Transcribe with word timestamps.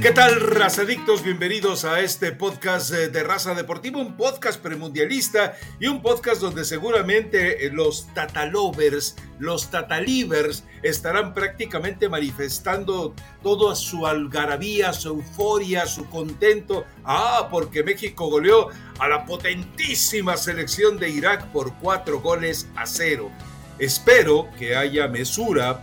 ¿Qué 0.00 0.12
tal, 0.12 0.40
razadictos? 0.40 1.24
Bienvenidos 1.24 1.84
a 1.84 2.00
este 2.00 2.30
podcast 2.30 2.92
eh, 2.92 3.08
de 3.08 3.24
Raza 3.24 3.54
Deportiva, 3.54 3.98
un 3.98 4.16
podcast 4.16 4.60
premundialista 4.62 5.56
y 5.80 5.88
un 5.88 6.02
podcast 6.02 6.40
donde 6.40 6.64
seguramente 6.64 7.66
eh, 7.66 7.70
los 7.72 8.06
tatalovers, 8.14 9.16
los 9.40 9.72
tatalivers 9.72 10.62
estarán 10.84 11.34
prácticamente 11.34 12.08
manifestando 12.08 13.12
toda 13.42 13.74
su 13.74 14.06
algarabía, 14.06 14.92
su 14.92 15.08
euforia, 15.08 15.84
su 15.86 16.08
contento. 16.08 16.84
Ah, 17.02 17.48
porque 17.50 17.82
México 17.82 18.28
goleó 18.28 18.68
a 19.00 19.08
la 19.08 19.24
potentísima 19.26 20.36
selección 20.36 20.96
de 20.98 21.10
Irak 21.10 21.50
por 21.50 21.74
cuatro 21.74 22.20
goles 22.20 22.68
a 22.76 22.86
cero. 22.86 23.32
Espero 23.80 24.48
que 24.58 24.76
haya 24.76 25.08
mesura 25.08 25.82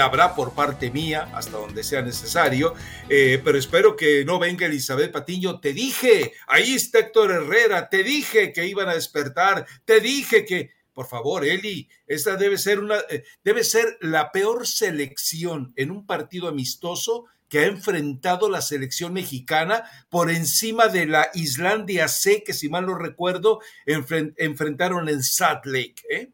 habrá 0.00 0.34
por 0.34 0.54
parte 0.54 0.90
mía 0.90 1.28
hasta 1.34 1.58
donde 1.58 1.84
sea 1.84 2.02
necesario, 2.02 2.74
eh, 3.08 3.40
pero 3.44 3.58
espero 3.58 3.96
que 3.96 4.24
no 4.24 4.38
venga 4.38 4.66
Elizabeth 4.66 5.12
Patiño. 5.12 5.60
Te 5.60 5.72
dije, 5.72 6.32
ahí 6.46 6.74
está 6.74 7.00
Héctor 7.00 7.32
Herrera, 7.32 7.88
te 7.88 8.02
dije 8.02 8.52
que 8.52 8.66
iban 8.66 8.88
a 8.88 8.94
despertar, 8.94 9.66
te 9.84 10.00
dije 10.00 10.44
que, 10.44 10.70
por 10.92 11.06
favor, 11.06 11.44
Eli, 11.44 11.88
esta 12.06 12.36
debe 12.36 12.58
ser 12.58 12.80
una, 12.80 12.96
eh, 13.10 13.24
debe 13.44 13.64
ser 13.64 13.98
la 14.00 14.32
peor 14.32 14.66
selección 14.66 15.72
en 15.76 15.90
un 15.90 16.06
partido 16.06 16.48
amistoso 16.48 17.26
que 17.48 17.60
ha 17.60 17.66
enfrentado 17.66 18.50
la 18.50 18.60
selección 18.60 19.12
mexicana 19.12 19.84
por 20.08 20.30
encima 20.30 20.88
de 20.88 21.06
la 21.06 21.30
Islandia 21.34 22.08
C, 22.08 22.42
que 22.44 22.52
si 22.52 22.68
mal 22.68 22.86
no 22.86 22.96
recuerdo, 22.96 23.60
enfrentaron 23.86 25.08
en 25.08 25.22
Salt 25.22 25.64
Lake. 25.66 26.02
¿eh? 26.10 26.32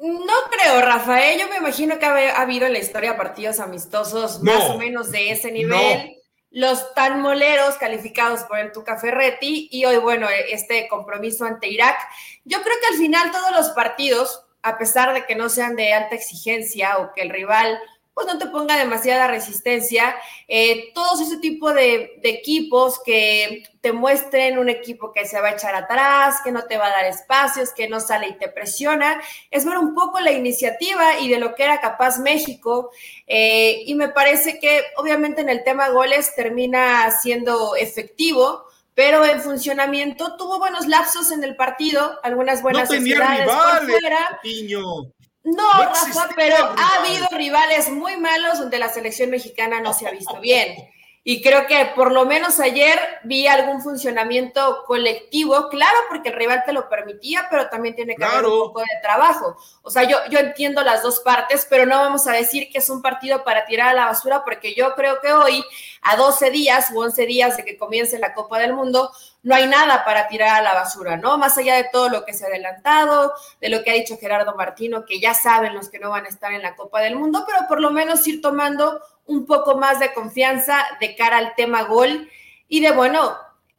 No 0.00 0.34
creo, 0.50 0.80
Rafael. 0.80 1.38
Yo 1.38 1.48
me 1.48 1.58
imagino 1.58 1.98
que 1.98 2.06
ha, 2.06 2.40
habido 2.40 2.66
en 2.66 2.72
la 2.72 2.78
historia 2.78 3.18
partidos 3.18 3.60
amistosos 3.60 4.42
más 4.42 4.70
o 4.70 4.78
menos 4.78 5.10
de 5.10 5.30
ese 5.30 5.52
nivel. 5.52 6.16
Los 6.50 6.94
tan 6.94 7.20
moleros 7.20 7.76
calificados 7.76 8.40
por 8.44 8.58
el 8.58 8.72
Tuca 8.72 8.96
Ferretti 8.96 9.68
y 9.70 9.84
hoy, 9.84 9.98
bueno, 9.98 10.26
este 10.48 10.88
compromiso 10.88 11.44
ante 11.44 11.68
Irak. 11.68 11.96
Yo 12.44 12.62
creo 12.62 12.76
que 12.80 12.94
al 12.94 12.98
final 12.98 13.30
todos 13.30 13.52
los 13.52 13.68
partidos, 13.70 14.42
a 14.62 14.78
pesar 14.78 15.12
de 15.12 15.26
que 15.26 15.36
no 15.36 15.50
sean 15.50 15.76
de 15.76 15.92
alta 15.92 16.14
exigencia 16.14 16.98
o 16.98 17.12
que 17.12 17.20
el 17.20 17.30
rival 17.30 17.78
pues 18.20 18.34
no 18.34 18.38
te 18.38 18.46
ponga 18.46 18.76
demasiada 18.76 19.26
resistencia. 19.26 20.14
Eh, 20.46 20.92
todos 20.94 21.20
ese 21.20 21.38
tipo 21.38 21.72
de, 21.72 22.20
equipos 22.22 23.00
que 23.04 23.62
te 23.80 23.92
muestren 23.92 24.58
un 24.58 24.68
equipo 24.68 25.10
que 25.10 25.26
se 25.26 25.40
va 25.40 25.48
a 25.48 25.52
echar 25.52 25.74
atrás, 25.74 26.40
que 26.44 26.52
no 26.52 26.64
te 26.64 26.76
va 26.76 26.88
a 26.88 26.90
dar 26.90 27.06
espacios, 27.06 27.72
que 27.72 27.88
no 27.88 27.98
sale 27.98 28.28
y 28.28 28.38
te 28.38 28.48
presiona, 28.48 29.20
es 29.50 29.64
ver 29.64 29.78
un 29.78 29.94
poco 29.94 30.20
la 30.20 30.32
iniciativa 30.32 31.18
y 31.18 31.28
de 31.28 31.38
lo 31.38 31.54
que 31.54 31.64
era 31.64 31.80
capaz 31.80 32.18
México. 32.18 32.90
Eh, 33.26 33.84
y 33.86 33.94
me 33.94 34.10
parece 34.10 34.58
que 34.58 34.82
obviamente 34.96 35.40
en 35.40 35.48
el 35.48 35.64
tema 35.64 35.88
goles 35.88 36.34
termina 36.34 37.10
siendo 37.10 37.74
efectivo 37.74 38.66
pero 38.92 39.24
en 39.24 39.40
funcionamiento 39.40 40.36
tuvo 40.36 40.58
buenos 40.58 40.86
lapsos 40.86 41.30
en 41.30 41.42
el 41.42 41.56
partido, 41.56 42.18
algunas 42.22 42.60
buenas 42.60 42.90
no 42.90 42.96
tenía 42.96 43.14
rivales, 43.16 43.46
por 43.86 45.19
no, 45.42 45.72
Rafa, 45.72 46.28
pero 46.36 46.56
ha 46.56 47.02
habido 47.02 47.26
rivales 47.32 47.90
muy 47.90 48.16
malos 48.16 48.58
donde 48.58 48.78
la 48.78 48.88
selección 48.88 49.30
mexicana 49.30 49.80
no 49.80 49.94
se 49.94 50.06
ha 50.06 50.10
visto 50.10 50.38
bien. 50.40 50.76
Y 51.22 51.42
creo 51.42 51.66
que 51.66 51.92
por 51.94 52.12
lo 52.12 52.24
menos 52.24 52.60
ayer 52.60 52.98
vi 53.24 53.46
algún 53.46 53.82
funcionamiento 53.82 54.84
colectivo, 54.86 55.68
claro, 55.68 55.96
porque 56.08 56.30
el 56.30 56.36
rival 56.36 56.62
te 56.64 56.72
lo 56.72 56.88
permitía, 56.88 57.46
pero 57.50 57.68
también 57.68 57.94
tiene 57.94 58.16
que 58.16 58.24
haber 58.24 58.46
un 58.46 58.58
poco 58.58 58.80
de 58.80 58.86
trabajo. 59.02 59.54
O 59.82 59.90
sea, 59.90 60.04
yo, 60.04 60.16
yo 60.30 60.38
entiendo 60.38 60.82
las 60.82 61.02
dos 61.02 61.20
partes, 61.20 61.66
pero 61.68 61.84
no 61.84 61.98
vamos 61.98 62.26
a 62.26 62.32
decir 62.32 62.70
que 62.72 62.78
es 62.78 62.88
un 62.88 63.02
partido 63.02 63.44
para 63.44 63.66
tirar 63.66 63.90
a 63.90 63.94
la 63.94 64.06
basura, 64.06 64.44
porque 64.44 64.74
yo 64.74 64.94
creo 64.94 65.20
que 65.20 65.30
hoy, 65.30 65.62
a 66.00 66.16
12 66.16 66.50
días 66.50 66.90
u 66.90 67.00
11 67.00 67.26
días 67.26 67.56
de 67.58 67.64
que 67.66 67.76
comience 67.76 68.18
la 68.18 68.32
Copa 68.32 68.58
del 68.58 68.72
Mundo, 68.72 69.12
no 69.42 69.54
hay 69.54 69.66
nada 69.66 70.04
para 70.04 70.28
tirar 70.28 70.58
a 70.58 70.62
la 70.62 70.74
basura, 70.74 71.16
¿no? 71.16 71.38
Más 71.38 71.56
allá 71.56 71.76
de 71.76 71.88
todo 71.90 72.08
lo 72.08 72.24
que 72.24 72.34
se 72.34 72.44
ha 72.44 72.48
adelantado, 72.48 73.32
de 73.60 73.68
lo 73.70 73.82
que 73.82 73.90
ha 73.90 73.94
dicho 73.94 74.18
Gerardo 74.18 74.54
Martino, 74.54 75.04
que 75.06 75.18
ya 75.18 75.34
saben 75.34 75.74
los 75.74 75.88
que 75.88 75.98
no 75.98 76.10
van 76.10 76.26
a 76.26 76.28
estar 76.28 76.52
en 76.52 76.62
la 76.62 76.76
Copa 76.76 77.00
del 77.00 77.16
Mundo, 77.16 77.44
pero 77.46 77.66
por 77.66 77.80
lo 77.80 77.90
menos 77.90 78.26
ir 78.26 78.42
tomando 78.42 79.00
un 79.26 79.46
poco 79.46 79.76
más 79.76 79.98
de 80.00 80.12
confianza 80.12 80.84
de 81.00 81.16
cara 81.16 81.38
al 81.38 81.54
tema 81.54 81.84
gol 81.84 82.28
y 82.68 82.80
de, 82.80 82.90
bueno, 82.90 83.36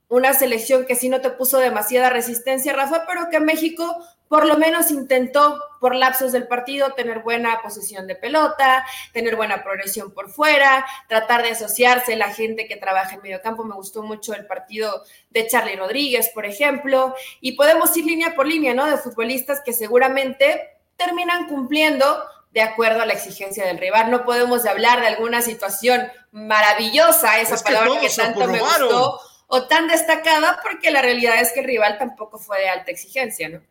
una 0.10 0.34
selección 0.34 0.86
que 0.86 0.96
sí 0.96 1.10
no 1.10 1.22
te 1.22 1.30
puso 1.30 1.58
demasiada 1.58 2.10
resistencia, 2.10 2.74
Rafa, 2.74 3.06
pero 3.08 3.30
que 3.30 3.40
México 3.40 4.04
por 4.32 4.48
lo 4.48 4.58
menos 4.58 4.92
intentó 4.92 5.62
por 5.82 5.94
lapsos 5.94 6.32
del 6.32 6.48
partido 6.48 6.94
tener 6.94 7.20
buena 7.20 7.62
posición 7.62 8.08
de 8.08 8.16
pelota, 8.16 8.86
tener 9.12 9.36
buena 9.36 9.62
progresión 9.62 10.14
por 10.14 10.32
fuera, 10.32 10.86
tratar 11.10 11.44
de 11.44 11.50
asociarse 11.50 12.16
la 12.16 12.34
gente 12.34 12.66
que 12.66 12.78
trabaja 12.78 13.16
en 13.16 13.24
medio 13.24 13.42
campo. 13.42 13.66
Me 13.66 13.76
gustó 13.76 14.04
mucho 14.04 14.34
el 14.34 14.46
partido 14.48 15.04
de 15.32 15.48
Charlie 15.48 15.76
Rodríguez, 15.76 16.30
por 16.34 16.46
ejemplo, 16.46 17.14
y 17.42 17.58
podemos 17.58 17.98
ir 17.98 18.06
línea 18.06 18.34
por 18.34 18.48
línea, 18.48 18.74
¿no? 18.74 18.86
De 18.86 18.98
futbolistas 18.98 19.60
que 19.66 19.74
seguramente 19.74 20.80
terminan 20.96 21.50
cumpliendo 21.50 22.24
de 22.52 22.62
acuerdo 22.62 23.02
a 23.02 23.06
la 23.06 23.12
exigencia 23.12 23.66
del 23.66 23.80
rival. 23.80 24.12
No 24.12 24.24
podemos 24.24 24.66
hablar 24.66 25.02
de 25.02 25.08
alguna 25.08 25.42
situación 25.42 26.10
maravillosa, 26.32 27.42
esa 27.42 27.62
palabra 27.62 28.00
que, 28.00 28.10
tanto 28.10 28.48
me 28.48 28.62
gustó, 28.62 29.20
o 29.48 29.68
tan 29.68 29.90
destacada, 29.90 30.62
porque 30.64 30.90
la 30.90 31.02
realidad 31.02 31.42
es 31.42 31.52
que 31.52 31.60
el 31.60 31.66
rival 31.66 31.98
tampoco 31.98 32.40
fue 32.40 32.60
de 32.60 32.70
alta 32.70 32.92
exigencia, 32.92 33.50
¿no? 33.50 33.71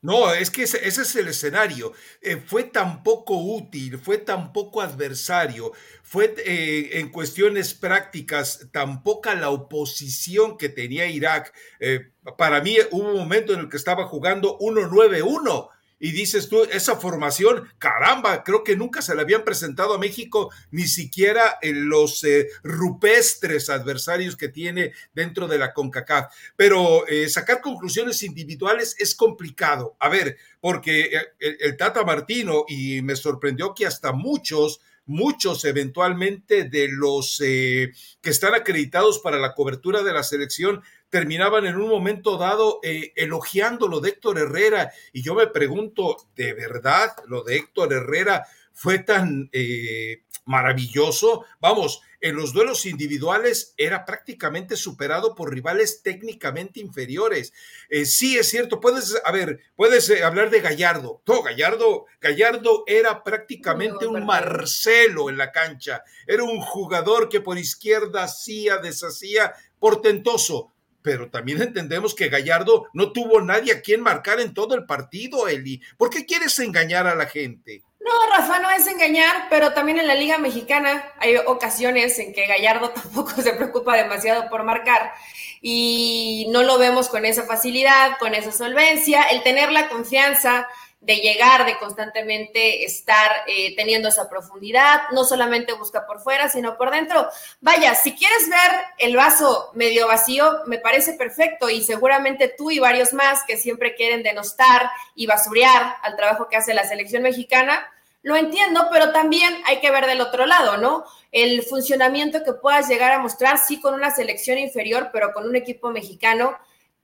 No, 0.00 0.32
es 0.32 0.50
que 0.52 0.62
ese, 0.62 0.86
es 0.86 1.16
el 1.16 1.28
escenario. 1.28 1.92
Eh, 2.22 2.36
fue 2.36 2.64
tan 2.64 3.02
poco 3.02 3.36
útil, 3.36 3.98
fue 3.98 4.18
tan 4.18 4.52
poco 4.52 4.80
adversario, 4.80 5.72
fue 6.04 6.34
eh, 6.46 7.00
en 7.00 7.10
cuestiones 7.10 7.74
prácticas 7.74 8.68
tan 8.70 9.02
poca 9.02 9.34
la 9.34 9.50
oposición 9.50 10.56
que 10.56 10.68
tenía 10.68 11.06
Irak. 11.06 11.52
Eh, 11.80 12.12
para 12.36 12.60
mí 12.60 12.76
hubo 12.92 13.08
un 13.10 13.18
momento 13.18 13.52
en 13.54 13.60
el 13.60 13.68
que 13.68 13.76
estaba 13.76 14.06
jugando 14.06 14.56
1-9-1 14.60 15.68
y 16.00 16.12
dices 16.12 16.48
tú, 16.48 16.62
esa 16.64 16.96
formación, 16.96 17.68
caramba, 17.78 18.44
creo 18.44 18.62
que 18.62 18.76
nunca 18.76 19.02
se 19.02 19.14
le 19.14 19.22
habían 19.22 19.44
presentado 19.44 19.94
a 19.94 19.98
México 19.98 20.50
ni 20.70 20.86
siquiera 20.86 21.58
en 21.60 21.88
los 21.88 22.22
eh, 22.24 22.48
rupestres 22.62 23.68
adversarios 23.68 24.36
que 24.36 24.48
tiene 24.48 24.92
dentro 25.14 25.48
de 25.48 25.58
la 25.58 25.72
CONCACAF. 25.72 26.32
Pero 26.56 27.06
eh, 27.08 27.28
sacar 27.28 27.60
conclusiones 27.60 28.22
individuales 28.22 28.94
es 28.98 29.14
complicado. 29.14 29.96
A 29.98 30.08
ver, 30.08 30.36
porque 30.60 31.10
eh, 31.40 31.56
el 31.60 31.76
Tata 31.76 32.04
Martino, 32.04 32.64
y 32.68 33.02
me 33.02 33.16
sorprendió 33.16 33.74
que 33.74 33.86
hasta 33.86 34.12
muchos 34.12 34.80
muchos 35.10 35.64
eventualmente 35.64 36.64
de 36.64 36.86
los 36.90 37.38
que 37.38 37.92
están 38.22 38.54
acreditados 38.54 39.20
para 39.20 39.38
la 39.38 39.54
cobertura 39.54 40.02
de 40.02 40.12
la 40.12 40.22
selección 40.22 40.82
terminaban 41.10 41.66
en 41.66 41.76
un 41.76 41.88
momento 41.88 42.36
dado 42.36 42.80
eh, 42.82 43.12
elogiando 43.16 43.88
lo 43.88 44.00
de 44.00 44.10
Héctor 44.10 44.38
Herrera. 44.38 44.92
Y 45.12 45.22
yo 45.22 45.34
me 45.34 45.46
pregunto, 45.46 46.16
¿de 46.36 46.52
verdad 46.54 47.12
lo 47.26 47.42
de 47.42 47.56
Héctor 47.56 47.92
Herrera 47.92 48.46
fue 48.72 48.98
tan 48.98 49.48
eh, 49.52 50.22
maravilloso? 50.44 51.44
Vamos, 51.60 52.02
en 52.20 52.34
los 52.34 52.52
duelos 52.52 52.84
individuales 52.84 53.74
era 53.76 54.04
prácticamente 54.04 54.76
superado 54.76 55.34
por 55.34 55.52
rivales 55.52 56.02
técnicamente 56.02 56.80
inferiores. 56.80 57.52
Eh, 57.88 58.04
sí, 58.04 58.36
es 58.36 58.48
cierto, 58.48 58.80
puedes, 58.80 59.20
a 59.24 59.32
ver, 59.32 59.60
puedes 59.76 60.10
hablar 60.22 60.50
de 60.50 60.60
Gallardo. 60.60 61.22
No, 61.26 61.42
Gallardo, 61.42 62.06
Gallardo 62.20 62.84
era 62.86 63.22
prácticamente 63.22 64.06
un 64.06 64.26
Marcelo 64.26 65.30
en 65.30 65.38
la 65.38 65.52
cancha. 65.52 66.02
Era 66.26 66.42
un 66.42 66.60
jugador 66.60 67.28
que 67.28 67.40
por 67.40 67.56
izquierda 67.56 68.24
hacía, 68.24 68.78
deshacía, 68.78 69.54
portentoso 69.78 70.72
pero 71.02 71.30
también 71.30 71.62
entendemos 71.62 72.14
que 72.14 72.28
Gallardo 72.28 72.86
no 72.92 73.12
tuvo 73.12 73.40
nadie 73.40 73.72
a 73.72 73.80
quien 73.80 74.00
marcar 74.00 74.40
en 74.40 74.54
todo 74.54 74.74
el 74.74 74.84
partido, 74.84 75.48
Eli. 75.48 75.80
¿Por 75.96 76.10
qué 76.10 76.26
quieres 76.26 76.58
engañar 76.58 77.06
a 77.06 77.14
la 77.14 77.26
gente? 77.26 77.82
No, 78.00 78.36
Rafa, 78.36 78.60
no 78.60 78.70
es 78.70 78.86
engañar, 78.86 79.48
pero 79.50 79.72
también 79.72 79.98
en 79.98 80.06
la 80.06 80.14
Liga 80.14 80.38
Mexicana 80.38 81.04
hay 81.18 81.36
ocasiones 81.36 82.18
en 82.18 82.32
que 82.32 82.46
Gallardo 82.46 82.90
tampoco 82.94 83.30
se 83.42 83.52
preocupa 83.52 83.96
demasiado 83.96 84.48
por 84.48 84.64
marcar 84.64 85.12
y 85.60 86.46
no 86.50 86.62
lo 86.62 86.78
vemos 86.78 87.08
con 87.08 87.24
esa 87.24 87.44
facilidad, 87.44 88.16
con 88.18 88.34
esa 88.34 88.52
solvencia, 88.52 89.22
el 89.24 89.42
tener 89.42 89.72
la 89.72 89.88
confianza 89.88 90.68
de 91.00 91.16
llegar, 91.16 91.64
de 91.64 91.78
constantemente 91.78 92.84
estar 92.84 93.30
eh, 93.46 93.74
teniendo 93.76 94.08
esa 94.08 94.28
profundidad, 94.28 95.02
no 95.12 95.24
solamente 95.24 95.72
busca 95.72 96.06
por 96.06 96.20
fuera, 96.20 96.48
sino 96.48 96.76
por 96.76 96.90
dentro. 96.90 97.28
Vaya, 97.60 97.94
si 97.94 98.14
quieres 98.16 98.48
ver 98.48 98.70
el 98.98 99.16
vaso 99.16 99.70
medio 99.74 100.08
vacío, 100.08 100.62
me 100.66 100.78
parece 100.78 101.12
perfecto 101.12 101.70
y 101.70 101.82
seguramente 101.82 102.52
tú 102.56 102.70
y 102.70 102.80
varios 102.80 103.12
más 103.12 103.44
que 103.44 103.56
siempre 103.56 103.94
quieren 103.94 104.22
denostar 104.22 104.90
y 105.14 105.26
basurear 105.26 105.96
al 106.02 106.16
trabajo 106.16 106.48
que 106.48 106.56
hace 106.56 106.74
la 106.74 106.84
selección 106.84 107.22
mexicana, 107.22 107.88
lo 108.22 108.34
entiendo, 108.34 108.88
pero 108.92 109.12
también 109.12 109.54
hay 109.66 109.78
que 109.78 109.92
ver 109.92 110.04
del 110.06 110.20
otro 110.20 110.44
lado, 110.44 110.76
¿no? 110.78 111.04
El 111.30 111.62
funcionamiento 111.62 112.42
que 112.42 112.52
puedas 112.52 112.88
llegar 112.88 113.12
a 113.12 113.20
mostrar, 113.20 113.58
sí, 113.58 113.80
con 113.80 113.94
una 113.94 114.10
selección 114.10 114.58
inferior, 114.58 115.10
pero 115.12 115.32
con 115.32 115.48
un 115.48 115.54
equipo 115.54 115.90
mexicano 115.90 116.58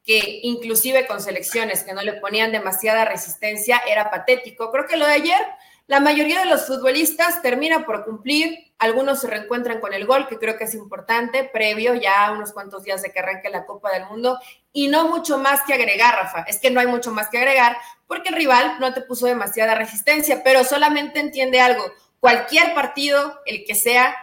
que 0.05 0.41
inclusive 0.43 1.06
con 1.06 1.21
selecciones 1.21 1.83
que 1.83 1.95
no 1.95 2.03
le 2.03 2.12
ponían 2.15 2.53
demasiada 2.53 3.06
resistencia 3.06 3.81
era 3.89 4.11
patético. 4.11 4.71
Creo 4.71 4.87
que 4.87 4.99
lo 4.99 5.06
de 5.06 5.15
ayer 5.15 5.41
La 5.87 6.01
mayoría 6.01 6.41
de 6.41 6.47
los 6.47 6.67
futbolistas 6.67 7.43
termina 7.43 7.85
por 7.85 8.06
cumplir, 8.06 8.73
algunos 8.79 9.21
se 9.21 9.27
reencuentran 9.27 9.81
con 9.81 9.93
el 9.93 10.06
gol, 10.06 10.27
que 10.27 10.39
creo 10.39 10.56
que 10.56 10.65
es 10.65 10.75
importante, 10.75 11.45
previo 11.45 11.95
ya 11.95 12.33
unos 12.33 12.55
cuantos 12.55 12.85
días 12.85 13.03
de 13.03 13.12
que 13.12 13.19
arranque 13.19 13.51
la 13.51 13.67
Copa 13.67 13.93
del 13.93 14.06
Mundo, 14.06 14.39
y 14.73 14.89
no 14.89 15.09
mucho 15.09 15.37
más 15.37 15.61
que 15.67 15.75
agregar, 15.75 16.15
Rafa. 16.15 16.41
Es 16.49 16.59
que 16.59 16.71
no 16.71 16.81
hay 16.81 16.87
mucho 16.87 17.11
más 17.11 17.29
que 17.29 17.37
agregar 17.37 17.77
porque 18.06 18.31
el 18.31 18.37
rival 18.37 18.79
no 18.81 18.95
te 18.95 19.03
puso 19.03 19.27
demasiada 19.27 19.75
resistencia, 19.75 20.43
pero 20.43 20.65
solamente 20.65 21.21
entiende 21.21 21.61
algo, 21.61 21.85
cualquier 22.19 22.73
partido, 22.73 23.43
el 23.45 23.67
que 23.67 23.75
sea, 23.75 24.17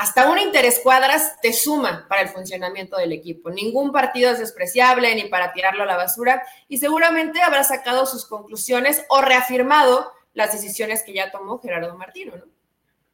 hasta 0.00 0.30
un 0.30 0.38
interés 0.38 0.80
cuadras 0.82 1.38
te 1.42 1.52
suma 1.52 2.06
para 2.08 2.22
el 2.22 2.30
funcionamiento 2.30 2.96
del 2.96 3.12
equipo. 3.12 3.50
Ningún 3.50 3.92
partido 3.92 4.30
es 4.30 4.38
despreciable 4.38 5.14
ni 5.14 5.24
para 5.24 5.52
tirarlo 5.52 5.82
a 5.82 5.86
la 5.86 5.98
basura 5.98 6.42
y 6.68 6.78
seguramente 6.78 7.42
habrá 7.42 7.64
sacado 7.64 8.06
sus 8.06 8.24
conclusiones 8.24 9.04
o 9.10 9.20
reafirmado 9.20 10.10
las 10.32 10.52
decisiones 10.52 11.02
que 11.02 11.12
ya 11.12 11.30
tomó 11.30 11.58
Gerardo 11.58 11.98
Martino, 11.98 12.34
¿no? 12.34 12.59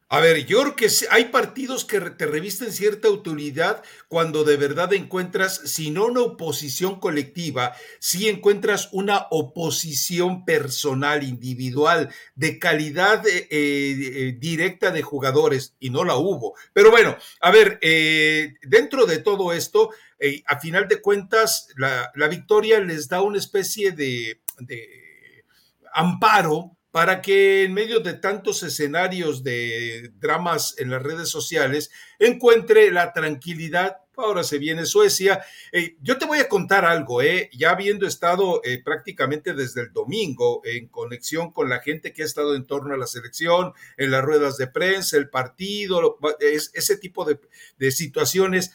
A 0.09 0.21
ver, 0.21 0.45
yo 0.45 0.61
creo 0.61 0.75
que 0.77 0.87
hay 1.11 1.25
partidos 1.25 1.83
que 1.83 1.99
te 1.99 2.25
revisten 2.25 2.71
cierta 2.71 3.09
autoridad 3.09 3.83
cuando 4.07 4.45
de 4.45 4.55
verdad 4.55 4.93
encuentras, 4.93 5.57
si 5.65 5.91
no 5.91 6.05
una 6.05 6.21
oposición 6.21 7.01
colectiva, 7.01 7.75
si 7.99 8.29
encuentras 8.29 8.87
una 8.93 9.27
oposición 9.31 10.45
personal, 10.45 11.23
individual, 11.23 12.07
de 12.35 12.57
calidad 12.57 13.27
eh, 13.27 13.47
eh, 13.51 14.35
directa 14.39 14.91
de 14.91 15.01
jugadores, 15.01 15.75
y 15.77 15.89
no 15.89 16.05
la 16.05 16.15
hubo. 16.15 16.55
Pero 16.71 16.89
bueno, 16.89 17.17
a 17.41 17.51
ver, 17.51 17.77
eh, 17.81 18.53
dentro 18.61 19.07
de 19.07 19.17
todo 19.17 19.51
esto, 19.51 19.89
a 20.45 20.59
final 20.61 20.87
de 20.87 21.01
cuentas, 21.01 21.67
la, 21.75 22.13
victoria 22.29 22.79
les 22.79 23.09
da 23.09 23.21
una 23.21 23.39
especie 23.39 23.91
de, 23.91 24.39
de 24.59 25.43
amparo 25.93 26.76
para 26.97 27.21
que 27.21 27.61
en 27.61 27.75
medio 27.75 27.99
de 27.99 28.15
tantos 28.15 28.63
escenarios 28.63 29.43
de 29.43 30.09
dramas 30.15 30.73
en 30.79 30.89
las 30.89 31.03
redes 31.03 31.29
sociales 31.29 31.91
encuentre 32.17 32.89
la 32.89 33.13
tranquilidad. 33.13 33.97
Ahora 34.15 34.43
se 34.43 34.57
viene 34.57 34.83
Suecia. 34.87 35.45
Eh, 35.71 35.95
yo 36.01 36.17
te 36.17 36.25
voy 36.25 36.39
a 36.39 36.49
contar 36.49 36.85
algo, 36.85 37.21
eh, 37.21 37.51
ya 37.53 37.69
habiendo 37.69 38.07
estado 38.07 38.61
eh, 38.63 38.81
prácticamente 38.83 39.53
desde 39.53 39.81
el 39.81 39.93
domingo 39.93 40.61
en 40.65 40.87
conexión 40.87 41.51
con 41.51 41.69
la 41.69 41.81
gente 41.81 42.13
que 42.13 42.23
ha 42.23 42.25
estado 42.25 42.55
en 42.55 42.65
torno 42.65 42.95
a 42.95 42.97
la 42.97 43.05
selección, 43.05 43.73
en 43.97 44.09
las 44.09 44.23
ruedas 44.23 44.57
de 44.57 44.65
prensa, 44.65 45.17
el 45.17 45.29
partido, 45.29 46.17
ese 46.39 46.97
tipo 46.97 47.25
de, 47.25 47.39
de 47.77 47.91
situaciones, 47.91 48.71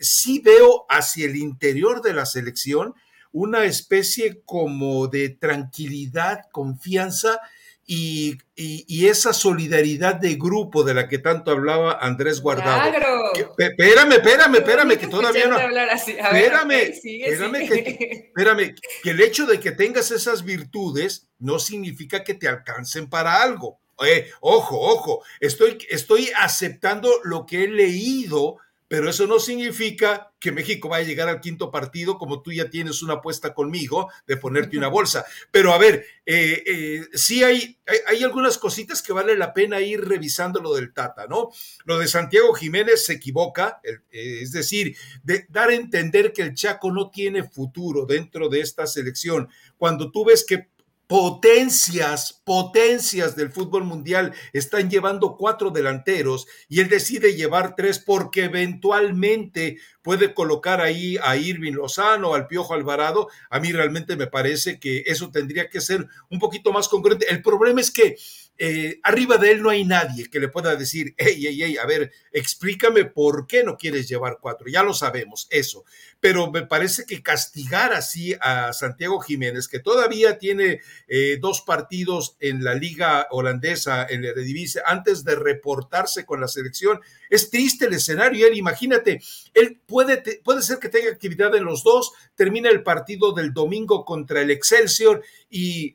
sí 0.00 0.40
veo 0.40 0.86
hacia 0.88 1.26
el 1.26 1.34
interior 1.34 2.00
de 2.00 2.14
la 2.14 2.26
selección 2.26 2.94
una 3.36 3.64
especie 3.64 4.40
como 4.46 5.08
de 5.08 5.28
tranquilidad, 5.28 6.46
confianza 6.50 7.38
y, 7.84 8.38
esa 8.56 9.34
solidaridad 9.34 10.14
de 10.14 10.36
grupo 10.36 10.82
de 10.84 10.94
la 10.94 11.06
que 11.06 11.18
tanto 11.18 11.50
hablaba 11.50 11.98
Andrés 12.00 12.40
Guardado. 12.40 12.90
Claro. 12.90 13.32
espérame, 13.58 14.12
espérame, 14.12 14.54
espérame, 14.54 14.96
que 14.96 15.06
todavía 15.06 15.48
no. 15.48 15.58
espérame, 15.58 16.94
espérame, 16.94 17.68
que, 17.68 18.32
espérame, 18.34 18.74
que 19.02 19.10
el 19.10 19.20
hecho 19.20 19.44
de 19.44 19.60
que 19.60 19.72
tengas 19.72 20.10
esas 20.10 20.42
virtudes 20.42 21.28
no 21.38 21.58
significa 21.58 22.24
que 22.24 22.32
te 22.32 22.48
alcancen 22.48 23.10
para 23.10 23.42
algo. 23.42 23.80
Eh, 24.02 24.30
ojo, 24.40 24.80
ojo, 24.80 25.22
estoy, 25.40 25.76
estoy 25.90 26.30
aceptando 26.38 27.20
lo 27.22 27.44
que 27.44 27.64
he 27.64 27.68
leído 27.68 28.56
pero 28.88 29.10
eso 29.10 29.26
no 29.26 29.38
significa 29.40 30.32
que 30.38 30.52
México 30.52 30.88
vaya 30.88 31.04
a 31.04 31.08
llegar 31.08 31.28
al 31.28 31.40
quinto 31.40 31.70
partido 31.70 32.18
como 32.18 32.42
tú 32.42 32.52
ya 32.52 32.70
tienes 32.70 33.02
una 33.02 33.14
apuesta 33.14 33.52
conmigo 33.52 34.10
de 34.26 34.36
ponerte 34.36 34.78
una 34.78 34.88
bolsa. 34.88 35.24
Pero 35.50 35.72
a 35.72 35.78
ver, 35.78 36.06
eh, 36.24 36.62
eh, 36.66 37.06
sí 37.14 37.42
hay, 37.42 37.78
hay, 38.06 38.22
algunas 38.22 38.58
cositas 38.58 39.02
que 39.02 39.12
vale 39.12 39.36
la 39.36 39.52
pena 39.52 39.80
ir 39.80 40.06
revisando 40.06 40.60
lo 40.60 40.74
del 40.74 40.92
Tata, 40.92 41.26
¿no? 41.26 41.50
Lo 41.84 41.98
de 41.98 42.06
Santiago 42.06 42.52
Jiménez 42.54 43.04
se 43.04 43.14
equivoca, 43.14 43.80
eh, 43.82 43.98
es 44.42 44.52
decir, 44.52 44.96
de 45.24 45.46
dar 45.48 45.70
a 45.70 45.74
entender 45.74 46.32
que 46.32 46.42
el 46.42 46.54
Chaco 46.54 46.92
no 46.92 47.10
tiene 47.10 47.42
futuro 47.42 48.06
dentro 48.06 48.48
de 48.48 48.60
esta 48.60 48.86
selección. 48.86 49.48
Cuando 49.76 50.12
tú 50.12 50.24
ves 50.24 50.44
que 50.46 50.68
potencias, 51.06 52.42
potencias 52.44 53.36
del 53.36 53.52
fútbol 53.52 53.84
mundial 53.84 54.32
están 54.52 54.90
llevando 54.90 55.36
cuatro 55.36 55.70
delanteros 55.70 56.46
y 56.68 56.80
él 56.80 56.88
decide 56.88 57.34
llevar 57.34 57.76
tres 57.76 57.98
porque 58.00 58.44
eventualmente 58.44 59.78
puede 60.02 60.34
colocar 60.34 60.80
ahí 60.80 61.16
a 61.22 61.36
Irving 61.36 61.72
Lozano, 61.72 62.34
al 62.34 62.48
Piojo 62.48 62.74
Alvarado. 62.74 63.28
A 63.50 63.60
mí 63.60 63.72
realmente 63.72 64.16
me 64.16 64.26
parece 64.26 64.80
que 64.80 65.04
eso 65.06 65.30
tendría 65.30 65.68
que 65.68 65.80
ser 65.80 66.06
un 66.30 66.38
poquito 66.38 66.72
más 66.72 66.88
concreto. 66.88 67.24
El 67.28 67.42
problema 67.42 67.80
es 67.80 67.90
que 67.90 68.16
eh, 68.58 69.00
arriba 69.02 69.36
de 69.36 69.50
él 69.50 69.62
no 69.62 69.68
hay 69.68 69.84
nadie 69.84 70.30
que 70.30 70.40
le 70.40 70.48
pueda 70.48 70.76
decir, 70.76 71.14
hey, 71.18 71.36
hey, 71.38 71.58
hey, 71.60 71.76
a 71.76 71.86
ver, 71.86 72.10
explícame 72.32 73.04
por 73.04 73.46
qué 73.46 73.62
no 73.62 73.76
quieres 73.76 74.08
llevar 74.08 74.38
cuatro. 74.40 74.66
Ya 74.68 74.82
lo 74.82 74.94
sabemos, 74.94 75.46
eso. 75.50 75.84
Pero 76.26 76.50
me 76.50 76.66
parece 76.66 77.04
que 77.06 77.22
castigar 77.22 77.92
así 77.92 78.34
a 78.40 78.72
Santiago 78.72 79.20
Jiménez, 79.20 79.68
que 79.68 79.78
todavía 79.78 80.38
tiene 80.38 80.80
eh, 81.06 81.38
dos 81.40 81.60
partidos 81.60 82.36
en 82.40 82.64
la 82.64 82.74
liga 82.74 83.28
holandesa, 83.30 84.04
en 84.10 84.24
el 84.24 84.30
Eredivisie, 84.30 84.82
antes 84.84 85.22
de 85.22 85.36
reportarse 85.36 86.26
con 86.26 86.40
la 86.40 86.48
selección, 86.48 86.98
es 87.30 87.48
triste 87.48 87.86
el 87.86 87.92
escenario. 87.92 88.48
Él, 88.48 88.56
imagínate, 88.56 89.20
él 89.54 89.80
puede, 89.86 90.20
puede 90.42 90.62
ser 90.62 90.80
que 90.80 90.88
tenga 90.88 91.12
actividad 91.12 91.54
en 91.54 91.64
los 91.64 91.84
dos, 91.84 92.10
termina 92.34 92.70
el 92.70 92.82
partido 92.82 93.32
del 93.32 93.52
domingo 93.52 94.04
contra 94.04 94.42
el 94.42 94.50
Excelsior 94.50 95.22
y 95.48 95.94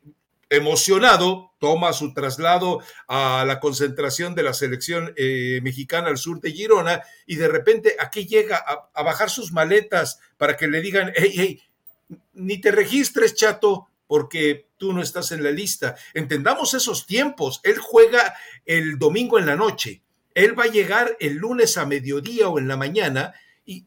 emocionado, 0.51 1.53
toma 1.59 1.94
su 1.94 2.13
traslado 2.13 2.81
a 3.07 3.45
la 3.48 3.62
concentración 3.62 4.36
de 4.36 4.44
la 4.44 4.53
selección 4.53 5.13
eh, 5.15 5.62
mexicana 5.63 6.09
al 6.09 6.18
sur 6.18 6.42
de 6.42 6.51
Girona 6.51 7.01
y 7.25 7.38
de 7.38 7.48
repente 7.48 7.95
aquí 7.98 8.27
llega 8.27 8.57
a, 8.94 9.01
bajar 9.01 9.30
sus 9.30 9.53
maletas 9.53 10.19
para 10.38 10.57
que 10.57 10.68
le 10.68 10.81
digan, 10.81 11.13
hey, 11.15 11.31
hey, 11.33 11.63
ni 12.33 12.59
te 12.59 12.71
registres, 12.71 13.33
chato, 13.33 13.88
porque 14.07 14.68
tú 14.75 14.92
no 14.92 15.01
estás 15.01 15.31
en 15.31 15.42
la 15.42 15.51
lista. 15.51 15.95
Entendamos 16.13 16.74
esos 16.74 17.07
tiempos. 17.07 17.62
Él 17.63 17.77
juega 17.77 18.36
el 18.65 19.00
domingo 19.00 19.39
en 19.39 19.45
la 19.45 19.56
noche. 19.56 20.01
Él 20.36 20.59
va 20.59 20.65
a 20.65 20.71
llegar 20.71 21.15
el 21.21 21.36
lunes 21.36 21.77
a 21.77 21.86
mediodía 21.86 22.50
o 22.50 22.59
en 22.59 22.68
la 22.68 22.75
mañana 22.75 23.33
y, 23.65 23.86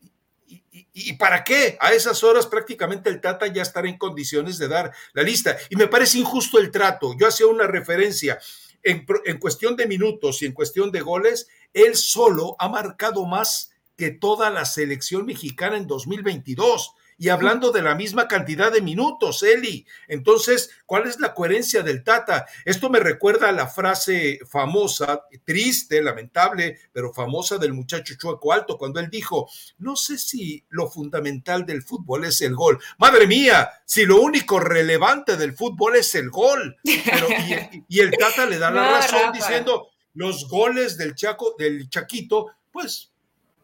¿Y 0.93 1.13
para 1.13 1.45
qué? 1.45 1.77
A 1.81 1.93
esas 1.93 2.25
horas 2.25 2.47
prácticamente 2.47 3.09
el 3.09 3.21
Tata 3.21 3.47
ya 3.47 3.63
estará 3.63 3.89
en 3.89 3.97
condiciones 3.97 4.59
de 4.59 4.67
dar 4.67 4.93
la 5.13 5.23
lista. 5.23 5.57
Y 5.71 5.77
me 5.77 5.87
parece 5.87 6.19
injusto 6.19 6.59
el 6.59 6.73
trato. 6.73 7.15
Yo 7.17 7.29
hacía 7.29 7.47
una 7.47 7.69
referencia. 7.69 8.41
En, 8.83 9.07
en, 9.25 9.39
cuestión 9.39 9.77
de 9.77 9.87
minutos 9.87 10.43
y 10.43 10.47
en 10.47 10.53
cuestión 10.53 10.91
de 10.91 11.01
goles, 11.01 11.49
él 11.73 11.95
solo 11.95 12.57
ha 12.59 12.69
marcado 12.69 13.25
más 13.25 13.73
que 13.97 14.11
toda 14.11 14.51
la 14.51 14.65
selección 14.65 15.25
mexicana 15.25 15.77
en 15.77 15.87
2022 15.87 16.93
y 17.19 17.29
hablando 17.29 17.71
de 17.71 17.83
la 17.83 17.95
misma 17.95 18.29
cantidad 18.29 18.73
de 18.73 18.81
minutos, 18.81 19.43
Eli. 19.43 19.87
Entonces, 20.09 20.71
¿cuál 20.87 21.07
es 21.07 21.21
la 21.21 21.35
coherencia 21.35 21.83
del 21.83 22.03
Tata? 22.03 22.47
Esto 22.65 22.91
me 22.91 23.01
recuerda 23.01 23.49
a 23.49 23.53
la 23.53 23.67
frase 23.67 24.41
famosa, 24.49 25.25
triste, 25.45 26.03
lamentable, 26.03 26.79
pero 26.93 27.13
famosa 27.13 27.59
del 27.59 27.73
muchacho 27.73 28.15
Chueco 28.19 28.53
Alto, 28.53 28.79
cuando 28.79 29.01
él 29.01 29.11
dijo, 29.11 29.49
no 29.79 29.97
sé 29.97 30.19
si 30.19 30.65
lo 30.69 30.91
fundamental 30.91 31.67
del 31.67 31.83
fútbol 31.83 32.25
es 32.25 32.41
el 32.41 32.55
gol. 32.55 32.81
Madre 32.99 33.27
mía, 33.27 33.71
si 33.85 34.05
lo 34.05 34.21
único 34.21 34.61
relevante 34.61 35.37
del 35.37 35.55
fútbol 35.55 35.97
es 35.97 36.15
el 36.15 36.31
gol. 36.31 36.77
y, 36.83 38.01
el 38.01 38.11
Tata 38.13 38.47
le 38.47 38.59
da 38.59 38.71
la 38.71 38.91
razón 39.01 39.33
diciendo, 39.33 39.89
los 40.15 40.49
goles 40.49 40.97
del 40.97 41.15
Chaco, 41.15 41.55
del 41.59 41.89
Chaquito, 41.89 42.53
pues 42.71 43.11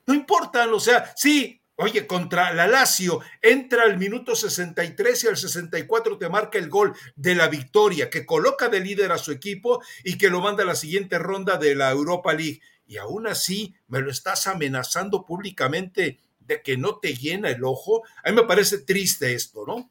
no 0.06 0.14
importan, 0.14 0.72
o 0.72 0.80
sea, 0.80 1.12
sí, 1.14 1.59
Oye, 1.82 2.06
contra 2.06 2.52
la 2.52 2.66
Lazio 2.66 3.20
entra 3.40 3.84
al 3.84 3.96
minuto 3.96 4.36
63 4.36 5.24
y 5.24 5.28
al 5.28 5.36
64 5.38 6.18
te 6.18 6.28
marca 6.28 6.58
el 6.58 6.68
gol 6.68 6.94
de 7.16 7.34
la 7.34 7.48
victoria, 7.48 8.10
que 8.10 8.26
coloca 8.26 8.68
de 8.68 8.80
líder 8.80 9.12
a 9.12 9.18
su 9.18 9.32
equipo 9.32 9.82
y 10.04 10.18
que 10.18 10.28
lo 10.28 10.42
manda 10.42 10.62
a 10.62 10.66
la 10.66 10.74
siguiente 10.74 11.18
ronda 11.18 11.56
de 11.56 11.74
la 11.74 11.90
Europa 11.90 12.34
League. 12.34 12.60
Y 12.86 12.98
aún 12.98 13.26
así 13.26 13.74
me 13.88 14.00
lo 14.00 14.10
estás 14.10 14.46
amenazando 14.46 15.24
públicamente 15.24 16.18
de 16.40 16.60
que 16.60 16.76
no 16.76 16.98
te 16.98 17.14
llena 17.14 17.48
el 17.48 17.64
ojo. 17.64 18.02
A 18.24 18.28
mí 18.28 18.36
me 18.36 18.44
parece 18.44 18.78
triste 18.78 19.32
esto, 19.32 19.64
¿no? 19.66 19.88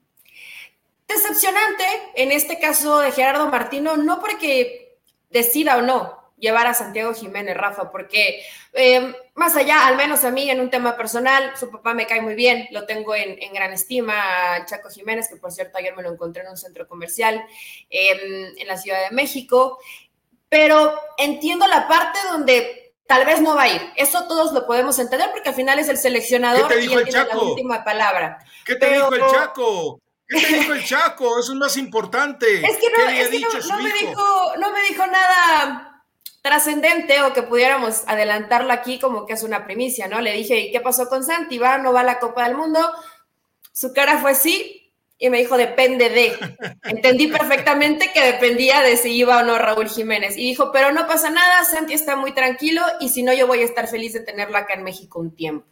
Decepcionante 1.08 1.86
en 2.14 2.32
este 2.32 2.60
caso 2.60 3.00
de 3.00 3.12
Gerardo 3.12 3.50
Martino, 3.50 3.98
no 3.98 4.20
porque 4.20 5.00
decida 5.32 5.78
o 5.78 5.82
no, 5.82 6.19
llevar 6.40 6.68
a 6.68 6.74
Santiago 6.74 7.14
Jiménez, 7.14 7.56
Rafa, 7.56 7.92
porque 7.92 8.42
eh, 8.74 9.14
más 9.36 9.56
allá, 9.56 9.88
al 9.88 9.98
menos 9.98 10.24
a 10.24 10.32
mí 10.32 10.50
en 10.50 10.60
un 10.60 10.70
tema 10.70 10.96
personal, 10.96 11.54
su 11.58 11.70
papá 11.70 11.94
me 11.94 12.08
cae 12.08 12.22
muy 12.22 12.36
bien, 12.36 12.68
lo 12.72 12.86
tengo 12.86 13.16
en, 13.16 13.38
gran 13.54 13.74
estima, 13.74 14.54
a 14.56 14.66
Chaco 14.66 14.90
Jiménez, 14.90 15.28
que 15.30 15.36
por 15.36 15.52
cierto 15.52 15.78
ayer 15.78 15.96
me 15.96 16.04
lo 16.04 16.12
encontré 16.12 16.44
en 16.44 16.50
un 16.50 16.58
centro 16.58 16.88
comercial 16.88 17.44
en 17.90 18.68
la 18.68 18.78
Ciudad 18.78 19.10
de 19.10 19.16
México, 19.16 19.80
pero 20.50 21.00
entiendo 21.18 21.68
la 21.68 21.88
parte 21.88 22.20
donde 22.32 22.94
tal 23.10 23.26
vez 23.26 23.42
no 23.42 23.56
va 23.56 23.64
a 23.64 23.68
ir. 23.70 23.82
Eso 23.96 24.28
todos 24.28 24.54
lo 24.54 24.68
podemos 24.68 25.00
entender 25.00 25.30
porque 25.32 25.50
al 25.50 25.56
final 25.56 25.80
es 25.80 25.90
el 25.90 25.98
seleccionador 25.98 26.72
y 26.80 26.88
tiene 26.88 27.12
la 27.12 27.40
última 27.40 27.84
palabra. 27.84 28.38
¿Qué 28.64 28.76
te 28.76 28.94
dijo 28.94 29.14
el 29.14 29.22
Chaco? 29.32 30.00
¿Qué 30.28 30.40
te 30.40 30.58
dijo 30.58 30.74
el 30.74 30.86
Chaco? 30.86 31.40
Eso 31.40 31.54
es 31.54 31.58
más 31.58 31.76
importante. 31.76 32.64
Es 32.64 32.78
que 32.78 32.88
no, 32.92 33.10
es 33.10 33.30
que 33.30 33.40
no, 33.68 33.80
me 33.80 33.94
dijo, 33.94 34.56
no 34.60 34.72
me 34.72 34.82
dijo 34.84 35.08
nada 35.08 35.89
trascendente 36.42 37.22
o 37.22 37.34
que 37.34 37.44
pudiéramos 37.44 38.04
adelantarlo 38.08 38.72
aquí 38.72 39.00
como 39.00 39.26
que 39.26 39.34
es 39.34 39.44
una 39.44 39.66
primicia, 39.66 40.08
¿no? 40.08 40.22
Le 40.22 40.34
dije, 40.34 40.60
¿y 40.60 40.72
qué 40.72 40.80
pasó 40.80 41.10
con 41.10 41.24
Santi? 41.24 41.58
¿Va 41.58 41.78
no 41.78 41.94
va 41.94 42.02
a 42.02 42.06
la 42.06 42.20
Copa 42.20 42.48
del 42.48 42.58
Mundo? 42.58 42.80
Su 43.74 43.94
cara 43.94 44.20
fue 44.20 44.36
sí 44.36 44.94
y 45.18 45.30
me 45.30 45.40
dijo, 45.40 45.58
depende 45.58 46.10
de. 46.10 46.34
Entendí 46.84 47.28
perfectamente 47.28 48.12
que 48.14 48.24
dependía 48.24 48.82
de 48.82 48.96
si 48.96 49.12
iba 49.12 49.40
o 49.40 49.44
no 49.44 49.58
Raúl 49.58 49.90
Jiménez. 49.90 50.38
Y 50.38 50.42
dijo, 50.42 50.72
pero 50.72 50.92
no 50.94 51.08
pasa 51.08 51.30
nada, 51.30 51.66
Santi 51.66 51.94
está 51.94 52.16
muy 52.16 52.32
tranquilo 52.32 52.82
y 53.02 53.10
si 53.10 53.22
no, 53.22 53.34
yo 53.34 53.46
voy 53.46 53.62
a 53.62 53.66
estar 53.66 53.88
feliz 53.88 54.14
de 54.14 54.22
tenerlo 54.22 54.58
acá 54.58 54.74
en 54.76 54.84
México 54.84 55.20
un 55.20 55.36
tiempo. 55.36 55.66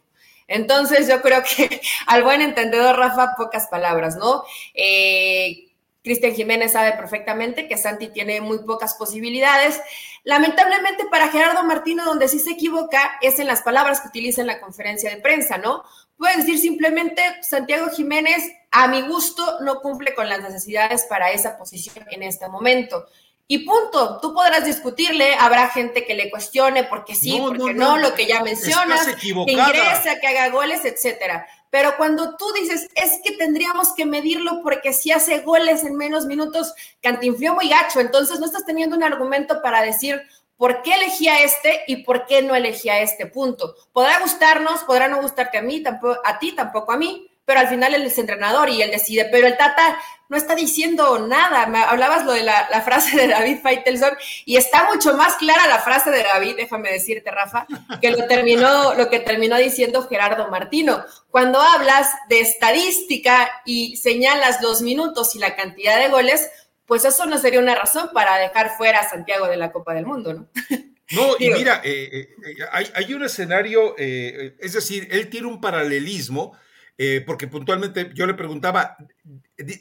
Entonces 0.48 1.08
yo 1.08 1.22
creo 1.22 1.42
que 1.42 1.80
al 2.06 2.22
buen 2.22 2.42
entendedor, 2.42 2.96
Rafa, 2.96 3.34
pocas 3.36 3.68
palabras, 3.68 4.16
¿no? 4.16 4.44
Eh, 4.74 5.68
Cristian 6.02 6.34
Jiménez 6.34 6.72
sabe 6.72 6.92
perfectamente 6.92 7.68
que 7.68 7.76
Santi 7.76 8.08
tiene 8.08 8.40
muy 8.40 8.58
pocas 8.60 8.94
posibilidades. 8.94 9.80
Lamentablemente 10.24 11.06
para 11.10 11.28
Gerardo 11.28 11.64
Martino, 11.64 12.04
donde 12.04 12.28
sí 12.28 12.38
se 12.38 12.52
equivoca, 12.52 13.18
es 13.20 13.38
en 13.38 13.46
las 13.46 13.62
palabras 13.62 14.00
que 14.00 14.08
utiliza 14.08 14.40
en 14.40 14.46
la 14.46 14.60
conferencia 14.60 15.10
de 15.10 15.20
prensa, 15.20 15.58
¿no? 15.58 15.84
Puede 16.16 16.38
decir 16.38 16.58
simplemente, 16.58 17.22
Santiago 17.42 17.88
Jiménez, 17.90 18.42
a 18.70 18.88
mi 18.88 19.02
gusto, 19.02 19.60
no 19.60 19.80
cumple 19.80 20.14
con 20.14 20.28
las 20.28 20.42
necesidades 20.42 21.04
para 21.04 21.30
esa 21.30 21.56
posición 21.56 22.04
en 22.10 22.24
este 22.24 22.48
momento. 22.48 23.06
Y 23.50 23.60
punto, 23.60 24.18
tú 24.20 24.34
podrás 24.34 24.66
discutirle, 24.66 25.34
habrá 25.36 25.70
gente 25.70 26.04
que 26.04 26.14
le 26.14 26.30
cuestione 26.30 26.84
porque 26.84 27.14
sí, 27.14 27.40
porque 27.40 27.72
no, 27.72 27.96
lo 27.96 28.12
que 28.12 28.26
ya 28.26 28.42
mencionas, 28.42 29.06
que 29.06 29.28
ingresa, 29.28 30.20
que 30.20 30.26
haga 30.26 30.50
goles, 30.50 30.84
etcétera. 30.84 31.46
Pero 31.70 31.96
cuando 31.96 32.36
tú 32.36 32.46
dices, 32.52 32.88
es 32.94 33.20
que 33.22 33.32
tendríamos 33.32 33.94
que 33.94 34.06
medirlo 34.06 34.62
porque 34.62 34.92
si 34.92 35.10
hace 35.10 35.40
goles 35.40 35.84
en 35.84 35.96
menos 35.96 36.26
minutos, 36.26 36.72
cantinfrió 37.02 37.54
muy 37.54 37.68
gacho, 37.68 38.00
entonces 38.00 38.40
no 38.40 38.46
estás 38.46 38.64
teniendo 38.64 38.96
un 38.96 39.04
argumento 39.04 39.60
para 39.62 39.82
decir 39.82 40.20
por 40.56 40.82
qué 40.82 40.94
elegí 40.94 41.28
a 41.28 41.42
este 41.42 41.84
y 41.86 42.04
por 42.04 42.26
qué 42.26 42.42
no 42.42 42.54
elegí 42.54 42.88
a 42.88 43.00
este 43.00 43.26
punto. 43.26 43.74
Podrá 43.92 44.20
gustarnos, 44.20 44.82
podrá 44.84 45.08
no 45.08 45.22
gustarte 45.22 45.58
a 45.58 45.62
mí, 45.62 45.82
tampoco, 45.82 46.20
a 46.24 46.38
ti, 46.38 46.52
tampoco 46.52 46.92
a 46.92 46.96
mí, 46.96 47.30
pero 47.48 47.60
al 47.60 47.68
final 47.68 47.94
él 47.94 48.02
es 48.02 48.18
entrenador 48.18 48.68
y 48.68 48.82
él 48.82 48.90
decide. 48.90 49.24
Pero 49.32 49.46
el 49.46 49.56
Tata 49.56 49.98
no 50.28 50.36
está 50.36 50.54
diciendo 50.54 51.26
nada. 51.26 51.64
Me 51.64 51.78
hablabas 51.78 52.26
lo 52.26 52.32
de 52.32 52.42
la, 52.42 52.82
frase 52.84 53.16
de 53.16 53.26
David 53.26 53.60
Faitelson 53.62 54.10
y 54.44 54.58
está 54.58 54.84
mucho 54.84 55.16
más 55.16 55.36
clara 55.36 55.66
la 55.66 55.78
frase 55.78 56.10
de 56.10 56.22
David, 56.22 56.56
déjame 56.58 56.92
decirte, 56.92 57.30
Rafa, 57.30 57.66
que 58.02 58.10
lo, 58.10 58.26
terminó, 58.26 58.92
lo 58.92 59.08
que 59.08 59.20
terminó 59.20 59.56
diciendo 59.56 60.06
Gerardo 60.06 60.48
Martino. 60.48 61.02
Cuando 61.30 61.58
hablas 61.58 62.10
de 62.28 62.40
estadística 62.40 63.48
y 63.64 63.96
señalas 63.96 64.60
los 64.60 64.82
minutos 64.82 65.34
y 65.34 65.38
la 65.38 65.56
cantidad 65.56 65.98
de 65.98 66.10
goles, 66.10 66.50
pues 66.84 67.06
eso 67.06 67.24
no 67.24 67.38
sería 67.38 67.60
una 67.60 67.74
razón 67.74 68.10
para 68.12 68.36
dejar 68.36 68.76
fuera 68.76 69.00
a 69.00 69.08
Santiago 69.08 69.48
de 69.48 69.56
la 69.56 69.72
Copa 69.72 69.94
del 69.94 70.04
Mundo, 70.04 70.34
¿no? 70.34 70.48
No, 71.10 71.36
y 71.38 71.48
mira, 71.48 71.80
eh, 71.82 72.10
eh, 72.12 72.28
eh, 72.44 72.56
hay, 72.70 72.86
hay, 72.94 73.14
un 73.14 73.24
escenario, 73.24 73.96
es 73.96 74.74
decir, 74.74 75.08
él 75.10 75.30
tiene 75.30 75.46
un 75.46 75.58
paralelismo 75.58 76.54
eh, 77.00 77.22
porque 77.24 77.46
puntualmente 77.46 78.10
yo 78.12 78.26
le 78.26 78.34
preguntaba, 78.34 78.96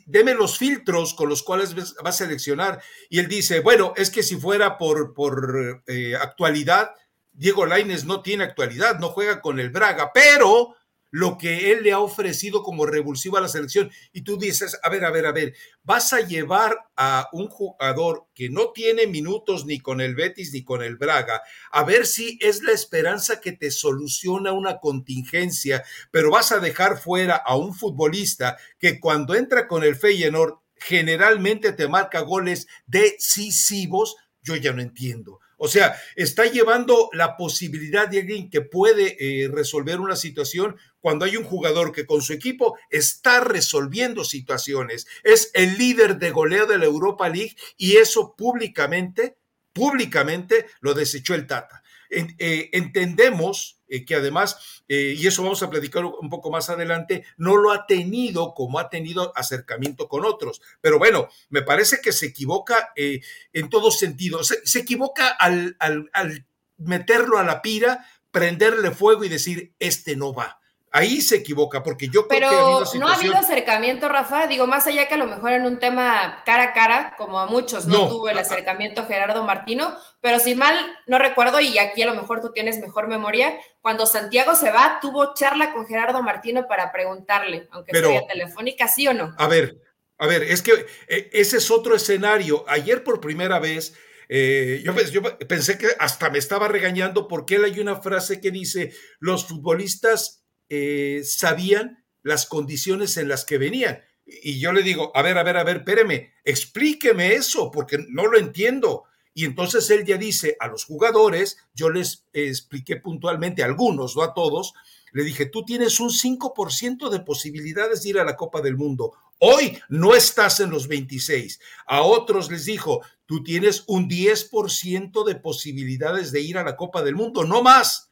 deme 0.05 0.35
los 0.35 0.59
filtros 0.59 1.15
con 1.15 1.27
los 1.27 1.41
cuales 1.41 1.75
va 1.75 2.09
a 2.09 2.13
seleccionar. 2.13 2.79
Y 3.09 3.17
él 3.17 3.27
dice, 3.27 3.59
bueno, 3.59 3.93
es 3.97 4.11
que 4.11 4.21
si 4.21 4.35
fuera 4.35 4.77
por, 4.77 5.15
por 5.15 5.81
eh, 5.87 6.15
actualidad, 6.15 6.91
Diego 7.33 7.65
Laines 7.65 8.05
no 8.05 8.21
tiene 8.21 8.43
actualidad, 8.43 8.99
no 8.99 9.09
juega 9.09 9.41
con 9.41 9.59
el 9.59 9.71
Braga, 9.71 10.11
pero 10.13 10.75
lo 11.11 11.37
que 11.37 11.71
él 11.71 11.83
le 11.83 11.93
ha 11.93 11.99
ofrecido 11.99 12.63
como 12.63 12.85
revulsivo 12.85 13.37
a 13.37 13.41
la 13.41 13.47
selección. 13.47 13.91
Y 14.11 14.21
tú 14.21 14.37
dices, 14.37 14.77
a 14.83 14.89
ver, 14.89 15.05
a 15.05 15.11
ver, 15.11 15.25
a 15.25 15.31
ver, 15.31 15.53
vas 15.83 16.13
a 16.13 16.21
llevar 16.21 16.77
a 16.95 17.29
un 17.31 17.47
jugador 17.47 18.27
que 18.33 18.49
no 18.49 18.71
tiene 18.71 19.07
minutos 19.07 19.65
ni 19.65 19.79
con 19.79 20.01
el 20.01 20.15
Betis 20.15 20.51
ni 20.53 20.63
con 20.63 20.83
el 20.83 20.97
Braga, 20.97 21.41
a 21.71 21.83
ver 21.83 22.05
si 22.05 22.37
es 22.41 22.63
la 22.63 22.71
esperanza 22.71 23.39
que 23.39 23.51
te 23.51 23.71
soluciona 23.71 24.51
una 24.51 24.79
contingencia, 24.79 25.83
pero 26.11 26.31
vas 26.31 26.51
a 26.51 26.59
dejar 26.59 26.99
fuera 26.99 27.35
a 27.35 27.55
un 27.55 27.73
futbolista 27.73 28.57
que 28.79 28.99
cuando 28.99 29.35
entra 29.35 29.67
con 29.67 29.83
el 29.83 29.95
Feyenoord 29.95 30.59
generalmente 30.75 31.71
te 31.73 31.87
marca 31.87 32.21
goles 32.21 32.67
decisivos, 32.85 34.15
yo 34.41 34.55
ya 34.55 34.73
no 34.73 34.81
entiendo. 34.81 35.39
O 35.57 35.67
sea, 35.67 35.97
está 36.15 36.45
llevando 36.45 37.09
la 37.13 37.35
posibilidad 37.35 38.07
de 38.07 38.19
alguien 38.19 38.49
que 38.49 38.61
puede 38.61 39.17
eh, 39.19 39.47
resolver 39.47 39.99
una 39.99 40.15
situación 40.15 40.77
cuando 41.07 41.23
hay 41.23 41.37
un 41.37 41.45
jugador 41.45 41.93
que 41.93 42.05
con 42.05 42.21
su 42.21 42.33
equipo 42.33 42.77
está 42.89 43.39
resolviendo 43.39 44.25
situaciones. 44.25 45.07
Es 45.23 45.51
el 45.53 45.77
líder 45.77 46.17
de 46.17 46.31
goleo 46.31 46.65
de 46.65 46.77
la 46.77 46.83
Europa 46.83 47.29
League 47.29 47.55
y 47.77 47.95
eso 47.95 48.35
públicamente, 48.35 49.37
públicamente 49.71 50.65
lo 50.81 50.93
desechó 50.93 51.33
el 51.33 51.47
Tata. 51.47 51.81
Eh, 52.09 52.69
entendemos 52.73 53.79
eh, 53.87 54.03
que 54.03 54.15
además, 54.15 54.83
eh, 54.89 55.15
y 55.17 55.25
eso 55.27 55.43
vamos 55.43 55.63
a 55.63 55.69
platicar 55.69 56.03
un 56.03 56.29
poco 56.29 56.51
más 56.51 56.69
adelante, 56.69 57.23
no 57.37 57.55
lo 57.55 57.71
ha 57.71 57.87
tenido 57.87 58.53
como 58.53 58.77
ha 58.77 58.89
tenido 58.89 59.31
acercamiento 59.37 60.09
con 60.09 60.25
otros. 60.25 60.61
Pero 60.81 60.99
bueno, 60.99 61.29
me 61.47 61.61
parece 61.61 62.01
que 62.01 62.11
se 62.11 62.25
equivoca 62.25 62.89
en 62.97 63.69
todos 63.69 63.97
sentidos. 63.97 64.53
Se, 64.65 64.79
equivoca 64.79 65.29
al, 65.29 65.77
al, 65.79 66.09
al 66.11 66.45
meterlo 66.75 67.37
a 67.37 67.45
la 67.45 67.61
pira, 67.61 68.05
prenderle 68.29 68.91
fuego 68.91 69.23
y 69.23 69.29
decir, 69.29 69.73
este 69.79 70.17
no 70.17 70.33
va 70.33 70.59
ahí 70.97 71.21
se 71.21 71.35
equivoca, 71.35 71.83
porque 71.83 72.09
yo 72.09 72.27
creo 72.27 72.83
que 72.91 72.97
no 72.97 73.07
ha 73.07 73.13
habido 73.13 73.35
acercamiento, 73.35 74.09
Rafa, 74.09 74.47
digo, 74.47 74.65
más 74.65 74.87
allá 74.87 75.07
que 75.07 75.13
a 75.13 75.17
lo 75.17 75.27
mejor 75.27 75.53
en 75.53 75.65
un 75.65 75.77
tema 75.77 76.41
cara 76.43 76.63
a 76.63 76.73
cara, 76.73 77.15
como 77.17 77.39
a 77.39 77.45
muchos 77.45 77.85
no, 77.85 78.09
tuvo 78.09 78.29
el 78.29 78.37
acercamiento 78.37 79.05
Gerardo 79.05 79.43
Martino, 79.43 79.95
pero 80.21 80.39
si 80.39 80.55
mal 80.55 80.75
no 81.05 81.19
recuerdo, 81.19 81.59
y 81.59 81.77
aquí 81.77 82.01
a 82.01 82.07
lo 82.07 82.15
mejor 82.15 82.41
tú 82.41 82.51
tienes 82.51 82.79
mejor 82.79 83.07
memoria, 83.07 83.59
cuando 83.81 84.07
Santiago 84.07 84.55
se 84.55 84.71
va, 84.71 84.97
tuvo 84.99 85.35
charla 85.35 85.71
con 85.71 85.85
Gerardo 85.85 86.23
Martino 86.23 86.67
para 86.67 86.91
preguntarle, 86.91 87.67
aunque 87.71 87.97
sea 87.97 88.25
telefónica, 88.27 88.87
¿sí 88.87 89.07
o 89.07 89.13
no? 89.13 89.35
A 89.37 89.47
ver, 89.47 89.77
a 90.17 90.25
ver, 90.25 90.41
es 90.43 90.63
que 90.63 90.87
eh, 91.07 91.29
ese 91.31 91.57
es 91.57 91.69
otro 91.69 91.95
escenario. 91.95 92.65
Ayer 92.67 93.03
por 93.03 93.21
primera 93.21 93.59
vez... 93.59 93.93
Eh, 94.29 94.81
yo, 94.83 94.93
yo, 95.09 95.21
pensé 95.47 95.77
que 95.77 95.87
hasta 95.99 96.29
me 96.29 96.37
estaba 96.37 96.67
regañando 96.67 97.29
porque 97.29 97.55
él 97.55 97.63
hay 97.63 97.79
una 97.79 98.01
frase 98.01 98.41
que 98.41 98.51
dice, 98.51 98.91
los 99.21 99.47
futbolistas 99.47 100.43
eh, 100.69 101.21
sabían 101.23 102.03
las 102.23 102.45
condiciones 102.45 103.17
en 103.17 103.29
las 103.29 103.45
que 103.45 103.57
venían. 103.57 103.99
Y 104.25 104.59
yo 104.59 104.73
le 104.73 104.83
digo, 104.83 105.11
a 105.15 105.21
ver, 105.21 105.37
a 105.37 105.43
ver, 105.43 105.57
a 105.57 105.63
ver, 105.63 105.77
espéreme, 105.77 106.33
explíqueme 106.43 107.33
eso, 107.33 107.71
porque 107.71 107.97
no 108.09 108.27
lo 108.27 108.37
entiendo. 108.37 109.05
Y 109.33 109.45
entonces 109.45 109.89
él 109.91 110.03
ya 110.03 110.17
dice 110.17 110.57
a 110.59 110.67
los 110.67 110.83
jugadores, 110.83 111.57
yo 111.73 111.89
les 111.89 112.25
expliqué 112.33 112.97
puntualmente 112.97 113.61
a 113.61 113.65
algunos, 113.65 114.15
no 114.15 114.23
a 114.23 114.33
todos, 114.33 114.73
le 115.13 115.23
dije, 115.23 115.45
tú 115.45 115.63
tienes 115.63 115.99
un 115.99 116.09
5% 116.09 117.09
de 117.09 117.19
posibilidades 117.21 118.03
de 118.03 118.09
ir 118.09 118.19
a 118.19 118.25
la 118.25 118.35
Copa 118.35 118.61
del 118.61 118.75
Mundo. 118.75 119.13
Hoy 119.39 119.79
no 119.89 120.15
estás 120.15 120.59
en 120.59 120.71
los 120.71 120.87
26. 120.87 121.59
A 121.85 122.01
otros 122.01 122.51
les 122.51 122.65
dijo, 122.65 123.01
tú 123.25 123.43
tienes 123.43 123.83
un 123.87 124.09
10% 124.09 125.23
de 125.23 125.35
posibilidades 125.35 126.31
de 126.31 126.41
ir 126.41 126.57
a 126.57 126.63
la 126.63 126.75
Copa 126.75 127.03
del 127.03 127.15
Mundo, 127.15 127.45
no 127.45 127.61
más. 127.61 128.11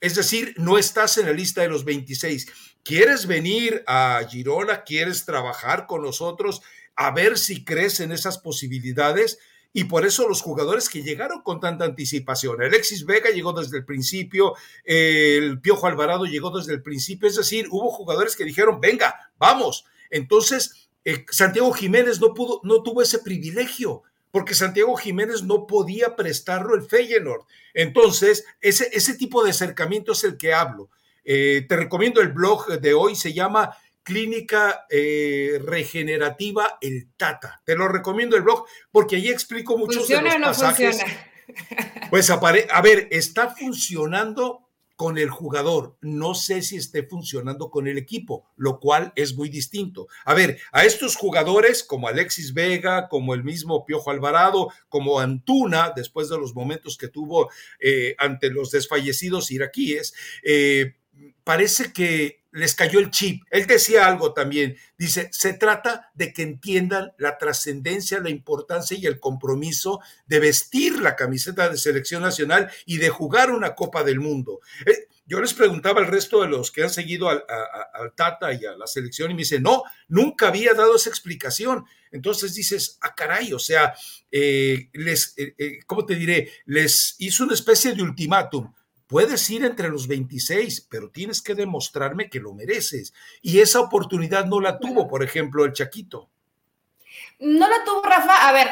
Es 0.00 0.14
decir, 0.14 0.54
no 0.58 0.78
estás 0.78 1.18
en 1.18 1.26
la 1.26 1.32
lista 1.32 1.62
de 1.62 1.68
los 1.68 1.84
26. 1.84 2.46
¿Quieres 2.82 3.26
venir 3.26 3.82
a 3.86 4.20
Girona? 4.28 4.84
¿Quieres 4.84 5.24
trabajar 5.24 5.86
con 5.86 6.02
nosotros? 6.02 6.62
A 6.94 7.10
ver 7.10 7.38
si 7.38 7.64
crees 7.64 8.00
en 8.00 8.12
esas 8.12 8.38
posibilidades. 8.38 9.38
Y 9.72 9.84
por 9.84 10.06
eso 10.06 10.28
los 10.28 10.40
jugadores 10.40 10.88
que 10.88 11.02
llegaron 11.02 11.42
con 11.42 11.60
tanta 11.60 11.84
anticipación. 11.84 12.62
Alexis 12.62 13.04
Vega 13.04 13.30
llegó 13.30 13.52
desde 13.52 13.76
el 13.76 13.84
principio, 13.84 14.54
el 14.84 15.60
Piojo 15.60 15.86
Alvarado 15.86 16.24
llegó 16.24 16.56
desde 16.56 16.72
el 16.72 16.82
principio. 16.82 17.28
Es 17.28 17.36
decir, 17.36 17.66
hubo 17.70 17.90
jugadores 17.90 18.36
que 18.36 18.44
dijeron, 18.44 18.80
venga, 18.80 19.30
vamos. 19.36 19.84
Entonces, 20.08 20.88
eh, 21.04 21.26
Santiago 21.30 21.72
Jiménez 21.72 22.20
no, 22.20 22.32
pudo, 22.32 22.60
no 22.64 22.82
tuvo 22.82 23.02
ese 23.02 23.18
privilegio 23.18 24.02
porque 24.36 24.52
Santiago 24.52 24.94
Jiménez 24.96 25.44
no 25.44 25.66
podía 25.66 26.14
prestarlo 26.14 26.74
el 26.74 26.82
Feyenoord. 26.82 27.46
Entonces, 27.72 28.44
ese, 28.60 28.90
ese 28.92 29.14
tipo 29.14 29.42
de 29.42 29.48
acercamiento 29.48 30.12
es 30.12 30.24
el 30.24 30.36
que 30.36 30.52
hablo. 30.52 30.90
Eh, 31.24 31.64
te 31.66 31.74
recomiendo 31.74 32.20
el 32.20 32.34
blog 32.34 32.78
de 32.78 32.92
hoy, 32.92 33.16
se 33.16 33.32
llama 33.32 33.74
Clínica 34.02 34.84
eh, 34.90 35.58
Regenerativa 35.64 36.76
El 36.82 37.08
Tata. 37.16 37.62
Te 37.64 37.76
lo 37.76 37.88
recomiendo 37.88 38.36
el 38.36 38.42
blog 38.42 38.66
porque 38.92 39.16
ahí 39.16 39.30
explico 39.30 39.78
muchos 39.78 40.06
de 40.06 40.20
los 40.20 40.38
no 40.38 40.46
pasajes. 40.48 40.98
Funciona? 40.98 41.30
Pues 42.10 42.28
a 42.28 42.82
ver, 42.82 43.08
está 43.10 43.54
funcionando 43.54 44.65
con 44.96 45.18
el 45.18 45.30
jugador. 45.30 45.96
No 46.00 46.34
sé 46.34 46.62
si 46.62 46.76
esté 46.76 47.02
funcionando 47.02 47.70
con 47.70 47.86
el 47.86 47.98
equipo, 47.98 48.44
lo 48.56 48.80
cual 48.80 49.12
es 49.14 49.36
muy 49.36 49.48
distinto. 49.48 50.08
A 50.24 50.34
ver, 50.34 50.58
a 50.72 50.84
estos 50.84 51.14
jugadores 51.14 51.84
como 51.84 52.08
Alexis 52.08 52.54
Vega, 52.54 53.08
como 53.08 53.34
el 53.34 53.44
mismo 53.44 53.84
Piojo 53.84 54.10
Alvarado, 54.10 54.70
como 54.88 55.20
Antuna, 55.20 55.92
después 55.94 56.28
de 56.28 56.38
los 56.38 56.54
momentos 56.54 56.96
que 56.96 57.08
tuvo 57.08 57.50
eh, 57.78 58.16
ante 58.18 58.50
los 58.50 58.70
desfallecidos 58.70 59.50
iraquíes, 59.50 60.14
eh, 60.42 60.94
parece 61.44 61.92
que 61.92 62.45
les 62.56 62.74
cayó 62.74 63.00
el 63.00 63.10
chip. 63.10 63.44
Él 63.50 63.66
decía 63.66 64.06
algo 64.06 64.32
también, 64.32 64.76
dice, 64.96 65.28
se 65.30 65.52
trata 65.52 66.10
de 66.14 66.32
que 66.32 66.42
entiendan 66.42 67.12
la 67.18 67.36
trascendencia, 67.36 68.18
la 68.20 68.30
importancia 68.30 68.96
y 68.96 69.04
el 69.04 69.20
compromiso 69.20 70.00
de 70.26 70.40
vestir 70.40 71.00
la 71.02 71.16
camiseta 71.16 71.68
de 71.68 71.76
selección 71.76 72.22
nacional 72.22 72.70
y 72.86 72.96
de 72.96 73.10
jugar 73.10 73.50
una 73.50 73.74
Copa 73.74 74.04
del 74.04 74.20
Mundo. 74.20 74.60
Eh, 74.86 75.06
yo 75.26 75.38
les 75.40 75.52
preguntaba 75.52 76.00
al 76.00 76.06
resto 76.06 76.40
de 76.40 76.48
los 76.48 76.70
que 76.70 76.82
han 76.82 76.88
seguido 76.88 77.28
al, 77.28 77.44
Tata 78.14 78.54
y 78.54 78.64
a 78.64 78.74
la 78.74 78.86
selección 78.86 79.30
y 79.30 79.34
me 79.34 79.40
dice, 79.40 79.60
no, 79.60 79.82
nunca 80.08 80.48
había 80.48 80.72
dado 80.72 80.96
esa 80.96 81.10
explicación. 81.10 81.84
Entonces 82.10 82.54
dices, 82.54 82.96
ah, 83.02 83.14
caray, 83.14 83.52
o 83.52 83.58
sea, 83.58 83.92
eh, 84.30 84.88
les, 84.94 85.34
eh, 85.36 85.80
¿cómo 85.86 86.06
te 86.06 86.14
diré? 86.14 86.50
Les 86.64 87.16
hizo 87.18 87.44
una 87.44 87.52
especie 87.52 87.92
de 87.92 88.02
ultimátum 88.02 88.72
Puedes 89.06 89.48
ir 89.50 89.64
entre 89.64 89.88
los 89.88 90.08
26, 90.08 90.88
pero 90.90 91.10
tienes 91.10 91.40
que 91.40 91.54
demostrarme 91.54 92.28
que 92.28 92.40
lo 92.40 92.52
mereces. 92.52 93.14
Y 93.40 93.60
esa 93.60 93.80
oportunidad 93.80 94.46
no 94.46 94.60
la 94.60 94.78
tuvo, 94.78 95.06
por 95.06 95.22
ejemplo, 95.22 95.64
el 95.64 95.72
Chaquito. 95.72 96.28
No 97.38 97.68
la 97.68 97.84
tuvo 97.84 98.02
Rafa. 98.02 98.48
A 98.48 98.52
ver, 98.52 98.68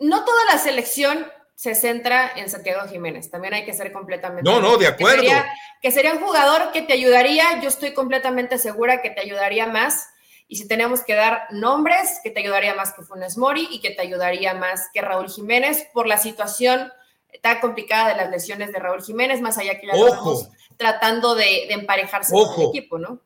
no 0.00 0.24
toda 0.24 0.44
la 0.46 0.58
selección 0.58 1.26
se 1.54 1.76
centra 1.76 2.32
en 2.34 2.50
Santiago 2.50 2.88
Jiménez. 2.88 3.30
También 3.30 3.54
hay 3.54 3.64
que 3.64 3.72
ser 3.72 3.92
completamente. 3.92 4.50
No, 4.50 4.60
no, 4.60 4.76
de 4.76 4.88
acuerdo. 4.88 5.22
Que 5.80 5.92
sería, 5.92 6.12
un 6.12 6.20
jugador 6.20 6.72
que 6.72 6.82
te 6.82 6.92
ayudaría. 6.92 7.60
Yo 7.60 7.68
estoy 7.68 7.94
completamente 7.94 8.58
segura 8.58 9.00
que 9.00 9.10
te 9.10 9.20
ayudaría 9.20 9.66
más. 9.66 10.08
Y 10.48 10.56
si 10.56 10.66
tenemos 10.66 11.04
que 11.04 11.14
dar 11.14 11.46
nombres, 11.50 12.18
que 12.24 12.30
te 12.30 12.40
ayudaría 12.40 12.74
más 12.74 12.92
que 12.92 13.02
Funes 13.02 13.38
Mori 13.38 13.68
y 13.70 13.80
que 13.80 13.90
te 13.90 14.02
ayudaría 14.02 14.54
más 14.54 14.88
que 14.92 15.02
Raúl 15.02 15.30
Jiménez 15.30 15.86
por 15.92 16.08
la 16.08 16.18
situación 16.18 16.92
tan 17.40 17.60
complicada 17.60 18.10
de 18.10 18.16
las 18.16 18.30
lesiones 18.30 18.72
de 18.72 18.78
Raúl 18.78 19.02
Jiménez, 19.02 19.40
más 19.40 19.58
allá 19.58 19.78
que 19.80 19.86
ya 19.86 19.94
estamos 19.94 20.48
tratando 20.76 21.34
de, 21.34 21.72
emparejarse 21.72 22.32
con 22.32 22.60
el 22.60 22.68
equipo, 22.68 22.98
¿no? 22.98 23.20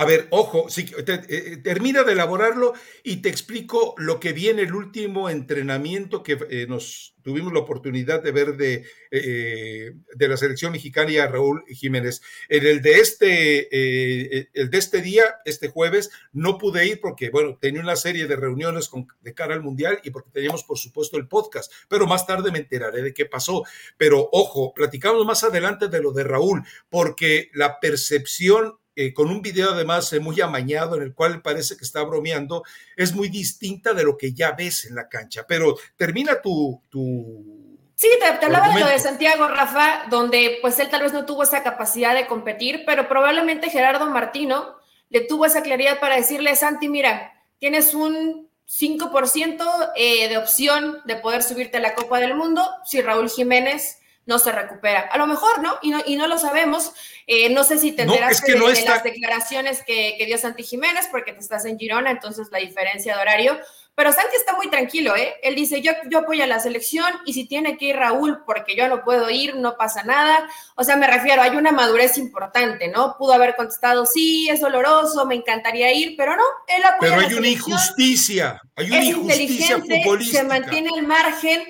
A 0.00 0.06
ver, 0.06 0.28
ojo, 0.30 0.66
eh, 0.78 1.58
termina 1.62 2.04
de 2.04 2.12
elaborarlo 2.12 2.72
y 3.04 3.16
te 3.16 3.28
explico 3.28 3.94
lo 3.98 4.18
que 4.18 4.32
viene 4.32 4.62
el 4.62 4.74
último 4.74 5.28
entrenamiento 5.28 6.22
que 6.22 6.38
eh, 6.48 6.64
nos 6.66 7.14
tuvimos 7.22 7.52
la 7.52 7.58
oportunidad 7.58 8.22
de 8.22 8.32
ver 8.32 8.56
de, 8.56 8.86
eh, 9.10 9.92
de 10.14 10.28
la 10.28 10.38
selección 10.38 10.72
mexicana 10.72 11.26
Raúl 11.26 11.64
Jiménez. 11.68 12.22
En 12.48 12.66
el 12.66 12.80
de 12.80 12.92
este, 12.94 14.58
el 14.58 14.70
de 14.70 14.78
este 14.78 15.02
día, 15.02 15.24
este 15.44 15.68
jueves, 15.68 16.10
no 16.32 16.56
pude 16.56 16.86
ir 16.86 16.98
porque, 17.02 17.28
bueno, 17.28 17.58
tenía 17.60 17.82
una 17.82 17.96
serie 17.96 18.26
de 18.26 18.36
reuniones 18.36 18.88
con, 18.88 19.06
de 19.20 19.34
cara 19.34 19.52
al 19.52 19.62
Mundial 19.62 20.00
y 20.02 20.08
porque 20.12 20.30
teníamos, 20.30 20.64
por 20.64 20.78
supuesto, 20.78 21.18
el 21.18 21.28
podcast, 21.28 21.70
pero 21.90 22.06
más 22.06 22.26
tarde 22.26 22.50
me 22.50 22.60
enteraré 22.60 23.02
de 23.02 23.12
qué 23.12 23.26
pasó. 23.26 23.64
Pero, 23.98 24.30
ojo, 24.32 24.72
platicamos 24.72 25.26
más 25.26 25.44
adelante 25.44 25.88
de 25.88 26.00
lo 26.00 26.12
de 26.12 26.24
Raúl, 26.24 26.64
porque 26.88 27.50
la 27.52 27.80
percepción 27.80 28.79
eh, 28.96 29.14
con 29.14 29.30
un 29.30 29.40
video 29.40 29.70
además 29.70 30.12
eh, 30.12 30.20
muy 30.20 30.40
amañado 30.40 30.96
en 30.96 31.02
el 31.02 31.14
cual 31.14 31.42
parece 31.42 31.76
que 31.76 31.84
está 31.84 32.02
bromeando, 32.02 32.64
es 32.96 33.14
muy 33.14 33.28
distinta 33.28 33.94
de 33.94 34.04
lo 34.04 34.16
que 34.16 34.32
ya 34.32 34.52
ves 34.52 34.84
en 34.86 34.94
la 34.94 35.08
cancha. 35.08 35.44
Pero 35.46 35.76
termina 35.96 36.40
tu... 36.40 36.82
tu 36.90 37.78
sí, 37.94 38.08
te, 38.18 38.26
hablaba 38.44 38.74
de 38.74 38.80
lo 38.80 38.88
de 38.88 38.98
Santiago, 38.98 39.48
Rafa, 39.48 40.06
donde 40.10 40.58
pues 40.60 40.78
él 40.80 40.90
tal 40.90 41.02
vez 41.02 41.12
no 41.12 41.24
tuvo 41.24 41.44
esa 41.44 41.62
capacidad 41.62 42.14
de 42.14 42.26
competir, 42.26 42.82
pero 42.84 43.08
probablemente 43.08 43.70
Gerardo 43.70 44.06
Martino 44.10 44.76
le 45.08 45.20
tuvo 45.22 45.46
esa 45.46 45.62
claridad 45.62 46.00
para 46.00 46.16
decirle, 46.16 46.54
Santi, 46.56 46.88
mira, 46.88 47.32
tienes 47.58 47.94
un 47.94 48.48
5% 48.68 49.92
eh, 49.96 50.28
de 50.28 50.38
opción 50.38 50.98
de 51.04 51.16
poder 51.16 51.42
subirte 51.42 51.78
a 51.78 51.80
la 51.80 51.94
Copa 51.94 52.20
del 52.20 52.34
Mundo 52.34 52.62
si 52.84 53.00
Raúl 53.00 53.28
Jiménez 53.28 53.99
no 54.30 54.38
se 54.38 54.52
recupera. 54.52 55.00
A 55.00 55.18
lo 55.18 55.26
mejor, 55.26 55.60
¿no? 55.60 55.76
Y 55.82 55.90
no, 55.90 56.00
y 56.06 56.14
no 56.14 56.28
lo 56.28 56.38
sabemos. 56.38 56.92
Eh, 57.26 57.50
no 57.50 57.64
sé 57.64 57.78
si 57.78 57.90
te 57.90 58.02
enteraste 58.02 58.52
de, 58.52 58.58
las 58.58 59.02
declaraciones 59.02 59.82
que, 59.84 60.16
dio 60.24 60.38
Santi 60.38 60.62
Jiménez, 60.62 61.08
porque 61.10 61.32
te 61.32 61.40
estás 61.40 61.64
en 61.64 61.76
Girona, 61.76 62.12
entonces 62.12 62.46
la 62.52 62.60
diferencia 62.60 63.16
de 63.16 63.20
horario. 63.20 63.58
Pero 63.96 64.12
Santi 64.12 64.36
está 64.36 64.54
muy 64.54 64.70
tranquilo, 64.70 65.16
¿eh? 65.16 65.34
Él 65.42 65.56
dice, 65.56 65.82
yo, 65.82 65.90
yo 66.08 66.20
apoyo 66.20 66.44
a 66.44 66.46
la 66.46 66.60
selección 66.60 67.06
y 67.26 67.32
si 67.32 67.46
tiene 67.48 67.76
que 67.76 67.86
ir 67.86 67.96
Raúl 67.96 68.44
porque 68.46 68.76
yo 68.76 68.86
no 68.86 69.02
puedo 69.02 69.28
ir, 69.30 69.56
no 69.56 69.76
pasa 69.76 70.04
nada. 70.04 70.48
O 70.76 70.84
sea, 70.84 70.96
me 70.96 71.08
refiero, 71.08 71.42
hay 71.42 71.56
una 71.56 71.72
madurez 71.72 72.16
importante, 72.16 72.86
¿no? 72.86 73.16
Pudo 73.18 73.32
haber 73.32 73.56
contestado, 73.56 74.06
sí, 74.06 74.48
es 74.48 74.60
doloroso, 74.60 75.26
me 75.26 75.34
encantaría 75.34 75.92
ir, 75.92 76.14
pero 76.16 76.36
no, 76.36 76.44
él 76.68 76.84
apoya 76.84 77.16
Pero 77.16 77.28
hay 77.28 77.34
una 77.34 77.48
injusticia, 77.48 78.62
hay 78.76 78.86
una 78.86 79.04
injusticia 79.04 79.78
futbolística. 79.80 80.38
Se 80.38 80.44
mantiene 80.44 80.90
el 80.96 81.04
margen 81.04 81.64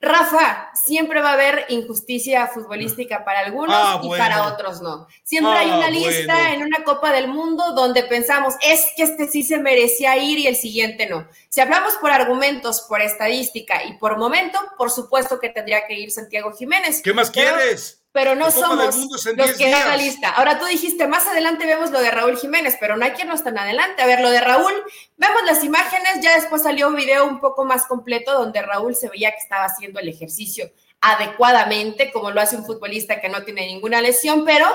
Rafa, 0.00 0.70
siempre 0.74 1.20
va 1.20 1.30
a 1.30 1.32
haber 1.32 1.66
injusticia 1.70 2.46
futbolística 2.46 3.24
para 3.24 3.40
algunos 3.40 3.74
ah, 3.76 4.00
y 4.00 4.08
para 4.10 4.46
otros 4.46 4.80
no. 4.80 5.08
Siempre 5.24 5.52
hay 5.52 5.66
una 5.70 5.86
ah, 5.86 5.90
lista 5.90 6.52
en 6.52 6.62
una 6.62 6.84
Copa 6.84 7.12
del 7.12 7.26
Mundo 7.26 7.72
donde 7.72 8.04
pensamos, 8.04 8.54
es 8.62 8.86
que 8.96 9.02
este 9.02 9.26
sí 9.26 9.42
se 9.42 9.58
merecía 9.58 10.16
ir 10.16 10.38
y 10.38 10.46
el 10.46 10.54
siguiente 10.54 11.08
no. 11.08 11.26
Si 11.48 11.60
hablamos 11.60 11.94
por 11.94 12.12
argumentos, 12.12 12.82
por 12.82 13.02
estadística 13.02 13.84
y 13.84 13.94
por 13.94 14.18
momento, 14.18 14.60
por 14.76 14.92
supuesto 14.92 15.40
que 15.40 15.48
tendría 15.48 15.84
que 15.86 15.94
ir 15.94 16.12
Santiago 16.12 16.52
Jiménez. 16.52 17.02
¿Qué 17.02 17.12
más 17.12 17.30
quieres? 17.32 18.00
Pero 18.12 18.34
no 18.34 18.50
somos 18.50 18.96
los 18.96 19.52
que 19.56 19.70
dan 19.70 19.88
la 19.88 19.96
lista. 19.96 20.30
Ahora 20.30 20.58
tú 20.58 20.66
dijiste, 20.66 21.06
más 21.06 21.26
adelante 21.26 21.66
vemos 21.66 21.90
lo 21.90 22.00
de 22.00 22.10
Raúl 22.10 22.38
Jiménez, 22.38 22.76
pero 22.80 22.96
no 22.96 23.04
hay 23.04 23.12
quien 23.12 23.28
no 23.28 23.34
está 23.34 23.52
tan 23.52 23.58
adelante. 23.58 24.02
A 24.02 24.06
ver, 24.06 24.20
lo 24.20 24.30
de 24.30 24.40
Raúl, 24.40 24.72
vemos 25.16 25.42
las 25.46 25.62
imágenes, 25.62 26.20
ya 26.22 26.34
después 26.34 26.62
salió 26.62 26.88
un 26.88 26.96
video 26.96 27.26
un 27.26 27.40
poco 27.40 27.64
más 27.64 27.86
completo 27.86 28.32
donde 28.32 28.62
Raúl 28.62 28.96
se 28.96 29.08
veía 29.08 29.30
que 29.32 29.38
estaba 29.38 29.64
haciendo 29.64 30.00
el 30.00 30.08
ejercicio 30.08 30.72
adecuadamente, 31.00 32.10
como 32.10 32.30
lo 32.30 32.40
hace 32.40 32.56
un 32.56 32.64
futbolista 32.64 33.20
que 33.20 33.28
no 33.28 33.44
tiene 33.44 33.66
ninguna 33.66 34.00
lesión, 34.00 34.44
pero 34.44 34.66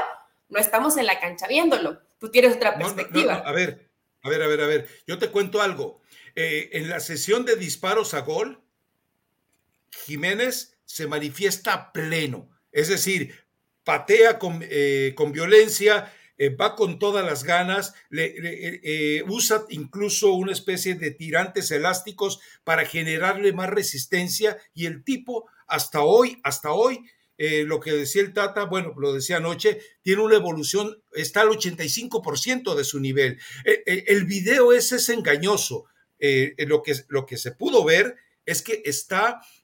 no 0.50 0.60
estamos 0.60 0.96
en 0.98 1.06
la 1.06 1.20
cancha 1.20 1.48
viéndolo. 1.48 2.00
Tú 2.20 2.30
tienes 2.30 2.56
otra 2.56 2.78
perspectiva. 2.78 3.44
a 3.46 3.52
ver, 3.52 3.90
a 4.22 4.30
ver, 4.30 4.44
a 4.44 4.48
ver, 4.48 4.62
a 4.62 4.68
ver. 4.68 4.90
Yo 5.08 5.18
te 5.18 5.30
cuento 5.30 5.62
algo. 5.62 6.02
Eh, 6.36 6.70
en 6.74 6.90
la 6.90 7.00
sesión 7.00 7.46
de 7.46 7.56
disparos 7.56 8.14
a 8.14 8.22
gol, 8.22 8.64
Jiménez 10.06 10.78
se 10.86 11.08
manifiesta 11.08 11.92
pleno 11.92 12.53
es 12.74 12.90
decir, 12.90 13.34
patea 13.84 14.40
con, 14.40 14.60
eh, 14.64 15.16
violencia, 15.32 16.12
eh, 16.38 16.50
va 16.50 16.76
con 16.76 17.00
todas 17.00 17.24
las 17.24 17.44
ganas, 17.44 17.94
eh, 18.12 19.24
usa 19.28 19.66
incluso 19.70 20.34
una 20.34 20.52
especie 20.52 20.96
de 20.96 21.12
tirantes 21.12 21.70
elásticos 21.72 22.40
para 22.64 22.86
generarle 22.86 23.54
más 23.54 23.70
resistencia 23.70 24.58
y 24.74 24.88
el 24.88 25.04
tipo 25.04 25.46
hasta 25.68 26.02
hoy, 26.02 26.40
hasta 26.44 26.72
hoy, 26.72 27.00
lo 27.66 27.82
que 27.82 27.92
decía 27.92 28.22
el 28.22 28.32
Tata, 28.32 28.64
bueno, 28.66 28.94
lo 28.98 29.12
decía 29.12 29.38
anoche, 29.38 29.82
tiene 30.02 30.22
una 30.22 30.36
evolución, 30.36 31.04
está 31.12 31.42
al 31.42 31.50
85% 31.50 32.74
de 32.74 32.84
su 32.86 33.02
nivel. 33.02 33.38
el 33.66 34.24
video 34.26 34.72
ese 34.72 34.96
es 34.96 35.10
engañoso. 35.10 35.86
lo, 36.20 36.82
que, 36.84 36.96
lo 37.10 37.26
que 37.26 37.38
se 37.38 37.52
pudo 37.52 37.84
ver 37.84 38.16
es 38.46 38.62
que 38.62 38.82
está 38.86 39.42
e, 39.42 39.42
e, 39.42 39.63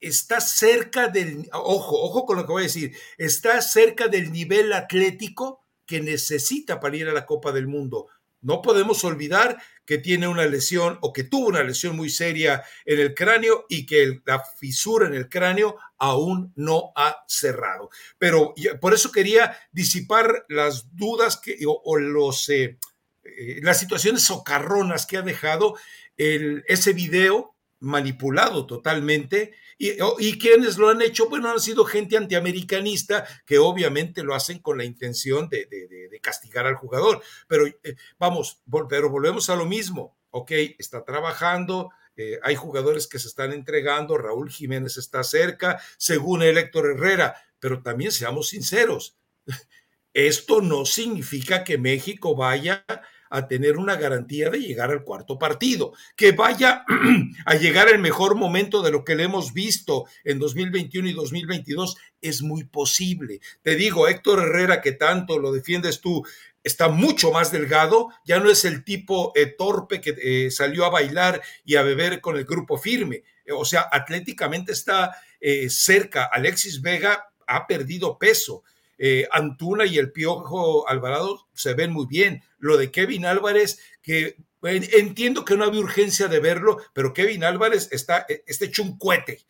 está 0.00 0.40
cerca 0.40 1.08
del, 1.08 1.48
ojo, 1.52 2.00
ojo 2.02 2.24
con 2.24 2.38
lo 2.38 2.46
que 2.46 2.52
voy 2.52 2.62
a 2.62 2.66
decir, 2.66 2.96
está 3.18 3.60
cerca 3.60 4.08
del 4.08 4.32
nivel 4.32 4.72
atlético 4.72 5.60
que 5.86 6.00
necesita 6.00 6.80
para 6.80 6.96
ir 6.96 7.08
a 7.08 7.12
la 7.12 7.26
Copa 7.26 7.52
del 7.52 7.66
Mundo. 7.66 8.08
No 8.40 8.60
podemos 8.60 9.04
olvidar 9.04 9.62
que 9.84 9.98
tiene 9.98 10.26
una 10.26 10.46
lesión 10.46 10.98
o 11.00 11.12
que 11.12 11.24
tuvo 11.24 11.48
una 11.48 11.62
lesión 11.62 11.96
muy 11.96 12.10
seria 12.10 12.64
en 12.84 12.98
el 12.98 13.14
cráneo 13.14 13.66
y 13.68 13.86
que 13.86 14.20
la 14.24 14.40
fisura 14.40 15.06
en 15.06 15.14
el 15.14 15.28
cráneo 15.28 15.76
aún 15.96 16.52
no 16.56 16.92
ha 16.96 17.24
cerrado. 17.28 17.90
Pero 18.18 18.54
por 18.80 18.94
eso 18.94 19.12
quería 19.12 19.56
disipar 19.70 20.44
las 20.48 20.96
dudas 20.96 21.36
que, 21.36 21.58
o, 21.66 21.96
los, 21.98 22.48
eh, 22.48 22.78
eh, 23.22 23.60
las 23.62 23.78
situaciones 23.78 24.24
socarronas 24.24 25.06
que 25.06 25.18
ha 25.18 25.22
dejado 25.22 25.76
el, 26.16 26.64
ese 26.66 26.92
video 26.92 27.51
manipulado 27.82 28.66
totalmente. 28.66 29.52
Y, 29.78 30.38
quienes 30.38 30.78
lo 30.78 30.88
han 30.88 31.02
hecho, 31.02 31.28
bueno, 31.28 31.50
han 31.50 31.60
sido 31.60 31.84
gente 31.84 32.16
antiamericanista 32.16 33.26
que 33.44 33.58
obviamente 33.58 34.22
lo 34.22 34.34
hacen 34.34 34.60
con 34.60 34.78
la 34.78 34.84
intención 34.84 35.48
de, 35.48 36.20
castigar 36.22 36.66
al 36.66 36.76
jugador. 36.76 37.20
Pero 37.48 37.66
eh, 37.66 37.96
vamos, 38.18 38.62
pero 38.88 39.10
volvemos 39.10 39.50
a 39.50 39.56
lo 39.56 39.66
mismo. 39.66 40.16
Ok, 40.30 40.52
está 40.78 41.04
trabajando, 41.04 41.90
eh, 42.16 42.38
hay 42.42 42.54
jugadores 42.54 43.06
que 43.06 43.18
se 43.18 43.28
están 43.28 43.52
entregando, 43.52 44.18
Raúl 44.18 44.50
Jiménez 44.50 44.96
está 44.96 45.24
cerca, 45.24 45.80
según 45.96 46.42
el 46.42 46.58
Herrera, 46.58 47.34
pero 47.58 47.82
también 47.82 48.12
seamos 48.12 48.48
sinceros, 48.48 49.16
esto 50.14 50.60
no 50.60 50.84
significa 50.84 51.64
que 51.64 51.78
México 51.78 52.36
vaya 52.36 52.84
a 53.32 53.48
tener 53.48 53.78
una 53.78 53.96
garantía 53.96 54.50
de 54.50 54.60
llegar 54.60 54.90
al 54.90 55.04
cuarto 55.04 55.38
partido, 55.38 55.92
que 56.14 56.32
vaya 56.32 56.84
a 57.46 57.54
llegar 57.54 57.88
el 57.88 57.98
mejor 57.98 58.34
momento 58.36 58.82
de 58.82 58.90
lo 58.90 59.04
que 59.04 59.14
le 59.16 59.24
hemos 59.24 59.52
visto 59.54 60.04
en 60.22 60.38
2021 60.38 61.08
y 61.08 61.12
2022, 61.14 61.96
es 62.20 62.42
muy 62.42 62.64
posible. 62.64 63.40
Te 63.62 63.74
digo, 63.74 64.06
Héctor 64.06 64.40
Herrera, 64.40 64.80
que 64.82 64.92
tanto 64.92 65.38
lo 65.38 65.50
defiendes 65.50 66.00
tú, 66.00 66.22
está 66.62 66.88
mucho 66.88 67.32
más 67.32 67.50
delgado, 67.50 68.08
ya 68.24 68.38
no 68.38 68.50
es 68.50 68.64
el 68.64 68.84
tipo 68.84 69.32
eh, 69.34 69.46
torpe 69.46 70.00
que 70.00 70.14
eh, 70.22 70.50
salió 70.50 70.84
a 70.84 70.90
bailar 70.90 71.40
y 71.64 71.76
a 71.76 71.82
beber 71.82 72.20
con 72.20 72.36
el 72.36 72.44
grupo 72.44 72.76
firme. 72.78 73.24
O 73.56 73.64
sea, 73.64 73.88
atléticamente 73.90 74.72
está 74.72 75.16
eh, 75.40 75.68
cerca. 75.70 76.24
Alexis 76.32 76.80
Vega 76.80 77.32
ha 77.46 77.66
perdido 77.66 78.18
peso. 78.18 78.62
eh, 78.98 79.26
Antuna 79.32 79.84
y 79.84 79.98
el 79.98 80.12
Piojo 80.12 80.88
Alvarado 80.88 81.48
se 81.54 81.74
ven 81.74 81.90
muy 81.92 82.06
bien. 82.06 82.42
Lo 82.62 82.76
de 82.76 82.92
Kevin 82.92 83.26
Álvarez, 83.26 83.80
que 84.00 84.36
entiendo 84.62 85.44
que 85.44 85.56
no 85.56 85.64
había 85.64 85.80
urgencia 85.80 86.28
de 86.28 86.38
verlo, 86.38 86.78
pero 86.92 87.12
Kevin 87.12 87.42
Álvarez 87.42 87.88
está, 87.90 88.24
está 88.46 88.64
hecho 88.64 88.84
un 88.84 88.96
cohete 88.98 89.44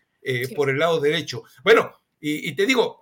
por 0.56 0.70
el 0.70 0.78
lado 0.78 0.98
derecho. 0.98 1.44
Bueno, 1.62 1.94
y, 2.18 2.54
te 2.54 2.64
digo, 2.64 2.98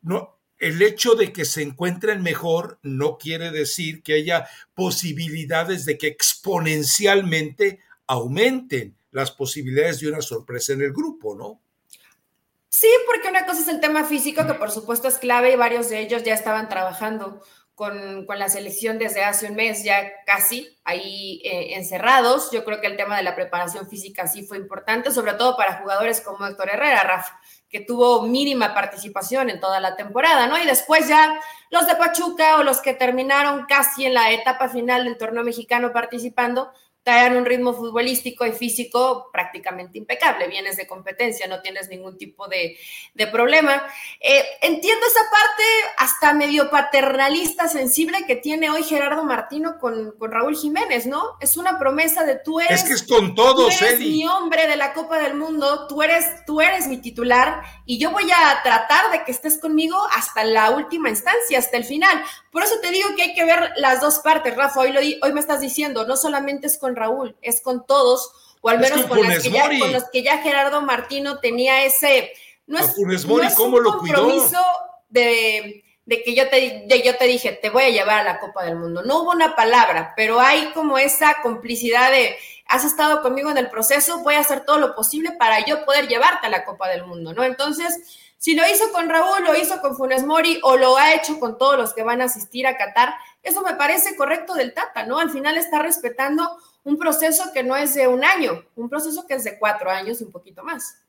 no, 0.00 0.38
el 0.58 0.80
hecho 0.80 1.14
de 1.16 1.34
que 1.34 1.44
se 1.44 1.60
encuentren 1.60 2.22
mejor 2.22 2.78
no 2.82 3.18
quiere 3.18 3.50
decir 3.50 4.02
que 4.02 4.14
haya 4.14 4.48
posibilidades 4.72 5.84
de 5.84 5.98
que 5.98 6.06
exponencialmente 6.06 7.80
aumenten 8.06 8.96
las 9.10 9.32
posibilidades 9.32 10.00
de 10.00 10.08
una 10.08 10.22
sorpresa 10.22 10.72
en 10.72 10.80
el 10.80 10.94
grupo, 10.94 11.36
¿no? 11.36 11.60
Sí, 12.70 12.88
porque 13.06 13.28
una 13.28 13.44
cosa 13.44 13.60
es 13.60 13.68
el 13.68 13.80
tema 13.80 14.04
físico, 14.04 14.46
que 14.46 14.54
por 14.54 14.70
supuesto 14.70 15.08
es 15.08 15.18
clave 15.18 15.52
y 15.52 15.56
varios 15.56 15.90
de 15.90 16.00
ellos 16.00 16.24
ya 16.24 16.32
estaban 16.32 16.70
trabajando 16.70 17.42
con, 17.74 18.26
la 18.26 18.48
selección 18.48 18.98
desde 18.98 19.24
hace 19.24 19.46
un 19.46 19.56
mes, 19.56 19.82
ya 19.82 20.12
casi 20.26 20.78
ahí 20.84 21.40
eh, 21.44 21.74
encerrados. 21.74 22.50
Yo 22.52 22.64
creo 22.64 22.80
que 22.80 22.86
el 22.86 22.96
tema 22.96 23.16
de 23.16 23.22
la 23.24 23.34
preparación 23.34 23.88
física 23.88 24.28
sí 24.28 24.44
fue 24.44 24.58
importante, 24.58 25.10
sobre 25.10 25.34
todo 25.34 25.56
para 25.56 25.78
jugadores 25.80 26.20
como 26.20 26.46
Héctor 26.46 26.70
Herrera, 26.70 27.02
Rafa, 27.02 27.40
que 27.68 27.80
tuvo 27.80 28.22
mínima 28.22 28.74
participación 28.74 29.50
en 29.50 29.60
toda 29.60 29.80
la 29.80 29.96
temporada, 29.96 30.46
¿no? 30.46 30.56
Y 30.62 30.66
después 30.66 31.08
ya 31.08 31.40
los 31.70 31.86
de 31.86 31.96
Pachuca 31.96 32.58
o 32.58 32.62
los 32.62 32.80
que 32.80 32.94
terminaron 32.94 33.66
casi 33.66 34.06
en 34.06 34.14
la 34.14 34.30
etapa 34.30 34.68
final 34.68 35.04
del 35.04 35.18
torneo 35.18 35.42
mexicano 35.42 35.92
participando, 35.92 36.72
traer 37.04 37.36
un 37.36 37.44
ritmo 37.44 37.74
futbolístico 37.74 38.46
y 38.46 38.52
físico 38.52 39.28
prácticamente 39.30 39.98
impecable. 39.98 40.48
Vienes 40.48 40.76
de 40.76 40.86
competencia, 40.86 41.46
no 41.46 41.60
tienes 41.60 41.90
ningún 41.90 42.16
tipo 42.16 42.48
de, 42.48 42.78
problema. 43.30 43.86
Eh, 44.20 44.42
entiendo 44.62 45.06
esa 45.06 45.30
parte 45.30 45.62
hasta 45.98 46.32
medio 46.32 46.70
paternalista, 46.70 47.68
sensible 47.68 48.24
que 48.26 48.36
tiene 48.36 48.70
hoy 48.70 48.82
Gerardo 48.82 49.22
Martino 49.24 49.78
con, 49.78 50.14
Raúl 50.18 50.56
Jiménez, 50.56 51.06
¿no? 51.06 51.36
Es 51.40 51.56
una 51.58 51.78
promesa 51.78 52.24
de 52.24 52.36
tú 52.36 52.60
eres. 52.60 52.82
Es 52.82 52.88
que 52.88 52.94
es 52.94 53.02
con 53.02 53.34
todos, 53.34 53.76
tú 53.76 53.84
eres 53.84 54.00
mi 54.00 54.26
hombre 54.26 54.66
de 54.66 54.76
la 54.76 54.94
Copa 54.94 55.18
del 55.18 55.34
Mundo, 55.34 55.86
tú 55.86 56.02
eres, 56.02 56.44
tú 56.46 56.62
eres 56.62 56.86
mi 56.86 56.98
titular 56.98 57.62
y 57.84 57.98
yo 57.98 58.10
voy 58.10 58.30
a 58.30 58.62
tratar 58.62 59.12
de 59.12 59.24
que 59.24 59.32
estés 59.32 59.58
conmigo 59.58 59.96
hasta 60.16 60.42
la 60.44 60.70
última 60.70 61.10
instancia, 61.10 61.58
hasta 61.58 61.76
el 61.76 61.84
final. 61.84 62.22
Por 62.50 62.62
eso 62.62 62.76
te 62.80 62.90
digo 62.90 63.08
que 63.16 63.22
hay 63.22 63.34
que 63.34 63.44
ver 63.44 63.72
las 63.76 64.00
dos 64.00 64.20
partes, 64.20 64.56
Rafa. 64.56 64.80
Hoy, 64.80 64.92
lo, 64.92 65.00
hoy 65.00 65.32
me 65.32 65.40
estás 65.40 65.60
diciendo, 65.60 66.06
no 66.06 66.16
solamente 66.16 66.66
es 66.68 66.78
con 66.78 66.93
Raúl, 66.96 67.36
es 67.42 67.62
con 67.62 67.86
todos, 67.86 68.32
o 68.60 68.68
al 68.68 68.78
menos 68.78 69.04
con, 69.06 69.18
los 69.22 70.04
que 70.10 70.22
ya 70.22 70.38
Gerardo 70.38 70.80
Martino 70.80 71.38
tenía 71.38 71.84
ese, 71.84 72.32
no 72.66 72.78
es, 72.78 72.96
un 72.96 73.50
compromiso 73.54 74.58
de, 75.10 75.84
que 76.08 76.34
yo 76.34 76.48
te, 76.48 76.86
yo 77.04 77.16
te 77.16 77.24
dije, 77.26 77.52
te 77.52 77.70
voy 77.70 77.84
a 77.84 77.90
llevar 77.90 78.20
a 78.20 78.24
la 78.24 78.40
Copa 78.40 78.64
del 78.64 78.76
Mundo. 78.76 79.02
No 79.02 79.20
hubo 79.20 79.32
una 79.32 79.54
palabra, 79.54 80.14
pero 80.16 80.40
hay 80.40 80.70
como 80.72 80.96
esa 80.96 81.36
complicidad 81.42 82.10
de, 82.10 82.36
has 82.66 82.84
estado 82.84 83.22
conmigo 83.22 83.50
en 83.50 83.58
el 83.58 83.68
proceso, 83.68 84.22
voy 84.22 84.34
a 84.34 84.40
hacer 84.40 84.64
todo 84.64 84.78
lo 84.78 84.94
posible 84.94 85.32
para 85.32 85.64
yo 85.64 85.84
poder 85.84 86.08
llevarte 86.08 86.46
a 86.46 86.50
la 86.50 86.64
Copa 86.64 86.88
del 86.88 87.04
Mundo, 87.04 87.34
¿no? 87.34 87.44
Entonces, 87.44 88.20
si 88.38 88.54
lo 88.54 88.62
hizo 88.68 88.92
con 88.92 89.08
Raúl, 89.08 89.44
lo 89.44 89.56
hizo 89.56 89.80
con 89.80 89.96
Funes 89.96 90.24
Mori 90.24 90.60
o 90.62 90.76
lo 90.76 90.96
ha 90.96 91.14
hecho 91.14 91.38
con 91.38 91.56
todos 91.56 91.76
los 91.76 91.94
que 91.94 92.02
van 92.02 92.20
a 92.20 92.26
asistir 92.26 92.66
a 92.66 92.76
Qatar, 92.76 93.14
eso 93.42 93.62
me 93.62 93.74
parece 93.74 94.16
correcto 94.16 94.54
del 94.54 94.74
Tata, 94.74 95.04
¿no? 95.04 95.18
Al 95.18 95.30
final 95.30 95.56
está 95.56 95.80
respetando 95.80 96.58
un 96.84 96.98
proceso 96.98 97.44
que 97.52 97.62
no 97.62 97.76
es 97.76 97.94
de 97.94 98.06
un 98.06 98.22
año, 98.24 98.64
un 98.76 98.88
proceso 98.88 99.26
que 99.26 99.34
es 99.34 99.44
de 99.44 99.58
cuatro 99.58 99.90
años 99.90 100.20
y 100.20 100.24
un 100.24 100.30
poquito 100.32 100.62
más. 100.62 101.04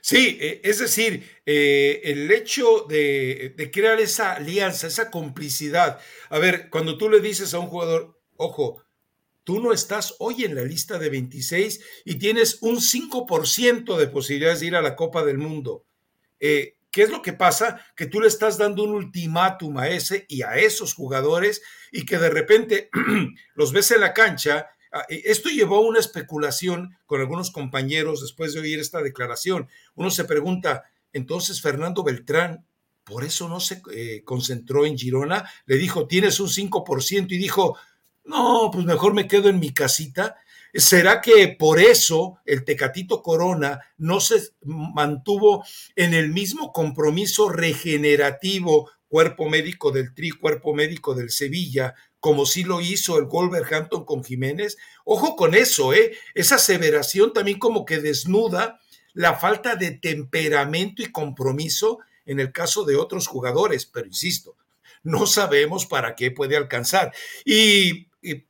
Sí, 0.00 0.38
eh, 0.40 0.60
es 0.64 0.78
decir, 0.78 1.28
eh, 1.44 2.00
el 2.04 2.30
hecho 2.30 2.86
de, 2.88 3.70
crear 3.72 4.00
esa 4.00 4.32
alianza, 4.32 4.86
esa 4.86 5.10
complicidad. 5.10 6.00
A 6.30 6.38
ver, 6.38 6.70
cuando 6.70 6.96
tú 6.96 7.10
le 7.10 7.20
dices 7.20 7.52
a 7.52 7.58
un 7.58 7.66
jugador, 7.66 8.18
ojo, 8.36 8.82
tú 9.44 9.60
no 9.60 9.72
estás 9.72 10.14
hoy 10.18 10.44
en 10.44 10.54
la 10.54 10.64
lista 10.64 10.98
de 10.98 11.10
26 11.10 11.80
y 12.04 12.14
tienes 12.14 12.58
un 12.62 12.76
5% 12.76 13.96
de 13.96 14.06
posibilidades 14.06 14.60
de 14.60 14.66
ir 14.66 14.76
a 14.76 14.82
la 14.82 14.96
Copa 14.96 15.24
del 15.24 15.38
Mundo. 15.38 15.84
Eh, 16.40 16.76
¿Qué 16.90 17.02
es 17.02 17.10
lo 17.10 17.22
que 17.22 17.32
pasa? 17.32 17.84
Que 17.96 18.06
tú 18.06 18.20
le 18.20 18.28
estás 18.28 18.58
dando 18.58 18.84
un 18.84 18.90
ultimátum 18.90 19.78
a 19.78 19.88
ese 19.88 20.26
y 20.28 20.42
a 20.42 20.56
esos 20.56 20.94
jugadores 20.94 21.62
y 21.90 22.04
que 22.04 22.18
de 22.18 22.28
repente 22.28 22.90
los 23.54 23.72
ves 23.72 23.90
en 23.92 24.00
la 24.00 24.12
cancha 24.12 24.68
esto 25.08 25.48
llevó 25.48 25.76
a 25.76 25.88
una 25.88 26.00
especulación 26.00 26.96
con 27.06 27.20
algunos 27.20 27.50
compañeros 27.50 28.20
después 28.20 28.52
de 28.52 28.60
oír 28.60 28.78
esta 28.78 29.02
declaración. 29.02 29.68
Uno 29.94 30.10
se 30.10 30.24
pregunta, 30.24 30.84
entonces 31.12 31.62
Fernando 31.62 32.02
Beltrán, 32.02 32.66
por 33.04 33.24
eso 33.24 33.48
no 33.48 33.58
se 33.60 33.82
eh, 33.92 34.22
concentró 34.24 34.86
en 34.86 34.98
Girona, 34.98 35.48
le 35.66 35.76
dijo, 35.76 36.06
tienes 36.06 36.40
un 36.40 36.48
5% 36.48 37.32
y 37.32 37.38
dijo, 37.38 37.76
no, 38.24 38.70
pues 38.72 38.84
mejor 38.84 39.14
me 39.14 39.26
quedo 39.26 39.48
en 39.48 39.58
mi 39.58 39.72
casita. 39.72 40.36
¿Será 40.74 41.20
que 41.20 41.48
por 41.48 41.80
eso 41.80 42.38
el 42.46 42.64
Tecatito 42.64 43.22
Corona 43.22 43.80
no 43.98 44.20
se 44.20 44.40
mantuvo 44.62 45.64
en 45.96 46.14
el 46.14 46.30
mismo 46.30 46.72
compromiso 46.72 47.50
regenerativo 47.50 48.90
cuerpo 49.08 49.50
médico 49.50 49.90
del 49.90 50.14
Tri, 50.14 50.30
cuerpo 50.30 50.72
médico 50.72 51.14
del 51.14 51.30
Sevilla, 51.30 51.94
como 52.22 52.46
sí 52.46 52.62
lo 52.62 52.80
hizo 52.80 53.18
el 53.18 53.24
Wolverhampton 53.24 54.04
con 54.04 54.22
Jiménez. 54.22 54.78
Ojo 55.04 55.34
con 55.34 55.56
eso, 55.56 55.92
¿eh? 55.92 56.16
Esa 56.36 56.54
aseveración 56.54 57.32
también 57.32 57.58
como 57.58 57.84
que 57.84 57.98
desnuda 57.98 58.80
la 59.12 59.34
falta 59.34 59.74
de 59.74 59.90
temperamento 59.90 61.02
y 61.02 61.10
compromiso 61.10 61.98
en 62.24 62.38
el 62.38 62.52
caso 62.52 62.84
de 62.84 62.94
otros 62.94 63.26
jugadores, 63.26 63.86
pero 63.86 64.06
insisto, 64.06 64.54
no 65.02 65.26
sabemos 65.26 65.86
para 65.86 66.14
qué 66.14 66.30
puede 66.30 66.56
alcanzar. 66.56 67.12
¿Y, 67.44 68.06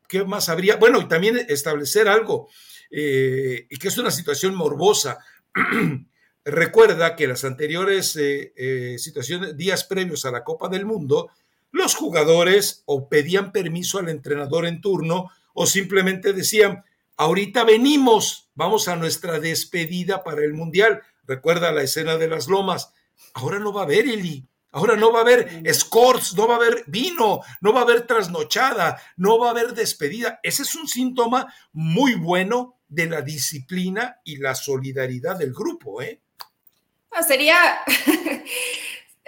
qué 0.06 0.22
más 0.26 0.50
habría? 0.50 0.76
Bueno, 0.76 1.00
y 1.00 1.08
también 1.08 1.38
establecer 1.48 2.08
algo, 2.08 2.50
eh, 2.90 3.66
y 3.70 3.78
que 3.78 3.88
es 3.88 3.96
una 3.96 4.10
situación 4.10 4.54
morbosa. 4.54 5.20
Recuerda 6.44 7.16
que 7.16 7.26
las 7.26 7.44
anteriores 7.44 8.16
eh, 8.16 8.52
eh, 8.54 8.98
situaciones, 8.98 9.56
días 9.56 9.84
previos 9.84 10.26
a 10.26 10.30
la 10.30 10.44
Copa 10.44 10.68
del 10.68 10.84
Mundo, 10.84 11.30
los 11.72 11.96
jugadores 11.96 12.84
o 12.86 13.08
pedían 13.08 13.50
permiso 13.50 13.98
al 13.98 14.08
entrenador 14.08 14.66
en 14.66 14.80
turno 14.80 15.30
o 15.54 15.66
simplemente 15.66 16.32
decían, 16.32 16.84
ahorita 17.16 17.64
venimos, 17.64 18.50
vamos 18.54 18.88
a 18.88 18.96
nuestra 18.96 19.40
despedida 19.40 20.22
para 20.22 20.44
el 20.44 20.54
Mundial. 20.54 21.02
Recuerda 21.26 21.72
la 21.72 21.82
escena 21.82 22.16
de 22.16 22.28
las 22.28 22.46
lomas. 22.46 22.92
Ahora 23.34 23.58
no 23.58 23.72
va 23.72 23.80
a 23.80 23.84
haber, 23.84 24.06
Eli. 24.06 24.46
Ahora 24.74 24.96
no 24.96 25.12
va 25.12 25.18
a 25.18 25.22
haber 25.22 25.62
scores, 25.74 26.34
no 26.34 26.48
va 26.48 26.54
a 26.54 26.56
haber 26.56 26.84
vino, 26.86 27.40
no 27.60 27.74
va 27.74 27.80
a 27.80 27.82
haber 27.82 28.06
trasnochada, 28.06 29.00
no 29.16 29.38
va 29.38 29.48
a 29.48 29.50
haber 29.50 29.74
despedida. 29.74 30.40
Ese 30.42 30.62
es 30.62 30.74
un 30.74 30.88
síntoma 30.88 31.52
muy 31.72 32.14
bueno 32.14 32.78
de 32.88 33.06
la 33.06 33.20
disciplina 33.20 34.20
y 34.24 34.36
la 34.36 34.54
solidaridad 34.54 35.36
del 35.36 35.52
grupo, 35.52 36.00
¿eh? 36.00 36.22
Ah, 37.10 37.22
sería, 37.22 37.82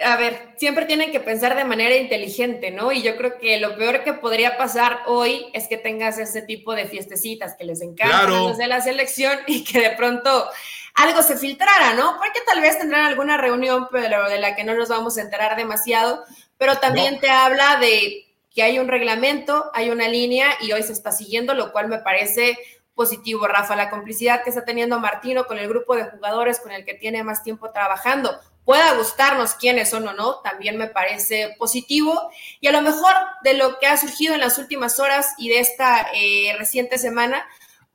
a 0.03 0.17
ver, 0.17 0.53
siempre 0.57 0.85
tienen 0.85 1.11
que 1.11 1.21
pensar 1.21 1.55
de 1.55 1.63
manera 1.63 1.95
inteligente, 1.95 2.69
¿no? 2.69 2.91
Y 2.91 3.01
yo 3.01 3.15
creo 3.15 3.37
que 3.37 3.59
lo 3.59 3.77
peor 3.77 4.03
que 4.03 4.13
podría 4.13 4.57
pasar 4.57 5.03
hoy 5.05 5.47
es 5.53 5.67
que 5.67 5.77
tengas 5.77 6.17
ese 6.17 6.41
tipo 6.41 6.75
de 6.75 6.85
fiestecitas 6.85 7.55
que 7.55 7.63
les 7.63 7.81
encantan 7.81 8.29
los 8.29 8.57
de 8.57 8.67
la 8.67 8.81
selección 8.81 9.39
y 9.47 9.63
que 9.63 9.79
de 9.79 9.91
pronto 9.91 10.49
algo 10.95 11.21
se 11.21 11.37
filtrara, 11.37 11.93
¿no? 11.93 12.17
Porque 12.17 12.41
tal 12.45 12.61
vez 12.61 12.77
tendrán 12.77 13.05
alguna 13.05 13.37
reunión 13.37 13.87
pero 13.89 14.29
de 14.29 14.39
la 14.39 14.55
que 14.55 14.65
no 14.65 14.75
nos 14.75 14.89
vamos 14.89 15.17
a 15.17 15.21
enterar 15.21 15.55
demasiado, 15.55 16.25
pero 16.57 16.77
también 16.77 17.19
te 17.19 17.29
habla 17.29 17.77
de 17.77 18.25
que 18.53 18.63
hay 18.63 18.79
un 18.79 18.87
reglamento, 18.87 19.71
hay 19.73 19.89
una 19.89 20.07
línea 20.07 20.47
y 20.61 20.73
hoy 20.73 20.83
se 20.83 20.93
está 20.93 21.11
siguiendo, 21.11 21.53
lo 21.53 21.71
cual 21.71 21.87
me 21.87 21.99
parece 21.99 22.57
positivo, 22.95 23.47
Rafa, 23.47 23.75
la 23.75 23.89
complicidad 23.89 24.43
que 24.43 24.49
está 24.49 24.63
teniendo 24.63 24.99
Martino 24.99 25.45
con 25.47 25.57
el 25.57 25.67
grupo 25.67 25.95
de 25.95 26.05
jugadores 26.05 26.59
con 26.59 26.71
el 26.71 26.85
que 26.85 26.93
tiene 26.93 27.23
más 27.23 27.43
tiempo 27.43 27.71
trabajando 27.71 28.39
pueda 28.65 28.95
gustarnos 28.95 29.53
quiénes 29.53 29.89
son 29.89 30.07
o 30.07 30.13
no, 30.13 30.41
también 30.41 30.75
me 30.77 30.87
parece 30.87 31.55
positivo. 31.57 32.29
Y 32.59 32.67
a 32.67 32.71
lo 32.71 32.81
mejor 32.81 33.13
de 33.43 33.53
lo 33.53 33.79
que 33.79 33.87
ha 33.87 33.95
surgido 33.95 34.33
en 34.33 34.41
las 34.41 34.57
últimas 34.57 34.99
horas 34.99 35.33
y 35.37 35.49
de 35.49 35.59
esta 35.59 36.07
eh, 36.13 36.53
reciente 36.57 36.97
semana, 36.97 37.47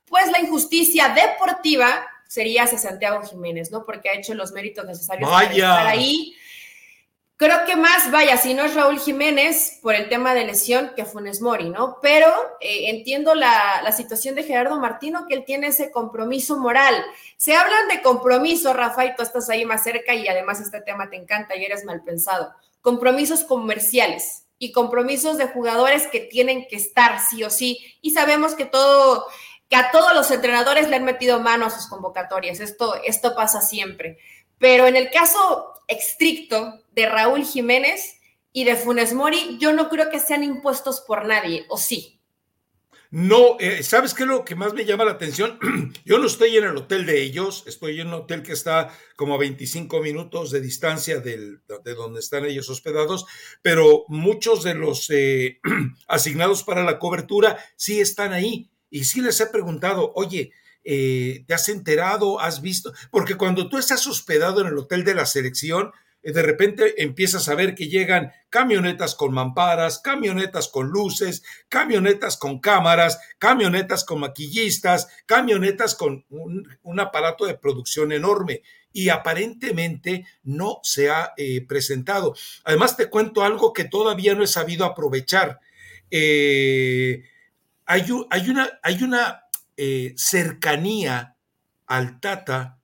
pues 0.07 0.31
la 0.31 0.39
injusticia 0.39 1.09
deportiva 1.09 2.07
sería 2.27 2.63
hacia 2.63 2.77
Santiago 2.77 3.21
Jiménez, 3.23 3.71
¿no? 3.71 3.85
Porque 3.85 4.09
ha 4.09 4.13
hecho 4.13 4.33
los 4.33 4.53
méritos 4.53 4.85
necesarios 4.85 5.29
para 5.29 5.51
estar 5.51 5.87
ahí. 5.87 6.33
Creo 7.41 7.65
que 7.65 7.75
más, 7.75 8.11
vaya, 8.11 8.37
si 8.37 8.53
no 8.53 8.65
es 8.65 8.75
Raúl 8.75 8.99
Jiménez 8.99 9.79
por 9.81 9.95
el 9.95 10.09
tema 10.09 10.35
de 10.35 10.45
lesión 10.45 10.91
que 10.95 11.05
Funes 11.05 11.41
Mori, 11.41 11.71
¿no? 11.71 11.97
Pero 11.99 12.27
eh, 12.59 12.91
entiendo 12.91 13.33
la, 13.33 13.81
la, 13.81 13.91
situación 13.91 14.35
de 14.35 14.43
Gerardo 14.43 14.79
Martino, 14.79 15.25
que 15.27 15.33
él 15.33 15.43
tiene 15.43 15.65
ese 15.65 15.89
compromiso 15.89 16.59
moral. 16.59 17.03
Se 17.37 17.55
hablan 17.55 17.87
de 17.87 18.03
compromiso, 18.03 18.73
Rafael, 18.73 19.15
tú 19.17 19.23
estás 19.23 19.49
ahí 19.49 19.65
más 19.65 19.81
cerca 19.81 20.13
y 20.13 20.27
además 20.27 20.61
este 20.61 20.81
tema 20.81 21.09
te 21.09 21.15
encanta 21.15 21.55
y 21.55 21.65
eres 21.65 21.83
mal 21.83 22.03
pensado. 22.03 22.53
Compromisos 22.79 23.43
comerciales 23.43 24.45
y 24.59 24.71
compromisos 24.71 25.39
de 25.39 25.47
jugadores 25.47 26.05
que 26.05 26.19
tienen 26.19 26.67
que 26.67 26.75
estar 26.75 27.21
sí 27.27 27.43
o 27.43 27.49
sí. 27.49 27.79
Y 28.03 28.11
sabemos 28.11 28.53
que 28.53 28.65
todo, 28.65 29.25
que 29.67 29.77
a 29.77 29.89
todos 29.89 30.13
los 30.13 30.29
entrenadores 30.29 30.89
le 30.89 30.97
han 30.97 31.05
metido 31.05 31.39
mano 31.39 31.65
a 31.65 31.71
sus 31.71 31.87
convocatorias. 31.87 32.59
Esto, 32.59 33.01
esto 33.03 33.33
pasa 33.33 33.61
siempre 33.61 34.19
Pero 34.61 34.85
en 34.85 34.95
el 34.95 35.09
caso 35.09 35.73
estricto 35.87 36.83
de 36.91 37.09
Raúl 37.09 37.43
Jiménez 37.43 38.19
y 38.53 38.63
de 38.63 38.75
Funes 38.75 39.11
Mori, 39.11 39.57
yo 39.59 39.73
no 39.73 39.89
creo 39.89 40.11
que 40.11 40.19
sean 40.19 40.43
impuestos 40.43 41.01
por 41.01 41.25
nadie, 41.25 41.65
¿o 41.67 41.77
sí? 41.77 42.21
No, 43.09 43.57
eh, 43.59 43.81
¿sabes 43.81 44.13
qué 44.13 44.23
es 44.23 44.29
lo 44.29 44.45
que 44.45 44.55
más 44.55 44.73
me 44.73 44.85
llama 44.85 45.03
la 45.03 45.11
atención? 45.11 45.59
Yo 46.05 46.17
no 46.17 46.27
estoy 46.27 46.55
en 46.55 46.63
el 46.63 46.77
hotel 46.77 47.05
de 47.05 47.21
ellos, 47.21 47.65
estoy 47.67 47.99
en 47.99 48.07
un 48.07 48.13
hotel 48.13 48.41
que 48.41 48.53
está 48.53 48.95
como 49.17 49.33
a 49.33 49.37
25 49.37 49.99
minutos 49.99 50.49
de 50.51 50.61
distancia 50.61 51.19
de 51.19 51.59
donde 51.67 52.21
están 52.21 52.45
ellos 52.45 52.69
hospedados, 52.69 53.25
pero 53.61 54.05
muchos 54.07 54.63
de 54.63 54.75
los 54.75 55.09
eh, 55.09 55.59
asignados 56.07 56.63
para 56.63 56.85
la 56.85 56.99
cobertura 56.99 57.57
sí 57.75 57.99
están 57.99 58.31
ahí. 58.31 58.71
Y 58.89 59.03
sí 59.03 59.19
les 59.19 59.41
he 59.41 59.47
preguntado, 59.47 60.13
oye, 60.15 60.53
eh, 60.83 61.43
¿te 61.47 61.53
has 61.53 61.69
enterado? 61.69 62.39
¿Has 62.39 62.61
visto? 62.61 62.93
Porque 63.11 63.35
cuando 63.35 63.69
tú 63.69 63.77
estás 63.77 64.07
hospedado 64.07 64.61
en 64.61 64.67
el 64.67 64.77
hotel 64.77 65.03
de 65.03 65.13
la 65.13 65.25
selección, 65.25 65.91
eh, 66.23 66.31
de 66.31 66.41
repente 66.41 67.03
empiezas 67.03 67.47
a 67.49 67.55
ver 67.55 67.75
que 67.75 67.87
llegan 67.87 68.31
camionetas 68.49 69.13
con 69.15 69.33
mamparas, 69.33 69.99
camionetas 69.99 70.67
con 70.67 70.89
luces, 70.89 71.43
camionetas 71.69 72.37
con 72.37 72.59
cámaras, 72.59 73.19
camionetas 73.37 74.03
con 74.03 74.21
maquillistas, 74.21 75.07
camionetas 75.25 75.95
con 75.95 76.25
un, 76.29 76.99
aparato 76.99 77.45
de 77.45 77.57
producción 77.57 78.11
enorme 78.11 78.61
y 78.91 79.09
aparentemente 79.09 80.25
no 80.43 80.79
se 80.83 81.11
ha 81.11 81.33
eh, 81.37 81.65
presentado. 81.65 82.35
Además 82.63 82.97
te 82.97 83.09
cuento 83.09 83.43
algo 83.43 83.71
que 83.71 83.85
todavía 83.85 84.33
no 84.33 84.43
he 84.43 84.47
sabido 84.47 84.85
aprovechar. 84.85 85.59
Hay, 87.85 88.11
una, 88.49 88.79
hay 88.83 89.03
una 89.03 89.41
cercanía 90.15 91.35
al 91.87 92.19
Tata 92.19 92.79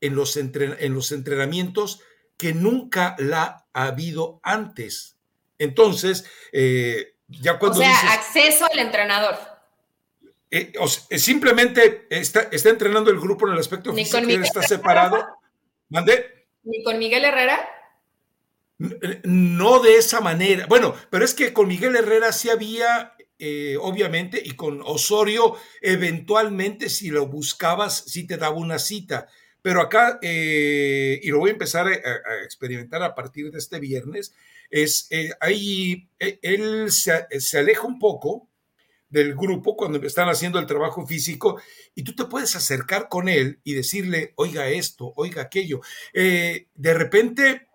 en 0.00 0.14
los, 0.14 0.36
en 0.36 0.94
los 0.94 1.12
entrenamientos 1.12 2.00
que 2.36 2.52
nunca 2.52 3.16
la 3.18 3.66
ha 3.72 3.86
habido 3.86 4.40
antes. 4.42 5.16
Entonces, 5.58 6.24
eh, 6.52 7.14
ya 7.28 7.58
cuando... 7.58 7.78
O 7.78 7.82
sea, 7.82 8.12
acceso 8.12 8.66
al 8.70 8.78
entrenador. 8.78 9.36
Eh, 10.50 10.72
simplemente 11.18 12.06
está, 12.10 12.42
está, 12.52 12.70
entrenando 12.70 13.10
el 13.10 13.18
grupo 13.18 13.46
en 13.46 13.54
el 13.54 13.58
aspecto 13.58 13.92
físico, 13.92 14.18
está 14.18 14.62
separado. 14.62 15.26
¿Mandé? 15.88 16.46
¿Ni 16.62 16.82
con 16.84 16.98
Miguel 16.98 17.24
Herrera? 17.24 17.68
No 19.24 19.80
de 19.80 19.96
esa 19.96 20.20
manera. 20.20 20.66
Bueno, 20.68 20.94
pero 21.10 21.24
es 21.24 21.34
que 21.34 21.52
con 21.52 21.66
Miguel 21.66 21.96
Herrera 21.96 22.32
sí 22.32 22.50
había, 22.50 23.13
eh, 23.38 23.76
obviamente, 23.80 24.40
y 24.44 24.52
con 24.52 24.80
Osorio, 24.82 25.56
eventualmente, 25.80 26.88
si 26.88 27.08
lo 27.08 27.26
buscabas, 27.26 28.04
sí 28.06 28.26
te 28.26 28.36
daba 28.36 28.56
una 28.56 28.78
cita. 28.78 29.28
Pero 29.64 29.80
acá, 29.80 30.18
eh, 30.20 31.18
y 31.22 31.30
lo 31.30 31.38
voy 31.38 31.48
a 31.48 31.54
empezar 31.54 31.86
a, 31.86 32.44
experimentar 32.44 33.02
a 33.02 33.14
partir 33.14 33.50
de 33.50 33.56
este 33.56 33.80
viernes, 33.80 34.34
es 34.68 35.06
eh, 35.08 35.30
ahí 35.40 36.10
eh, 36.18 36.38
él 36.42 36.92
se, 36.92 37.26
aleja 37.56 37.86
un 37.86 37.98
poco 37.98 38.50
del 39.08 39.34
grupo 39.34 39.74
cuando 39.74 40.06
están 40.06 40.28
haciendo 40.28 40.58
el 40.58 40.66
trabajo 40.66 41.06
físico 41.06 41.58
y 41.94 42.02
tú 42.02 42.14
te 42.14 42.26
puedes 42.26 42.54
acercar 42.56 43.08
con 43.08 43.26
él 43.26 43.58
y 43.64 43.72
decirle, 43.72 44.34
oiga 44.36 44.68
esto, 44.68 45.14
oiga 45.16 45.40
aquello. 45.40 45.80
de 46.12 46.66
repente, 46.94 47.68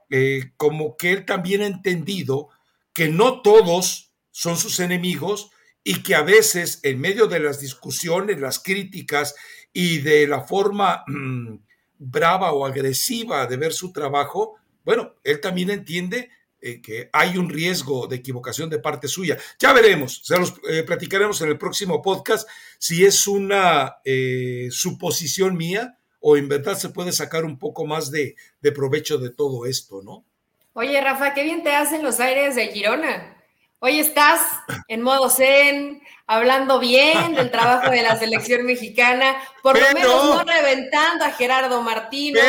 como 0.57 0.95
que 0.95 1.11
él 1.11 1.25
también 1.25 1.61
ha 1.63 1.65
entendido 1.65 2.49
que 2.93 3.07
no 3.07 3.41
todos 3.41 4.08
son 4.31 4.57
sus 4.57 4.79
enemigos 4.79 5.51
y 5.83 6.03
que 6.03 6.15
a 6.15 6.21
veces 6.21 6.79
en 6.83 6.99
medio 6.99 7.27
de 7.27 7.39
las 7.39 7.59
discusiones, 7.59 8.39
las 8.39 8.59
críticas 8.59 9.35
y 9.73 9.99
de 9.99 10.27
la 10.27 10.41
forma... 10.41 11.03
Mm, 11.07 11.57
brava 11.99 12.53
o 12.53 12.65
agresiva 12.65 13.45
de 13.45 13.57
ver 13.57 13.73
su 13.73 13.91
trabajo, 13.91 14.55
bueno, 14.83 15.15
él 15.23 15.39
también 15.41 15.69
entiende 15.69 16.31
eh, 16.61 16.81
que 16.81 17.09
hay 17.13 17.37
un 17.37 17.49
riesgo 17.49 18.07
de 18.07 18.15
equivocación 18.15 18.69
de 18.69 18.79
parte 18.79 19.07
suya. 19.07 19.37
Ya 19.59 19.73
veremos, 19.73 20.21
se 20.23 20.37
los 20.37 20.55
eh, 20.69 20.83
platicaremos 20.83 21.39
en 21.41 21.49
el 21.49 21.57
próximo 21.57 22.01
podcast 22.01 22.49
si 22.79 23.05
es 23.05 23.27
una 23.27 23.97
eh, 24.03 24.69
suposición 24.71 25.55
mía 25.55 25.97
o 26.21 26.37
en 26.37 26.49
verdad 26.49 26.77
se 26.77 26.89
puede 26.89 27.11
sacar 27.11 27.45
un 27.45 27.59
poco 27.59 27.85
más 27.85 28.09
de, 28.11 28.35
de 28.61 28.71
provecho 28.71 29.17
de 29.17 29.29
todo 29.29 29.65
esto, 29.65 30.01
¿no? 30.01 30.25
Oye, 30.73 30.99
Rafa, 31.01 31.33
qué 31.33 31.43
bien 31.43 31.63
te 31.63 31.71
hacen 31.71 32.03
los 32.03 32.19
aires 32.19 32.55
de 32.55 32.67
Girona. 32.67 33.38
Hoy 33.81 33.97
estás 33.97 34.41
en 34.89 35.01
modo 35.01 35.29
zen, 35.29 36.01
hablando 36.27 36.79
bien 36.79 37.33
del 37.33 37.49
trabajo 37.49 37.89
de 37.89 38.03
la 38.03 38.17
selección 38.17 38.65
mexicana, 38.65 39.41
por 39.63 39.79
lo 39.79 39.85
menos 39.93 40.25
no 40.25 40.43
reventando 40.43 41.23
a 41.23 41.31
Gerardo 41.31 41.81
Martino, 41.81 42.41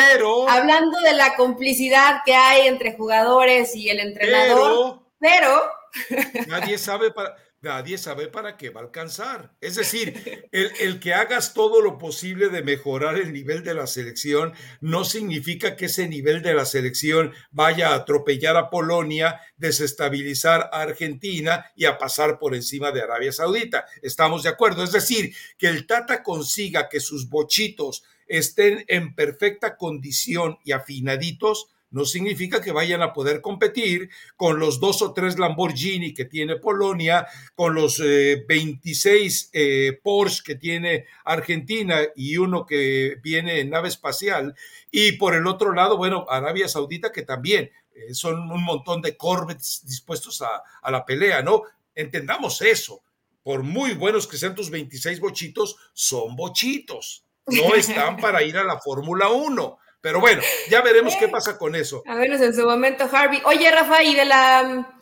hablando 0.49 0.99
de 0.99 1.13
la 1.13 1.35
complicidad 1.35 2.17
que 2.25 2.35
hay 2.35 2.67
entre 2.67 2.97
jugadores 2.97 3.73
y 3.77 3.89
el 3.89 3.99
entrenador, 3.99 5.03
pero, 5.19 5.71
pero 6.09 6.31
nadie 6.47 6.77
sabe 6.77 7.11
para 7.11 7.33
nadie 7.61 7.97
sabe 7.97 8.27
para 8.27 8.57
qué 8.57 8.69
va 8.69 8.81
a 8.81 8.83
alcanzar. 8.83 9.55
Es 9.61 9.75
decir, 9.75 10.49
el, 10.51 10.99
que 10.99 11.13
hagas 11.13 11.53
todo 11.53 11.81
lo 11.81 11.97
posible 11.97 12.49
de 12.49 12.63
mejorar 12.63 13.17
el 13.17 13.31
nivel 13.31 13.63
de 13.63 13.73
la 13.73 13.87
selección 13.87 14.53
no 14.79 15.05
significa 15.05 15.75
que 15.75 15.85
ese 15.85 16.07
nivel 16.07 16.41
de 16.41 16.53
la 16.53 16.65
selección 16.65 17.33
vaya 17.51 17.89
a 17.89 17.95
atropellar 17.95 18.57
a 18.57 18.69
Polonia, 18.69 19.39
desestabilizar 19.57 20.69
a 20.73 20.81
Argentina 20.81 21.65
y 21.75 21.85
a 21.85 21.97
pasar 21.97 22.39
por 22.39 22.55
encima 22.55 22.91
de 22.91 23.01
Arabia 23.01 23.31
Saudita. 23.31 23.85
Estamos 24.01 24.43
de 24.43 24.49
acuerdo. 24.49 24.83
Es 24.83 24.91
decir, 24.91 25.35
que 25.57 25.67
el 25.67 25.85
Tata 25.85 26.23
consiga 26.23 26.89
que 26.89 26.99
sus 26.99 27.29
bochitos 27.29 28.03
estén 28.27 28.85
en 28.87 29.13
perfecta 29.13 29.77
condición 29.77 30.57
y 30.63 30.71
afinaditos 30.71 31.67
no 31.91 32.05
significa 32.05 32.61
que 32.61 32.71
vayan 32.71 33.01
a 33.01 33.13
poder 33.13 33.41
competir 33.41 34.09
con 34.35 34.59
los 34.59 34.79
dos 34.79 35.01
o 35.01 35.13
tres 35.13 35.37
Lamborghini 35.37 36.13
que 36.13 36.25
tiene 36.25 36.55
Polonia, 36.55 37.27
con 37.53 37.75
los 37.75 37.99
26 37.99 39.49
eh, 39.53 39.87
eh, 39.87 39.99
Porsche 40.01 40.43
que 40.43 40.55
tiene 40.55 41.05
Argentina 41.25 41.99
y 42.15 42.37
uno 42.37 42.65
que 42.65 43.17
viene 43.21 43.59
en 43.59 43.69
nave 43.69 43.89
espacial. 43.89 44.55
Y 44.89 45.13
por 45.13 45.35
el 45.35 45.45
otro 45.45 45.73
lado, 45.73 45.97
bueno, 45.97 46.25
Arabia 46.29 46.67
Saudita 46.67 47.11
que 47.11 47.23
también 47.23 47.69
eh, 47.93 48.13
son 48.13 48.49
un 48.49 48.63
montón 48.63 49.01
de 49.01 49.17
Corvettes 49.17 49.81
dispuestos 49.85 50.41
a, 50.41 50.63
a 50.81 50.91
la 50.91 51.05
pelea, 51.05 51.41
¿no? 51.41 51.63
Entendamos 51.93 52.61
eso. 52.61 53.03
Por 53.43 53.63
muy 53.63 53.95
buenos 53.95 54.27
que 54.27 54.37
sean 54.37 54.55
tus 54.55 54.69
26 54.69 55.19
bochitos, 55.19 55.75
son 55.93 56.35
bochitos. 56.37 57.25
No 57.47 57.75
están 57.75 58.15
para 58.17 58.43
ir 58.43 58.57
a 58.57 58.63
la 58.63 58.79
Fórmula 58.79 59.29
1 59.29 59.77
pero 60.01 60.19
bueno, 60.19 60.41
ya 60.69 60.81
veremos 60.81 61.15
qué 61.15 61.27
pasa 61.27 61.57
con 61.57 61.75
eso. 61.75 62.03
A 62.07 62.15
vernos 62.15 62.41
en 62.41 62.55
su 62.55 62.65
momento, 62.65 63.07
Harvey. 63.11 63.41
Oye, 63.45 63.69
Rafa, 63.69 64.03
y 64.03 64.15
de 64.15 64.25
la 64.25 64.97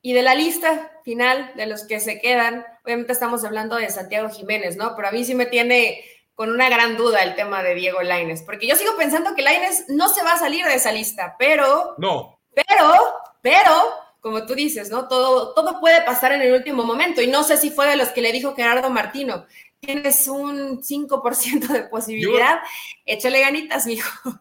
y 0.00 0.12
de 0.12 0.22
la 0.22 0.34
lista 0.34 0.92
final 1.04 1.52
de 1.56 1.66
los 1.66 1.84
que 1.84 2.00
se 2.00 2.20
quedan, 2.20 2.64
obviamente 2.84 3.12
estamos 3.12 3.44
hablando 3.44 3.76
de 3.76 3.90
Santiago 3.90 4.30
Jiménez, 4.30 4.76
¿no? 4.76 4.94
Pero 4.96 5.08
a 5.08 5.10
mí 5.10 5.24
sí 5.24 5.34
me 5.34 5.46
tiene 5.46 6.02
con 6.34 6.50
una 6.50 6.68
gran 6.70 6.96
duda 6.96 7.22
el 7.22 7.34
tema 7.34 7.62
de 7.62 7.74
Diego 7.74 8.00
Laines, 8.00 8.42
porque 8.42 8.66
yo 8.66 8.76
sigo 8.76 8.96
pensando 8.96 9.34
que 9.34 9.42
Laines 9.42 9.86
no 9.88 10.08
se 10.08 10.22
va 10.22 10.34
a 10.34 10.38
salir 10.38 10.64
de 10.64 10.74
esa 10.74 10.92
lista, 10.92 11.34
pero 11.38 11.94
no. 11.98 12.40
Pero, 12.54 12.94
pero 13.42 13.72
como 14.20 14.46
tú 14.46 14.54
dices, 14.54 14.88
¿no? 14.90 15.08
Todo, 15.08 15.52
todo 15.54 15.80
puede 15.80 16.00
pasar 16.02 16.32
en 16.32 16.42
el 16.42 16.52
último 16.52 16.84
momento. 16.84 17.20
Y 17.22 17.26
no 17.26 17.42
sé 17.42 17.56
si 17.56 17.70
fue 17.70 17.88
de 17.88 17.96
los 17.96 18.08
que 18.10 18.20
le 18.20 18.32
dijo 18.32 18.54
Gerardo 18.54 18.90
Martino 18.90 19.46
tienes 19.80 20.26
un 20.28 20.82
5% 20.82 21.68
de 21.68 21.82
posibilidad, 21.84 22.58
échale 23.04 23.40
ganitas, 23.40 23.86
mijo. 23.86 24.40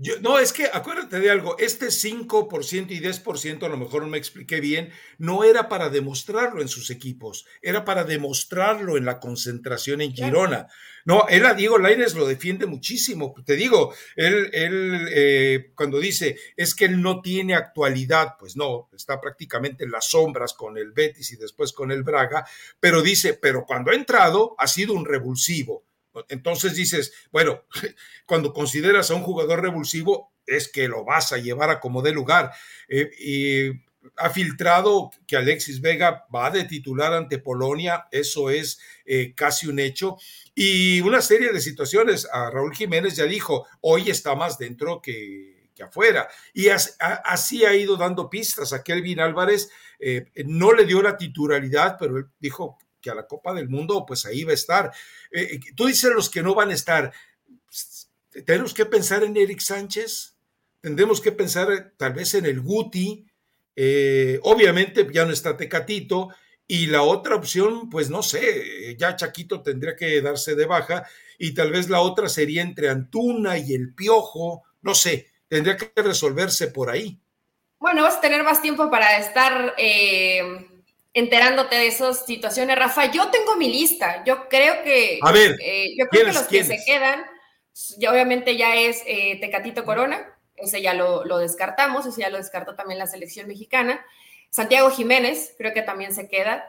Yo, 0.00 0.14
no, 0.20 0.38
es 0.38 0.52
que 0.52 0.66
acuérdate 0.72 1.18
de 1.18 1.28
algo, 1.28 1.58
este 1.58 1.86
5% 1.86 2.90
y 2.92 3.00
10%, 3.00 3.64
a 3.64 3.68
lo 3.68 3.76
mejor 3.76 4.02
no 4.02 4.08
me 4.08 4.18
expliqué 4.18 4.60
bien, 4.60 4.92
no 5.18 5.42
era 5.42 5.68
para 5.68 5.88
demostrarlo 5.88 6.62
en 6.62 6.68
sus 6.68 6.90
equipos, 6.90 7.46
era 7.62 7.84
para 7.84 8.04
demostrarlo 8.04 8.96
en 8.96 9.04
la 9.04 9.18
concentración 9.18 10.00
en 10.00 10.14
Girona. 10.14 10.68
No, 11.08 11.26
él 11.28 11.44
a 11.46 11.54
Diego 11.54 11.78
Lainez 11.78 12.14
lo 12.14 12.26
defiende 12.26 12.66
muchísimo. 12.66 13.34
Te 13.44 13.56
digo, 13.56 13.92
él, 14.14 14.50
él 14.52 15.08
eh, 15.10 15.72
cuando 15.74 15.98
dice 15.98 16.38
es 16.56 16.74
que 16.74 16.84
él 16.84 17.02
no 17.02 17.20
tiene 17.20 17.54
actualidad, 17.54 18.34
pues 18.38 18.56
no, 18.56 18.88
está 18.94 19.20
prácticamente 19.20 19.84
en 19.84 19.90
las 19.90 20.10
sombras 20.10 20.54
con 20.54 20.78
el 20.78 20.92
Betis 20.92 21.32
y 21.32 21.36
después 21.36 21.72
con 21.72 21.90
el 21.90 22.04
Braga, 22.04 22.46
pero 22.78 23.02
dice, 23.02 23.34
pero 23.34 23.64
cuando 23.66 23.90
ha 23.90 23.94
entrado 23.94 24.54
ha 24.58 24.68
sido 24.68 24.94
un 24.94 25.04
revulsivo 25.04 25.88
entonces 26.28 26.74
dices, 26.74 27.12
bueno, 27.30 27.64
cuando 28.26 28.52
consideras 28.52 29.10
a 29.10 29.14
un 29.14 29.22
jugador 29.22 29.62
revulsivo, 29.62 30.32
es 30.46 30.68
que 30.68 30.88
lo 30.88 31.04
vas 31.04 31.32
a 31.32 31.38
llevar 31.38 31.70
a 31.70 31.80
como 31.80 32.02
de 32.02 32.12
lugar. 32.12 32.52
Eh, 32.88 33.10
y 33.18 33.88
ha 34.16 34.30
filtrado 34.30 35.10
que 35.26 35.36
Alexis 35.36 35.80
Vega 35.80 36.26
va 36.34 36.50
de 36.50 36.64
titular 36.64 37.12
ante 37.12 37.38
Polonia, 37.38 38.06
eso 38.10 38.48
es 38.48 38.80
eh, 39.10 39.32
casi 39.34 39.66
un 39.66 39.78
hecho. 39.78 40.18
Y 40.54 41.00
una 41.00 41.22
serie 41.22 41.50
de 41.50 41.62
situaciones, 41.62 42.28
a 42.30 42.50
Raúl 42.50 42.74
Jiménez 42.74 43.16
ya 43.16 43.24
dijo, 43.24 43.66
hoy 43.80 44.10
está 44.10 44.34
más 44.34 44.58
dentro 44.58 45.00
que, 45.00 45.56
afuera. 45.82 46.28
Y 46.52 46.68
así 46.68 47.64
ha 47.64 47.74
ido 47.74 47.96
dando 47.96 48.28
pistas 48.28 48.74
a 48.74 48.82
Kelvin 48.82 49.20
Álvarez. 49.20 49.70
Eh, 49.98 50.26
no 50.44 50.72
le 50.72 50.84
dio 50.84 51.00
la 51.00 51.16
titularidad, 51.16 51.96
pero 51.98 52.18
él 52.18 52.26
dijo 52.38 52.76
que 53.00 53.08
a 53.08 53.14
la 53.14 53.26
Copa 53.26 53.54
del 53.54 53.70
Mundo, 53.70 54.04
pues 54.04 54.26
ahí 54.26 54.44
va 54.44 54.50
a 54.50 54.54
estar. 54.54 54.92
Eh, 55.32 55.58
tú 55.74 55.86
dices 55.86 56.10
los 56.12 56.28
que 56.28 56.42
no 56.42 56.54
van 56.54 56.68
a 56.68 56.74
estar. 56.74 57.10
tenemos 58.44 58.74
que 58.74 58.84
pensar 58.84 59.22
en 59.22 59.38
Eric 59.38 59.60
Sánchez, 59.60 60.36
tendremos 60.82 61.22
que 61.22 61.32
pensar 61.32 61.94
tal 61.96 62.12
vez 62.12 62.34
en 62.34 62.44
el 62.44 62.60
Guti, 62.60 63.24
obviamente 64.42 65.06
ya 65.10 65.24
no 65.24 65.32
está 65.32 65.56
Tecatito, 65.56 66.28
y 66.68 66.86
la 66.86 67.02
otra 67.02 67.34
opción, 67.34 67.88
pues 67.88 68.10
no 68.10 68.22
sé, 68.22 68.94
ya 68.98 69.16
Chaquito 69.16 69.62
tendría 69.62 69.96
que 69.96 70.20
darse 70.20 70.54
de 70.54 70.66
baja, 70.66 71.04
y 71.38 71.54
tal 71.54 71.72
vez 71.72 71.88
la 71.88 72.02
otra 72.02 72.28
sería 72.28 72.62
entre 72.62 72.90
Antuna 72.90 73.56
y 73.56 73.74
el 73.74 73.94
Piojo, 73.94 74.64
no 74.82 74.94
sé, 74.94 75.28
tendría 75.48 75.78
que 75.78 75.90
resolverse 75.96 76.68
por 76.68 76.90
ahí. 76.90 77.18
Bueno, 77.78 78.02
vas 78.02 78.16
a 78.16 78.20
tener 78.20 78.42
más 78.42 78.60
tiempo 78.60 78.90
para 78.90 79.18
estar 79.18 79.74
eh, 79.78 80.42
enterándote 81.14 81.76
de 81.76 81.86
esas 81.86 82.26
situaciones, 82.26 82.76
Rafa. 82.76 83.10
Yo 83.10 83.30
tengo 83.30 83.56
mi 83.56 83.70
lista. 83.70 84.24
Yo 84.24 84.48
creo 84.48 84.82
que. 84.82 85.20
A 85.22 85.32
ver. 85.32 85.56
Eh, 85.62 85.94
yo 85.96 86.06
creo 86.08 86.26
que 86.26 86.32
los 86.32 86.42
que 86.42 86.64
se 86.64 86.84
quedan, 86.84 87.24
ya 87.98 88.12
obviamente 88.12 88.56
ya 88.56 88.74
es 88.74 89.02
eh, 89.06 89.38
Tecatito 89.40 89.84
Corona. 89.84 90.34
Ese 90.56 90.82
ya 90.82 90.92
lo, 90.92 91.24
lo, 91.24 91.38
descartamos. 91.38 92.04
Ese 92.04 92.22
ya 92.22 92.30
lo 92.30 92.38
descartó 92.38 92.74
también 92.74 92.98
la 92.98 93.06
selección 93.06 93.46
mexicana. 93.46 94.04
Santiago 94.50 94.90
Jiménez, 94.90 95.54
creo 95.58 95.72
que 95.72 95.82
también 95.82 96.14
se 96.14 96.28
queda. 96.28 96.64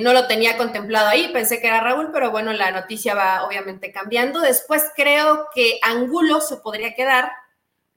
no 0.00 0.12
lo 0.12 0.26
tenía 0.26 0.56
contemplado 0.56 1.08
ahí, 1.08 1.30
pensé 1.32 1.60
que 1.60 1.66
era 1.68 1.80
Raúl, 1.80 2.10
pero 2.12 2.30
bueno, 2.30 2.52
la 2.52 2.70
noticia 2.70 3.14
va 3.14 3.44
obviamente 3.46 3.92
cambiando. 3.92 4.40
Después 4.40 4.84
creo 4.96 5.48
que 5.54 5.78
Angulo 5.82 6.40
se 6.40 6.56
podría 6.56 6.94
quedar 6.94 7.30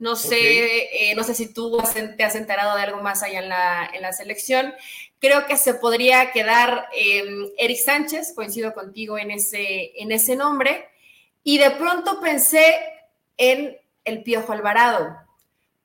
no 0.04 0.18
sé, 0.18 1.12
eh, 1.12 1.16
no 1.16 1.24
sé 1.24 1.34
si 1.34 1.54
tú 1.54 1.82
te 2.18 2.24
has 2.26 2.36
enterado 2.36 2.76
de 2.76 2.84
algo 2.84 3.02
más 3.02 3.24
allá 3.24 3.40
en 3.40 3.48
la, 3.48 3.90
en 3.94 4.02
la 4.02 4.12
selección. 4.12 4.74
Creo 5.20 5.46
que 5.46 5.56
se 5.56 5.76
podría 5.76 6.34
quedar 6.34 6.90
em, 6.94 7.50
Eric 7.58 7.78
Sánchez, 7.78 8.34
coincido 8.36 8.74
contigo 8.74 9.18
en 9.18 9.32
ese, 9.32 9.94
en 9.96 10.12
ese 10.12 10.36
nombre. 10.36 10.90
Y 11.42 11.58
de 11.58 11.72
pronto 11.72 12.20
pensé 12.20 12.76
en 13.38 13.78
el 14.04 14.24
Piojo 14.24 14.52
Alvarado, 14.52 15.16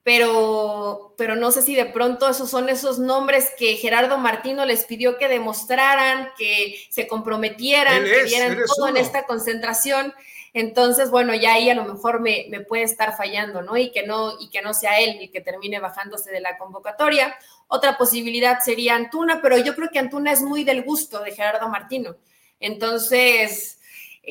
pero, 0.08 1.12
pero 1.18 1.36
no 1.36 1.50
sé 1.50 1.60
si 1.60 1.74
de 1.74 1.84
pronto 1.84 2.30
esos 2.30 2.48
son 2.48 2.70
esos 2.70 2.98
nombres 2.98 3.52
que 3.58 3.76
Gerardo 3.76 4.16
Martino 4.16 4.64
les 4.64 4.86
pidió 4.86 5.18
que 5.18 5.28
demostraran, 5.28 6.30
que 6.38 6.80
se 6.88 7.06
comprometieran, 7.06 8.04
que 8.04 8.24
dieran 8.24 8.56
todo 8.74 8.88
en 8.88 8.96
esta 8.96 9.26
concentración. 9.26 10.14
Entonces, 10.54 11.10
bueno, 11.10 11.34
ya 11.34 11.52
ahí 11.52 11.68
a 11.68 11.74
lo 11.74 11.84
mejor 11.84 12.20
me, 12.20 12.48
puede 12.66 12.84
estar 12.84 13.18
fallando, 13.18 13.60
¿no? 13.60 13.76
Y 13.76 13.90
que 13.92 14.06
no, 14.06 14.40
y 14.40 14.48
que 14.48 14.62
no 14.62 14.72
sea 14.72 14.98
él 14.98 15.20
y 15.20 15.28
que 15.28 15.42
termine 15.42 15.78
bajándose 15.78 16.30
de 16.30 16.40
la 16.40 16.56
convocatoria. 16.56 17.36
Otra 17.66 17.98
posibilidad 17.98 18.60
sería 18.64 18.94
Antuna, 18.94 19.42
pero 19.42 19.58
yo 19.58 19.74
creo 19.74 19.90
que 19.90 19.98
Antuna 19.98 20.32
es 20.32 20.40
muy 20.40 20.64
del 20.64 20.84
gusto 20.84 21.20
de 21.20 21.32
Gerardo 21.32 21.68
Martino. 21.68 22.16
Entonces, 22.60 23.77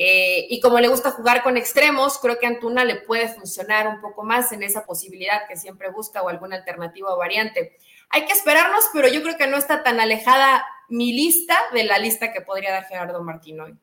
eh, 0.00 0.46
y 0.48 0.60
como 0.60 0.78
le 0.78 0.86
gusta 0.86 1.10
jugar 1.10 1.42
con 1.42 1.56
extremos, 1.56 2.20
creo 2.20 2.38
que 2.38 2.46
Antuna 2.46 2.84
le 2.84 3.00
puede 3.00 3.34
funcionar 3.34 3.88
un 3.88 4.00
poco 4.00 4.22
más 4.22 4.52
en 4.52 4.62
esa 4.62 4.86
posibilidad 4.86 5.48
que 5.48 5.56
siempre 5.56 5.90
busca 5.90 6.22
o 6.22 6.28
alguna 6.28 6.54
alternativa 6.54 7.12
o 7.12 7.18
variante. 7.18 7.76
Hay 8.10 8.24
que 8.24 8.32
esperarnos, 8.32 8.84
pero 8.92 9.08
yo 9.08 9.24
creo 9.24 9.36
que 9.36 9.48
no 9.48 9.56
está 9.56 9.82
tan 9.82 9.98
alejada 9.98 10.64
mi 10.88 11.12
lista 11.12 11.58
de 11.74 11.82
la 11.82 11.98
lista 11.98 12.32
que 12.32 12.42
podría 12.42 12.70
dar 12.70 12.84
Gerardo 12.84 13.24
Martino 13.24 13.64
hoy. 13.64 13.74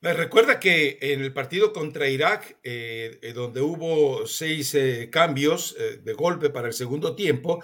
Me 0.00 0.12
recuerda 0.12 0.60
que 0.60 0.98
en 1.00 1.22
el 1.22 1.32
partido 1.32 1.72
contra 1.72 2.06
Irak, 2.06 2.58
eh, 2.62 3.18
eh, 3.20 3.32
donde 3.32 3.62
hubo 3.62 4.28
seis 4.28 4.76
cambios 5.10 5.76
de 5.76 6.12
golpe 6.12 6.50
para 6.50 6.68
el 6.68 6.72
segundo 6.72 7.16
tiempo, 7.16 7.60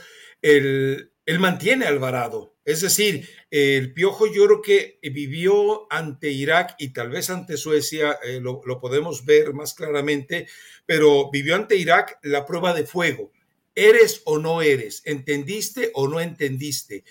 él, 1.28 1.38
mantiene 1.38 1.86
Alvarado. 1.86 2.56
Es 2.64 2.80
decir, 2.80 3.28
el 3.50 3.94
Piojo 3.94 4.26
yo 4.26 4.46
creo 4.46 4.62
que 4.62 4.98
vivió 5.02 5.90
ante 5.92 6.30
Irak 6.30 6.74
y 6.78 6.92
tal 6.92 7.10
vez 7.10 7.30
ante 7.30 7.56
Suecia, 7.56 8.18
lo, 8.40 8.60
lo, 8.64 8.80
podemos 8.80 9.24
ver 9.24 9.54
más 9.54 9.74
claramente, 9.74 10.46
pero 10.86 11.30
vivió 11.30 11.54
ante 11.54 11.76
Irak 11.76 12.18
la 12.22 12.44
prueba 12.44 12.74
de 12.74 12.84
fuego. 12.84 13.32
¿Eres 13.74 14.22
o 14.24 14.38
no 14.38 14.60
eres? 14.60 15.02
¿Entendiste 15.04 15.90
o 15.94 16.08
no 16.08 16.20
entendiste? 16.20 17.04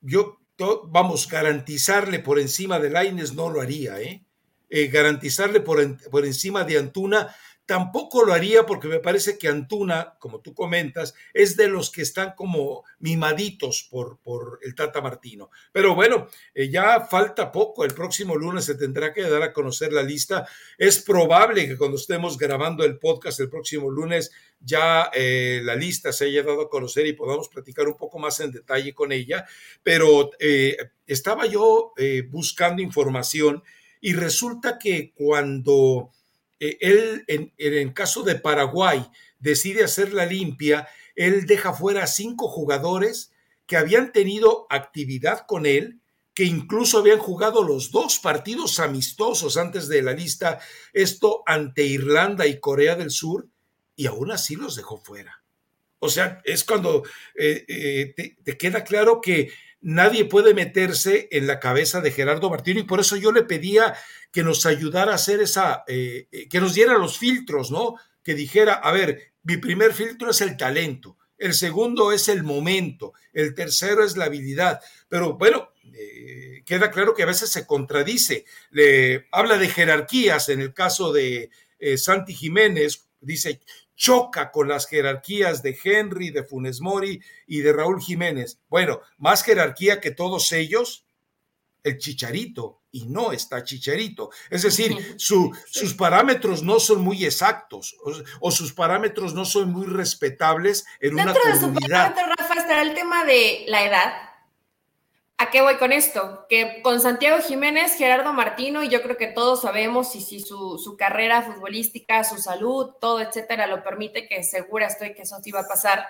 yo 0.00 0.40
vamos, 0.88 1.28
garantizarle 1.28 2.18
por 2.18 2.38
encima 2.38 2.78
de 2.78 2.90
Laines 2.90 3.34
no 3.34 3.50
lo 3.50 3.60
haría, 3.60 4.00
¿eh? 4.00 4.24
eh 4.68 4.88
garantizarle 4.88 5.60
por, 5.60 5.80
por 6.10 6.26
encima 6.26 6.64
de 6.64 6.78
Antuna 6.78 7.34
Tampoco 7.70 8.24
lo 8.24 8.32
haría 8.32 8.66
porque 8.66 8.88
me 8.88 8.98
parece 8.98 9.38
que 9.38 9.46
Antuna, 9.46 10.16
como 10.18 10.40
tú 10.40 10.54
comentas, 10.54 11.14
es 11.32 11.56
de 11.56 11.68
los 11.68 11.92
que 11.92 12.02
están 12.02 12.32
como 12.34 12.82
mimaditos 12.98 13.86
por, 13.88 14.18
por 14.18 14.58
el 14.64 14.74
Tata 14.74 15.00
Martino. 15.00 15.52
Pero 15.70 15.94
bueno, 15.94 16.26
eh, 16.52 16.68
ya 16.68 17.02
falta 17.02 17.52
poco. 17.52 17.84
El 17.84 17.94
próximo 17.94 18.34
lunes 18.34 18.64
se 18.64 18.74
tendrá 18.74 19.14
que 19.14 19.22
dar 19.22 19.44
a 19.44 19.52
conocer 19.52 19.92
la 19.92 20.02
lista. 20.02 20.48
Es 20.78 20.98
probable 20.98 21.68
que 21.68 21.78
cuando 21.78 21.96
estemos 21.96 22.36
grabando 22.36 22.84
el 22.84 22.98
podcast 22.98 23.38
el 23.38 23.48
próximo 23.48 23.88
lunes 23.88 24.32
ya 24.58 25.08
eh, 25.14 25.60
la 25.62 25.76
lista 25.76 26.12
se 26.12 26.24
haya 26.24 26.42
dado 26.42 26.62
a 26.62 26.68
conocer 26.68 27.06
y 27.06 27.12
podamos 27.12 27.48
platicar 27.48 27.86
un 27.86 27.96
poco 27.96 28.18
más 28.18 28.40
en 28.40 28.50
detalle 28.50 28.92
con 28.92 29.12
ella. 29.12 29.46
Pero 29.84 30.32
eh, 30.40 30.76
estaba 31.06 31.46
yo 31.46 31.92
buscando 32.30 32.82
información 32.82 33.62
y 34.00 34.14
resulta 34.14 34.76
que 34.76 35.12
cuando 35.14 36.10
eh, 36.60 36.76
él, 36.80 37.24
en, 37.26 37.52
el 37.56 37.92
caso 37.94 38.22
de 38.22 38.36
Paraguay, 38.36 39.04
decide 39.38 39.82
hacer 39.82 40.12
la 40.12 40.26
limpia, 40.26 40.86
él 41.16 41.46
deja 41.46 41.72
fuera 41.72 42.04
a 42.04 42.06
cinco 42.06 42.48
jugadores 42.48 43.32
que 43.66 43.76
habían 43.76 44.12
tenido 44.12 44.66
actividad 44.70 45.46
con 45.46 45.66
él, 45.66 46.00
que 46.34 46.44
incluso 46.44 46.98
habían 46.98 47.18
jugado 47.18 47.64
los 47.64 47.90
dos 47.90 48.18
partidos 48.18 48.78
amistosos 48.78 49.56
antes 49.56 49.88
de 49.88 50.02
la 50.02 50.12
lista, 50.12 50.60
esto 50.92 51.42
ante 51.46 51.84
Irlanda 51.84 52.46
y 52.46 52.60
Corea 52.60 52.94
del 52.94 53.10
Sur, 53.10 53.48
y 53.96 54.06
aún 54.06 54.30
así 54.30 54.54
los 54.54 54.76
dejó 54.76 54.98
fuera. 54.98 55.42
O 55.98 56.08
sea, 56.08 56.40
es 56.44 56.64
cuando 56.64 57.04
eh, 57.34 57.64
eh, 57.68 58.34
te, 58.44 58.56
queda 58.56 58.84
claro 58.84 59.20
que 59.20 59.52
nadie 59.80 60.24
puede 60.24 60.54
meterse 60.54 61.28
en 61.30 61.46
la 61.46 61.58
cabeza 61.58 62.00
de 62.00 62.12
Gerardo 62.12 62.50
Martino 62.50 62.80
y 62.80 62.84
por 62.84 63.00
eso 63.00 63.16
yo 63.16 63.32
le 63.32 63.42
pedía 63.42 63.94
que 64.30 64.42
nos 64.42 64.66
ayudara 64.66 65.12
a 65.12 65.16
hacer 65.16 65.40
esa, 65.40 65.84
eh, 65.86 66.28
eh, 66.30 66.48
que 66.48 66.60
nos 66.60 66.74
diera 66.74 66.98
los 66.98 67.18
filtros, 67.18 67.70
¿no? 67.70 67.96
Que 68.22 68.34
dijera, 68.34 68.74
a 68.74 68.92
ver, 68.92 69.32
mi 69.42 69.56
primer 69.56 69.92
filtro 69.92 70.30
es 70.30 70.40
el 70.40 70.56
talento, 70.56 71.16
el 71.38 71.54
segundo 71.54 72.12
es 72.12 72.28
el 72.28 72.42
momento, 72.42 73.14
el 73.32 73.54
tercero 73.54 74.04
es 74.04 74.16
la 74.16 74.26
habilidad, 74.26 74.80
pero 75.08 75.38
bueno, 75.38 75.70
eh, 75.94 76.62
queda 76.66 76.90
claro 76.90 77.14
que 77.14 77.22
a 77.22 77.26
veces 77.26 77.50
se 77.50 77.66
contradice, 77.66 78.44
le, 78.70 79.26
habla 79.32 79.56
de 79.56 79.68
jerarquías 79.68 80.50
en 80.50 80.60
el 80.60 80.74
caso 80.74 81.12
de 81.12 81.50
Santi 81.96 82.34
Jiménez, 82.34 83.08
dice, 83.22 83.60
choca 84.00 84.50
con 84.50 84.66
las 84.66 84.86
jerarquías 84.86 85.62
de 85.62 85.78
Henry, 85.84 86.30
de 86.30 86.42
Funes 86.42 86.80
Mori 86.80 87.20
y 87.46 87.60
de 87.60 87.70
Raúl 87.74 88.00
Jiménez. 88.00 88.58
Bueno, 88.70 89.00
más 89.18 89.42
jerarquía 89.42 90.00
que 90.00 90.10
todos 90.10 90.52
ellos, 90.52 91.04
el 91.84 91.98
Chicharito, 91.98 92.80
y 92.90 93.04
no 93.04 93.30
está 93.30 93.62
Chicharito. 93.62 94.30
Es 94.48 94.62
decir, 94.62 94.96
sus 95.18 95.94
parámetros 95.98 96.62
no 96.62 96.80
son 96.80 97.02
muy 97.02 97.26
exactos 97.26 97.94
o, 98.40 98.50
sus 98.50 98.72
parámetros 98.72 99.34
no 99.34 99.44
son 99.44 99.70
muy 99.70 99.86
respetables 99.86 100.86
en 100.98 101.14
una 101.14 101.34
comunidad. 101.34 101.60
Dentro 101.60 101.68
de 101.68 101.74
su 101.74 101.88
parámetro, 101.90 102.24
Rafa, 102.38 102.54
estará 102.54 102.82
el 102.82 102.94
tema 102.94 103.24
de 103.26 103.64
la 103.68 103.84
edad 103.84 104.29
¿A 105.42 105.50
qué 105.50 105.62
voy 105.62 105.76
con 105.76 105.90
esto? 105.90 106.44
Que 106.50 106.82
con 106.82 107.00
Santiago 107.00 107.42
Jiménez, 107.42 107.94
Gerardo 107.94 108.34
Martino, 108.34 108.82
y 108.82 108.90
yo 108.90 109.00
creo 109.00 109.16
que 109.16 109.26
todos 109.26 109.62
sabemos, 109.62 110.14
y 110.14 110.20
si 110.20 110.40
su, 110.40 110.96
carrera 110.98 111.40
futbolística, 111.40 112.22
su 112.24 112.36
salud, 112.36 112.90
todo, 113.00 113.20
etcétera, 113.20 113.66
lo 113.66 113.82
permite, 113.82 114.28
que 114.28 114.42
segura 114.42 114.88
estoy 114.88 115.14
que 115.14 115.22
eso 115.22 115.38
sí 115.42 115.50
va 115.50 115.60
a 115.60 115.66
pasar, 115.66 116.04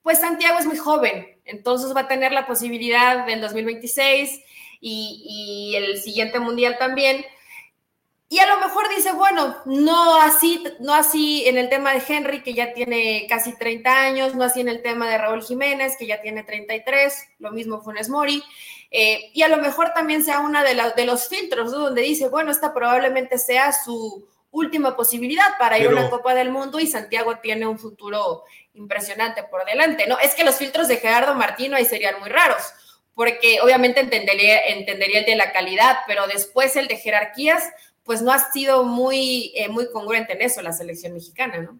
pues 0.00 0.20
Santiago 0.20 0.60
es 0.60 0.66
muy 0.66 0.76
joven, 0.76 1.40
entonces 1.44 1.92
va 1.92 2.02
a 2.02 2.06
tener 2.08 2.30
la 2.30 2.46
posibilidad 2.46 3.26
del 3.26 3.40
2026 3.40 4.44
y, 4.80 5.72
y 5.72 5.74
el 5.74 6.00
siguiente 6.00 6.38
mundial 6.38 6.76
también. 6.78 7.26
Y 8.30 8.38
a 8.40 8.46
lo 8.46 8.60
mejor 8.60 8.88
dice, 8.94 9.12
bueno, 9.12 9.56
no 9.64 10.20
así, 10.20 10.62
no 10.80 10.92
así 10.92 11.44
en 11.46 11.56
el 11.56 11.70
tema 11.70 11.94
de 11.94 12.02
Henry, 12.06 12.42
que 12.42 12.52
ya 12.52 12.74
tiene 12.74 13.26
casi 13.26 13.56
30 13.56 13.90
años, 13.90 14.34
no 14.34 14.44
así 14.44 14.60
en 14.60 14.68
el 14.68 14.82
tema 14.82 15.08
de 15.08 15.16
Raúl 15.16 15.42
Jiménez, 15.42 15.96
que 15.98 16.06
ya 16.06 16.20
tiene 16.20 16.42
33, 16.42 17.14
lo 17.38 17.52
mismo 17.52 17.80
Funes 17.80 18.10
Mori. 18.10 18.42
Eh, 18.90 19.30
y 19.32 19.42
a 19.42 19.48
lo 19.48 19.56
mejor 19.56 19.92
también 19.94 20.24
sea 20.24 20.40
una 20.40 20.62
de, 20.62 20.76
de 20.94 21.06
los 21.06 21.28
filtros, 21.28 21.72
donde 21.72 22.02
dice, 22.02 22.28
bueno, 22.28 22.50
esta 22.50 22.74
probablemente 22.74 23.38
sea 23.38 23.72
su 23.72 24.28
última 24.50 24.96
posibilidad 24.96 25.56
para 25.58 25.78
ir 25.78 25.86
a 25.86 25.90
una 25.90 26.10
Copa 26.10 26.34
del 26.34 26.50
Mundo 26.50 26.80
y 26.80 26.86
Santiago 26.86 27.38
tiene 27.38 27.66
un 27.66 27.78
futuro 27.78 28.44
impresionante 28.74 29.42
por 29.44 29.64
delante, 29.64 30.06
¿no? 30.06 30.18
Es 30.18 30.34
que 30.34 30.44
los 30.44 30.56
filtros 30.56 30.88
de 30.88 30.96
Gerardo 30.96 31.34
Martino 31.34 31.76
ahí 31.76 31.84
serían 31.84 32.18
muy 32.20 32.28
raros, 32.28 32.62
porque 33.14 33.58
obviamente 33.62 34.00
entendería, 34.00 34.60
entendería 34.66 35.20
el 35.20 35.26
de 35.26 35.36
la 35.36 35.52
calidad, 35.52 35.98
pero 36.06 36.26
después 36.26 36.76
el 36.76 36.88
de 36.88 36.96
jerarquías, 36.96 37.64
pues 38.08 38.22
no 38.22 38.32
ha 38.32 38.50
sido 38.50 38.84
muy, 38.84 39.52
eh, 39.54 39.68
muy 39.68 39.90
congruente 39.90 40.32
en 40.32 40.40
eso 40.40 40.62
la 40.62 40.72
selección 40.72 41.12
mexicana, 41.12 41.58
¿no? 41.58 41.78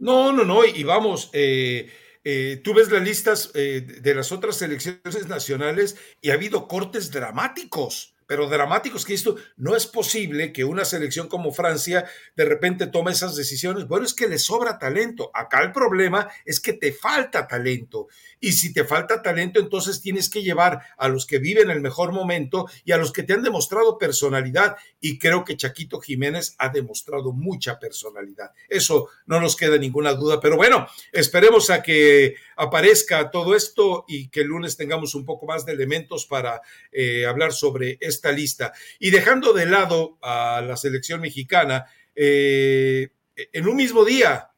No, 0.00 0.32
no, 0.32 0.44
no, 0.44 0.64
y 0.64 0.82
vamos, 0.82 1.30
eh, 1.32 1.88
eh, 2.24 2.60
tú 2.64 2.74
ves 2.74 2.90
las 2.90 3.00
listas 3.00 3.52
de 3.52 4.14
las 4.16 4.32
otras 4.32 4.56
selecciones 4.56 5.28
nacionales 5.28 5.96
y 6.20 6.30
ha 6.30 6.34
habido 6.34 6.66
cortes 6.66 7.12
dramáticos. 7.12 8.16
Pero 8.30 8.46
dramáticos 8.46 9.04
que 9.04 9.12
esto 9.12 9.34
no 9.56 9.74
es 9.74 9.88
posible 9.88 10.52
que 10.52 10.62
una 10.62 10.84
selección 10.84 11.26
como 11.26 11.50
Francia 11.50 12.04
de 12.36 12.44
repente 12.44 12.86
tome 12.86 13.10
esas 13.10 13.34
decisiones. 13.34 13.88
Bueno, 13.88 14.06
es 14.06 14.14
que 14.14 14.28
le 14.28 14.38
sobra 14.38 14.78
talento. 14.78 15.32
Acá 15.34 15.64
el 15.64 15.72
problema 15.72 16.30
es 16.44 16.60
que 16.60 16.74
te 16.74 16.92
falta 16.92 17.48
talento. 17.48 18.06
Y 18.38 18.52
si 18.52 18.72
te 18.72 18.84
falta 18.84 19.20
talento, 19.20 19.58
entonces 19.58 20.00
tienes 20.00 20.30
que 20.30 20.44
llevar 20.44 20.80
a 20.96 21.08
los 21.08 21.26
que 21.26 21.40
viven 21.40 21.72
el 21.72 21.80
mejor 21.80 22.12
momento 22.12 22.66
y 22.84 22.92
a 22.92 22.98
los 22.98 23.12
que 23.12 23.24
te 23.24 23.32
han 23.32 23.42
demostrado 23.42 23.98
personalidad. 23.98 24.76
Y 25.00 25.18
creo 25.18 25.44
que 25.44 25.56
Chaquito 25.56 25.98
Jiménez 25.98 26.54
ha 26.58 26.68
demostrado 26.68 27.32
mucha 27.32 27.80
personalidad. 27.80 28.52
Eso 28.68 29.08
no 29.26 29.40
nos 29.40 29.56
queda 29.56 29.76
ninguna 29.76 30.12
duda. 30.12 30.38
Pero 30.38 30.56
bueno, 30.56 30.86
esperemos 31.10 31.68
a 31.68 31.82
que 31.82 32.36
aparezca 32.56 33.32
todo 33.32 33.56
esto 33.56 34.04
y 34.06 34.28
que 34.28 34.42
el 34.42 34.46
lunes 34.46 34.76
tengamos 34.76 35.16
un 35.16 35.24
poco 35.24 35.46
más 35.46 35.66
de 35.66 35.72
elementos 35.72 36.26
para 36.26 36.62
eh, 36.92 37.26
hablar 37.26 37.52
sobre 37.52 37.98
esta 38.20 38.32
lista. 38.32 38.72
Y 38.98 39.10
dejando 39.10 39.52
de 39.52 39.66
lado 39.66 40.18
a 40.22 40.62
la 40.66 40.76
selección 40.76 41.20
mexicana, 41.20 41.86
eh, 42.14 43.08
en 43.34 43.66
un 43.66 43.76
mismo 43.76 44.04
día, 44.04 44.50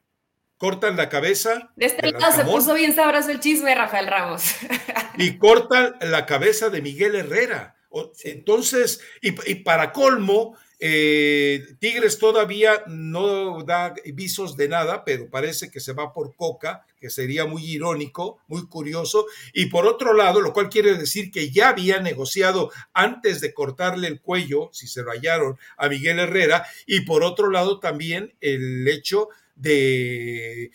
cortan 0.57 0.97
la 0.97 1.09
cabeza. 1.09 1.73
De 1.77 1.87
este 1.87 2.11
lado 2.11 2.33
se 2.33 2.45
puso 2.45 2.75
bien 2.75 2.95
sabroso 2.95 3.31
el 3.31 3.41
chisme, 3.41 3.75
Rafael 3.75 4.07
Ramos. 4.07 4.45
Y 5.19 5.37
cortan 5.37 5.97
la 6.01 6.25
cabeza 6.25 6.71
de 6.71 6.81
Miguel 6.81 7.15
Herrera. 7.15 7.77
Entonces, 8.25 9.01
y, 9.21 9.33
para 9.57 9.93
colmo, 9.93 10.57
eh, 10.85 11.77
Tigres 11.79 12.19
todavía 12.19 12.83
no 12.89 13.63
da 13.63 13.95
visos 14.15 14.57
de 14.57 14.67
nada, 14.67 15.05
pero 15.05 15.31
parece 15.31 15.71
que 15.71 15.79
se 15.79 15.93
va 15.93 16.13
por 16.13 16.35
Coca, 16.35 16.85
que 16.99 17.09
sería 17.09 17.47
muy 17.47 17.65
irónico, 17.65 18.41
muy 18.49 18.67
curioso. 18.67 19.27
Y 19.53 19.67
por 19.67 19.87
otro 19.87 20.13
lado, 20.13 20.41
lo 20.41 20.53
cual 20.53 20.69
quiere 20.69 20.99
decir 20.99 21.31
que 21.31 21.53
ya 21.53 21.69
había 21.69 22.01
negociado 22.01 22.73
antes 22.95 23.41
de 23.41 23.55
cortarle 23.55 24.09
el 24.09 24.21
cuello, 24.21 24.71
si 24.73 24.89
se 24.89 25.05
lo 25.05 25.13
hallaron, 25.13 25.57
a 25.77 25.89
Miguel 25.89 26.19
Herrera. 26.19 26.67
Y 26.85 27.03
por 27.03 27.23
otro 27.23 27.49
lado, 27.49 27.79
también 27.79 28.35
el 28.41 28.89
hecho 28.89 29.29
de 29.55 30.73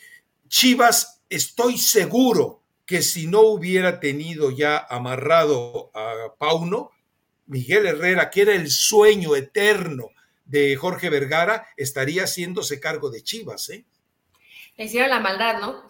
Chivas, 0.48 1.22
estoy 1.30 1.78
seguro 1.78 2.64
que 2.86 3.02
si 3.02 3.28
no 3.28 3.42
hubiera 3.42 4.00
tenido 4.00 4.52
ya 4.52 4.78
amarrado 4.78 5.92
a 5.94 6.34
Pauno, 6.38 6.92
Miguel 7.48 7.86
Herrera, 7.86 8.30
que 8.30 8.42
era 8.44 8.54
el 8.54 8.70
sueño 8.70 9.36
eterno 9.36 10.12
de 10.46 10.76
Jorge 10.76 11.10
Vergara, 11.10 11.68
estaría 11.76 12.24
haciéndose 12.24 12.80
cargo 12.80 13.10
de 13.10 13.24
Chivas, 13.24 13.70
¿eh? 13.70 13.86
Le 14.78 14.86
hicieron 14.86 15.10
la 15.10 15.20
maldad, 15.20 15.60
¿no? 15.60 15.84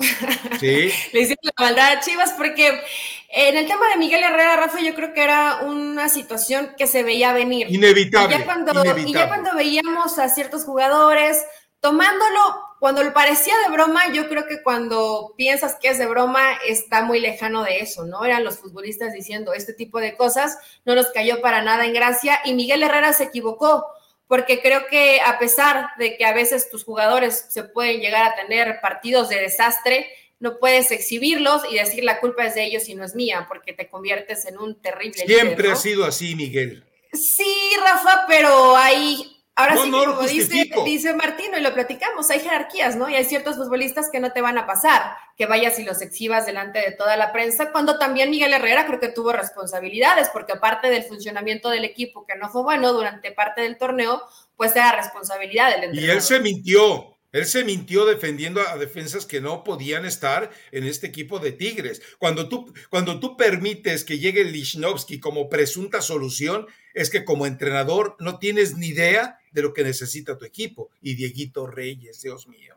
Sí. 0.61 0.89
Le 1.11 1.19
hicieron 1.19 1.43
la 1.43 1.65
maldad 1.65 1.97
a 1.97 1.99
Chivas 1.99 2.33
porque 2.37 2.81
en 3.29 3.57
el 3.57 3.67
tema 3.67 3.89
de 3.89 3.97
Miguel 3.97 4.23
Herrera, 4.23 4.55
Rafa, 4.55 4.79
yo 4.79 4.95
creo 4.95 5.13
que 5.13 5.23
era 5.23 5.57
una 5.63 6.07
situación 6.07 6.73
que 6.77 6.87
se 6.87 7.03
veía 7.03 7.33
venir. 7.33 7.69
Inevitable. 7.69 8.33
Y 8.33 8.39
ya 8.39 8.45
cuando, 8.45 8.99
Y 9.05 9.13
ya 9.13 9.27
cuando 9.27 9.53
veíamos 9.55 10.17
a 10.19 10.29
ciertos 10.29 10.63
jugadores 10.63 11.43
tomándolo, 11.87 12.65
cuando 12.79 13.01
le 13.01 13.11
parecía 13.11 13.53
de 13.63 13.71
broma, 13.71 14.11
yo 14.11 14.27
creo 14.27 14.45
que 14.45 14.61
cuando 14.61 15.33
piensas 15.37 15.77
que 15.81 15.87
es 15.87 15.97
de 15.97 16.05
broma, 16.05 16.43
está 16.67 17.01
muy 17.01 17.21
lejano 17.21 17.63
de 17.63 17.79
eso, 17.79 18.05
¿no? 18.05 18.25
Eran 18.25 18.43
los 18.43 18.59
futbolistas 18.59 19.13
diciendo 19.13 19.53
este 19.53 19.71
tipo 19.71 20.01
de 20.01 20.17
cosas, 20.17 20.57
no 20.83 20.95
nos 20.95 21.07
cayó 21.11 21.39
para 21.39 21.61
nada 21.61 21.85
en 21.85 21.93
gracia 21.93 22.41
y 22.43 22.53
Miguel 22.53 22.83
Herrera 22.83 23.13
se 23.13 23.23
equivocó, 23.23 23.85
porque 24.27 24.61
creo 24.61 24.87
que 24.87 25.21
a 25.21 25.39
pesar 25.39 25.91
de 25.97 26.17
que 26.17 26.25
a 26.25 26.33
veces 26.33 26.69
tus 26.69 26.83
jugadores 26.83 27.45
se 27.49 27.63
pueden 27.63 28.01
llegar 28.01 28.25
a 28.25 28.35
tener 28.35 28.81
partidos 28.81 29.29
de 29.29 29.39
desastre, 29.39 30.09
no 30.39 30.59
puedes 30.59 30.91
exhibirlos 30.91 31.61
y 31.71 31.75
decir 31.75 32.03
la 32.03 32.19
culpa 32.19 32.45
es 32.45 32.55
de 32.55 32.65
ellos 32.65 32.89
y 32.89 32.95
no 32.95 33.05
es 33.05 33.15
mía, 33.15 33.45
porque 33.47 33.71
te 33.71 33.87
conviertes 33.87 34.45
en 34.45 34.57
un 34.57 34.75
terrible. 34.81 35.25
Siempre 35.25 35.71
ha 35.71 35.77
sido 35.77 36.03
así, 36.03 36.35
Miguel. 36.35 36.83
Sí, 37.13 37.71
Rafa, 37.81 38.25
pero 38.27 38.75
hay 38.75 39.36
Ahora 39.59 39.75
sí, 39.75 39.89
como 39.89 40.21
dice, 40.21 40.69
dice, 40.85 41.13
Martino, 41.15 41.57
y 41.57 41.61
lo 41.61 41.73
platicamos, 41.73 42.29
hay 42.29 42.41
jerarquías, 42.41 42.95
¿no? 42.95 43.09
Y 43.09 43.15
hay 43.15 43.25
ciertos 43.25 43.55
futbolistas 43.55 44.11
que 44.11 44.19
no 44.19 44.31
te 44.31 44.39
van 44.39 44.59
a 44.59 44.67
pasar, 44.67 45.17
que 45.35 45.47
vayas 45.47 45.79
y 45.79 45.83
los 45.83 46.03
exhibas 46.03 46.45
delante 46.45 46.77
de 46.77 46.91
toda 46.91 47.17
la 47.17 47.33
prensa, 47.33 47.71
cuando 47.71 47.97
también 47.97 48.29
Miguel 48.29 48.53
Herrera 48.53 48.85
creo 48.85 48.99
que 48.99 49.07
tuvo 49.07 49.33
responsabilidades, 49.33 50.29
porque 50.29 50.53
aparte 50.53 50.91
del 50.91 51.01
funcionamiento 51.05 51.69
del 51.69 51.85
equipo, 51.85 52.23
que 52.23 52.35
no 52.35 52.49
fue 52.49 52.61
bueno 52.61 52.93
durante 52.93 53.31
parte 53.31 53.61
del 53.61 53.79
torneo, 53.79 54.21
pues 54.55 54.75
era 54.75 54.91
responsabilidad 54.91 55.71
del 55.71 55.85
entrenador. 55.85 56.07
Y 56.07 56.11
él 56.11 56.21
se 56.21 56.39
mintió, 56.39 57.16
él 57.37 57.45
se 57.45 57.63
mintió 57.63 58.05
defendiendo 58.05 58.61
a 58.67 58.77
defensas 58.77 59.25
que 59.25 59.41
no 59.41 59.63
podían 59.63 60.05
estar 60.05 60.49
en 60.71 60.83
este 60.85 61.07
equipo 61.07 61.39
de 61.39 61.51
Tigres. 61.51 62.01
Cuando 62.17 62.49
tú, 62.49 62.73
cuando 62.89 63.19
tú 63.19 63.37
permites 63.37 64.03
que 64.03 64.17
llegue 64.17 64.43
Lichnowsky 64.43 65.19
como 65.19 65.49
presunta 65.49 66.01
solución, 66.01 66.67
es 66.93 67.09
que 67.09 67.25
como 67.25 67.45
entrenador 67.45 68.15
no 68.19 68.39
tienes 68.39 68.75
ni 68.75 68.87
idea 68.87 69.39
de 69.51 69.61
lo 69.61 69.73
que 69.73 69.83
necesita 69.83 70.37
tu 70.37 70.45
equipo. 70.45 70.89
Y 71.01 71.15
Dieguito 71.15 71.67
Reyes, 71.67 72.21
Dios 72.21 72.47
mío. 72.47 72.75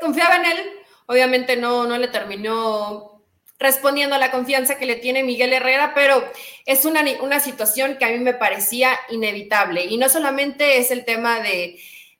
Confiaba 0.00 0.36
en 0.36 0.44
él. 0.46 0.58
Obviamente 1.06 1.56
no, 1.56 1.86
no 1.86 1.98
le 1.98 2.08
terminó 2.08 3.16
respondiendo 3.58 4.16
a 4.16 4.18
la 4.18 4.30
confianza 4.30 4.76
que 4.78 4.86
le 4.86 4.96
tiene 4.96 5.22
Miguel 5.22 5.52
Herrera, 5.52 5.92
pero 5.94 6.22
es 6.66 6.84
una, 6.84 7.02
una 7.22 7.40
situación 7.40 7.96
que 7.98 8.04
a 8.04 8.10
mí 8.10 8.18
me 8.18 8.34
parecía 8.34 8.98
inevitable. 9.10 9.84
Y 9.84 9.96
no 9.96 10.08
solamente 10.08 10.78
es 10.78 10.90
el 10.90 11.04
tema 11.04 11.40
de 11.40 11.78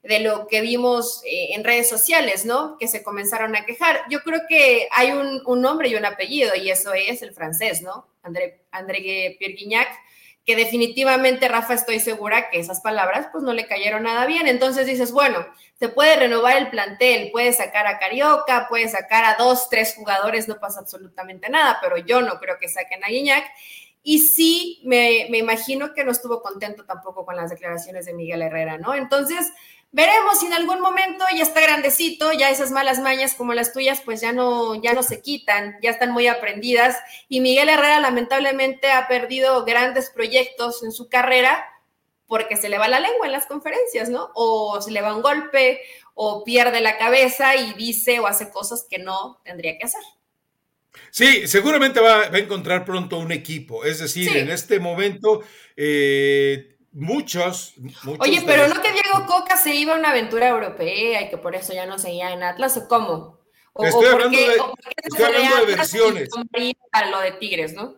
de 0.09 0.21
lo 0.21 0.47
que 0.47 0.61
vimos 0.61 1.23
eh, 1.25 1.55
en 1.55 1.65
redes 1.65 1.89
sociales, 1.89 2.45
¿no? 2.45 2.77
Que 2.79 2.89
se 2.89 3.03
comenzaron 3.03 3.57
a 3.57 3.65
quejar. 3.65 4.03
Yo 4.09 4.21
creo 4.21 4.43
que 4.49 4.89
hay 4.93 5.13
un, 5.13 5.43
nombre 5.61 5.89
y 5.89 5.97
un 5.97 6.05
apellido, 6.05 6.55
y 6.55 6.71
eso 6.71 6.95
es 6.95 7.23
el 7.23 7.33
francés, 7.33 7.83
¿no? 7.83 8.07
André, 8.23 8.63
André 8.71 9.37
Pierre 9.39 9.55
Guignac, 9.55 9.89
que 10.45 10.55
definitivamente, 10.55 11.49
Rafa, 11.49 11.75
estoy 11.75 11.99
segura 11.99 12.51
que 12.51 12.61
esas 12.61 12.81
palabras 12.81 13.29
pues 13.33 13.43
no 13.43 13.53
le 13.53 13.67
cayeron 13.67 14.05
nada 14.05 14.27
bien. 14.27 14.47
Entonces 14.47 14.87
dices, 14.87 15.11
bueno, 15.11 15.45
se 15.79 15.89
puede 15.89 16.15
renovar 16.15 16.57
el 16.57 16.71
plantel, 16.71 17.31
puede 17.33 17.53
sacar 17.53 17.89
a 17.89 17.99
Carioca, 17.99 18.67
puede 18.69 18.89
sacar 18.89 19.25
a 19.25 19.35
dos, 19.35 19.69
tres 19.69 19.95
jugadores, 19.97 20.47
no 20.47 20.61
pasa 20.61 20.81
absolutamente 20.81 21.49
nada, 21.49 21.79
pero 21.83 21.97
yo 21.97 22.23
no 22.23 22.39
creo 22.39 22.59
que 22.61 22.69
saquen 22.69 23.03
a 23.03 23.09
Guignac. 23.09 23.45
Y 24.05 24.21
sí, 24.21 24.83
me, 24.85 25.27
me 25.31 25.39
imagino 25.39 25.93
que 25.93 26.05
no 26.05 26.13
estuvo 26.13 26.41
contento 26.41 26.85
tampoco 26.85 27.27
con 27.27 27.35
las 27.35 27.51
declaraciones 27.51 28.07
de 28.07 28.15
Miguel 28.15 28.41
Herrera, 28.41 28.79
¿no? 28.79 28.95
Entonces, 28.95 29.53
Veremos 29.97 30.41
si 30.41 30.45
en 30.45 30.53
algún 30.53 30.83
momento 30.83 31.25
ya 31.35 31.43
está 31.43 31.63
grandecito, 31.63 32.31
ya 32.31 32.51
esas 32.51 32.71
malas 32.71 32.99
mañas 32.99 33.35
como 33.35 33.55
las 33.55 33.73
tuyas, 33.73 34.03
pues 34.05 34.21
ya 34.21 34.31
no, 34.31 34.75
ya 34.83 34.93
no 34.93 35.03
se 35.03 35.23
quitan, 35.23 35.79
ya 35.83 35.89
están 35.89 36.11
muy 36.11 36.27
aprendidas. 36.27 36.99
Y 37.31 37.41
Miguel 37.41 37.71
Herrera 37.71 37.99
lamentablemente 38.01 38.93
ha 38.93 39.09
perdido 39.09 39.65
grandes 39.65 40.11
proyectos 40.11 40.83
en 40.83 40.93
su 40.93 41.09
carrera 41.09 41.65
porque 42.27 42.59
se 42.59 42.69
le 42.69 42.77
va 42.77 42.89
la 42.89 43.01
lengua 43.01 43.25
en 43.25 43.33
las 43.33 43.47
conferencias, 43.47 44.11
¿no? 44.11 44.33
O 44.35 44.83
se 44.83 44.91
le 44.91 45.01
va 45.01 45.17
un 45.17 45.23
golpe, 45.23 45.81
o 46.13 46.45
pierde 46.45 46.83
la 46.83 46.99
cabeza 46.99 47.57
y 47.57 47.73
dice 47.73 48.21
o 48.21 48.27
hace 48.27 48.51
cosas 48.51 48.87
que 48.91 48.99
no 48.99 49.41
tendría 49.47 49.79
que 49.79 49.87
hacer. 49.87 50.03
Sí, 51.11 51.49
seguramente 51.49 52.01
va, 52.01 52.25
a 52.25 52.39
encontrar 52.39 52.85
pronto 52.85 53.19
un 53.19 53.33
equipo. 53.33 53.83
Es 53.87 54.01
decir, 54.01 54.37
en 54.37 54.51
este 54.51 54.79
momento 54.79 55.43
eh, 55.75 56.76
Muchos, 56.99 57.75
Oye, 58.21 58.43
pero 58.47 58.69
no 58.69 58.81
que 58.81 58.91
Diego 58.91 59.27
Coca 59.27 59.59
se 59.59 59.75
iba 59.75 59.95
a 59.95 59.99
una 59.99 60.13
aventura 60.13 60.49
europea 60.49 61.21
y 61.21 61.29
que 61.29 61.37
por 61.37 61.55
eso 61.55 61.75
ya 61.75 61.85
no 61.85 61.99
seguía 61.99 62.33
en 62.33 62.43
Atlas, 62.43 62.75
¿o 62.79 62.89
cómo? 62.89 63.39
estoy 63.79 64.07
hablando, 64.07 64.39
de, 64.39 64.57
estoy 65.05 65.25
hablando 65.27 65.67
de 65.67 65.77
versiones. 65.77 66.31
Lo 67.11 67.21
de 67.21 67.33
Tigres, 67.33 67.75
¿no? 67.75 67.97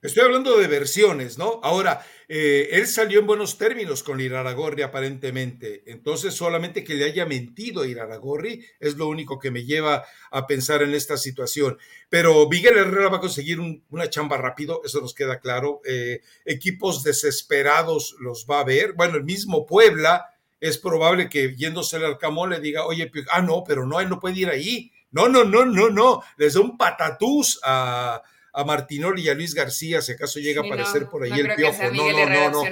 Estoy 0.00 0.22
hablando 0.22 0.56
de 0.56 0.66
versiones, 0.68 1.36
¿no? 1.36 1.60
Ahora, 1.62 2.02
eh, 2.32 2.78
él 2.78 2.86
salió 2.86 3.18
en 3.18 3.26
buenos 3.26 3.58
términos 3.58 4.04
con 4.04 4.20
Iraragorri 4.20 4.82
aparentemente, 4.82 5.82
entonces 5.86 6.32
solamente 6.32 6.84
que 6.84 6.94
le 6.94 7.06
haya 7.06 7.26
mentido 7.26 7.82
a 7.82 7.88
Iraragorri 7.88 8.64
es 8.78 8.94
lo 8.94 9.08
único 9.08 9.40
que 9.40 9.50
me 9.50 9.64
lleva 9.64 10.04
a 10.30 10.46
pensar 10.46 10.82
en 10.82 10.94
esta 10.94 11.16
situación. 11.16 11.76
Pero 12.08 12.48
Miguel 12.48 12.76
Herrera 12.76 13.08
va 13.08 13.16
a 13.16 13.20
conseguir 13.20 13.58
una 13.58 14.08
chamba 14.08 14.36
rápido, 14.36 14.80
eso 14.84 15.00
nos 15.00 15.12
queda 15.12 15.40
claro. 15.40 15.80
Eh, 15.84 16.20
equipos 16.44 17.02
desesperados 17.02 18.14
los 18.20 18.46
va 18.48 18.60
a 18.60 18.64
ver. 18.64 18.92
Bueno, 18.92 19.16
el 19.16 19.24
mismo 19.24 19.66
Puebla 19.66 20.26
es 20.60 20.78
probable 20.78 21.28
que 21.28 21.56
yéndose 21.56 21.96
al 21.96 22.04
Arcamón 22.04 22.50
le 22.50 22.60
diga, 22.60 22.86
oye, 22.86 23.10
ah, 23.32 23.42
no, 23.42 23.64
pero 23.66 23.86
no, 23.86 23.98
él 23.98 24.08
no 24.08 24.20
puede 24.20 24.38
ir 24.38 24.50
ahí. 24.50 24.92
No, 25.10 25.28
no, 25.28 25.42
no, 25.42 25.64
no, 25.64 25.90
no. 25.90 26.22
Les 26.36 26.54
da 26.54 26.60
un 26.60 26.78
patatús 26.78 27.58
a 27.64 28.22
a 28.52 28.64
Martinoli 28.64 29.22
y 29.22 29.28
a 29.28 29.34
Luis 29.34 29.54
García, 29.54 30.02
si 30.02 30.12
acaso 30.12 30.40
llega 30.40 30.62
a 30.62 30.66
aparecer 30.66 31.08
por 31.08 31.22
ahí 31.22 31.32
el 31.32 31.54
piojo. 31.54 31.82
No, 31.92 32.10
no, 32.12 32.26
no, 32.26 32.50
no. 32.50 32.62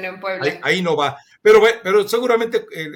Ahí, 0.62 0.82
no 0.82 0.96
va. 0.96 1.18
Pero, 1.40 1.62
pero 1.82 2.08
seguramente 2.08 2.66
eh, 2.74 2.88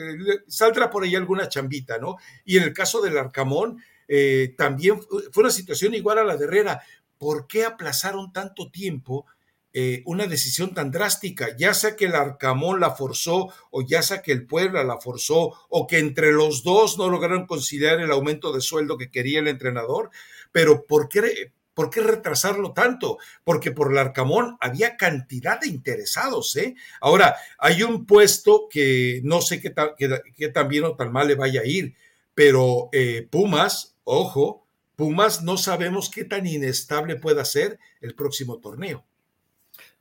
saldrá 0.47 0.91
por 0.91 1.05
ahí 1.05 1.15
alguna 1.15 1.49
chambita, 1.49 1.99
¿no? 1.99 2.17
Y 2.45 2.57
en 2.57 2.65
el 2.65 2.73
caso 2.73 3.01
del 3.01 3.19
Arcamón, 3.19 3.83
eh, 4.09 4.55
también 4.59 5.01
fue 5.01 5.43
una 5.43 5.51
situación 5.51 5.95
igual 5.95 6.19
a 6.19 6.25
la 6.25 6.37
de 6.37 6.45
Herrera. 6.45 6.83
¿Por 7.19 7.47
qué 7.47 7.65
aplazaron 7.65 8.33
tanto 8.33 8.71
tiempo 8.71 9.27
eh, 9.73 10.03
una 10.07 10.27
decisión 10.27 10.75
tan 10.75 10.91
drástica? 10.91 11.57
Ya 11.57 11.73
sea 11.73 11.95
que 11.95 12.07
el 12.07 12.15
Arcamón 12.15 12.81
la 12.81 12.91
forzó, 12.91 13.53
o 13.71 13.83
ya 13.83 14.03
sea 14.03 14.21
que 14.21 14.33
el 14.33 14.47
Puebla 14.47 14.83
la 14.83 14.99
forzó, 14.99 15.53
o 15.69 15.87
que 15.87 15.99
entre 15.99 16.33
los 16.33 16.63
dos 16.65 16.99
no 16.99 17.09
lograron 17.09 17.47
conciliar 17.47 18.01
el 18.01 18.11
aumento 18.11 18.53
de 18.53 18.61
sueldo 18.61 18.99
que 18.99 19.11
quería 19.11 19.39
el 19.39 19.49
entrenador. 19.49 20.11
Pero 20.51 20.85
¿por 20.85 21.09
qué, 21.09 21.53
¿por 21.83 21.91
qué 21.91 22.01
retrasarlo 22.01 22.73
tanto? 22.73 23.19
Porque 23.43 23.73
por 23.73 23.93
Larcamón 23.93 24.57
había 24.61 24.97
cantidad 24.97 25.59
de 25.59 25.67
interesados, 25.67 26.55
¿eh? 26.55 26.77
Ahora, 27.01 27.35
hay 27.59 27.83
un 27.83 28.07
puesto 28.07 28.69
que 28.71 29.21
no 29.25 29.41
sé 29.41 29.61
qué, 29.61 29.71
tan 29.71 30.69
bien 30.69 30.85
o 30.85 30.95
tan 30.95 31.11
mal 31.11 31.27
le 31.27 31.35
vaya 31.35 31.63
a 31.63 31.67
ir, 31.67 31.97
pero 32.37 32.89
eh, 32.93 33.27
Pumas, 33.29 33.97
ojo, 34.05 34.65
Pumas 34.95 35.43
no 35.43 35.57
sabemos 35.57 36.09
qué 36.09 36.25
tan 36.25 36.47
inestable 36.47 37.17
pueda 37.17 37.45
ser 37.45 37.81
el 38.01 38.15
próximo 38.15 38.59
torneo. 38.59 39.05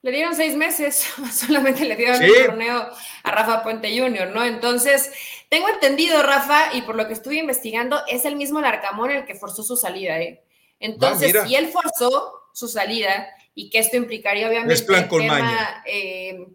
Le 0.04 0.12
dieron 0.12 0.36
seis 0.36 0.56
meses, 0.56 1.08
solamente 1.34 1.86
le 1.86 1.96
dieron 1.96 2.22
el 2.22 2.46
torneo 2.46 2.90
a 3.24 3.32
Rafa 3.32 3.64
Puente 3.64 3.90
Jr., 3.90 4.28
¿no? 4.36 4.46
Entonces, 4.46 5.12
tengo 5.50 5.68
entendido, 5.68 6.22
Rafa, 6.22 6.76
y 6.76 6.84
por 6.84 6.96
lo 6.96 7.08
que 7.08 7.14
estuve 7.14 7.38
investigando, 7.38 8.02
es 8.08 8.26
el 8.26 8.36
mismo 8.36 8.62
Larcamón 8.62 9.10
el 9.10 9.26
que 9.26 9.34
forzó 9.34 9.64
su 9.64 9.76
salida, 9.76 10.20
¿eh? 10.20 10.44
Entonces, 10.82 11.34
si 11.46 11.56
él 11.56 11.70
forzó 11.70 12.42
su 12.54 12.68
salida 12.68 13.28
y 13.56 13.70
que 13.70 13.80
esto 13.80 13.96
implicaría 13.96 14.48
obviamente 14.50 14.74
es 14.74 14.82
plan 14.82 15.08
con 15.08 15.22
tema, 15.22 15.84
eh, 15.86 16.48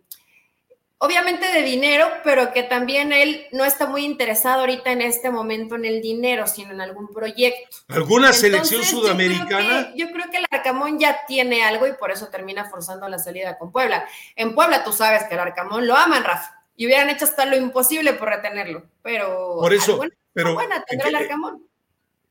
obviamente 0.99 1.47
de 1.47 1.63
dinero, 1.63 2.09
pero 2.25 2.53
que 2.53 2.65
también 2.65 3.13
él 3.13 3.47
no 3.53 3.65
está 3.65 3.87
muy 3.87 4.05
interesado 4.05 4.61
ahorita 4.61 4.91
en 4.91 5.03
este 5.03 5.31
momento 5.31 5.77
en 5.77 5.85
el 5.85 6.03
dinero, 6.03 6.47
sino 6.47 6.73
en 6.73 6.81
algún 6.81 7.09
proyecto. 7.09 7.77
¿Alguna 7.89 8.33
selección 8.33 8.83
sudamericana? 8.83 9.93
Yo 9.95 10.11
creo, 10.11 10.31
que, 10.31 10.39
el 10.39 10.47
Arcamón 10.51 10.99
ya 10.99 11.21
tiene 11.27 11.65
algo 11.65 11.87
y 11.87 11.93
por 11.93 12.11
eso 12.11 12.29
termina 12.29 12.69
forzando 12.69 13.09
la 13.09 13.19
salida 13.19 13.59
con 13.59 13.71
Puebla. 13.71 14.07
En 14.35 14.55
Puebla 14.55 14.85
tú 14.85 14.93
sabes 14.93 15.25
que 15.25 15.35
el 15.35 15.41
Arcamón 15.41 15.87
lo 15.87 15.97
aman, 15.97 16.25
Rafa, 16.25 16.65
y 16.75 16.87
hubieran 16.87 17.11
hecho 17.11 17.27
hasta 17.27 17.47
lo 17.47 17.57
imposible 17.57 18.13
por 18.15 18.29
retenerlo, 18.29 18.85
pero... 19.03 19.59
Por 19.61 19.73
eso, 19.73 20.01
pero... 20.33 20.55
Buena 20.55 20.83
tendrá 20.85 21.09
el 21.09 21.17
Arcamón. 21.17 21.67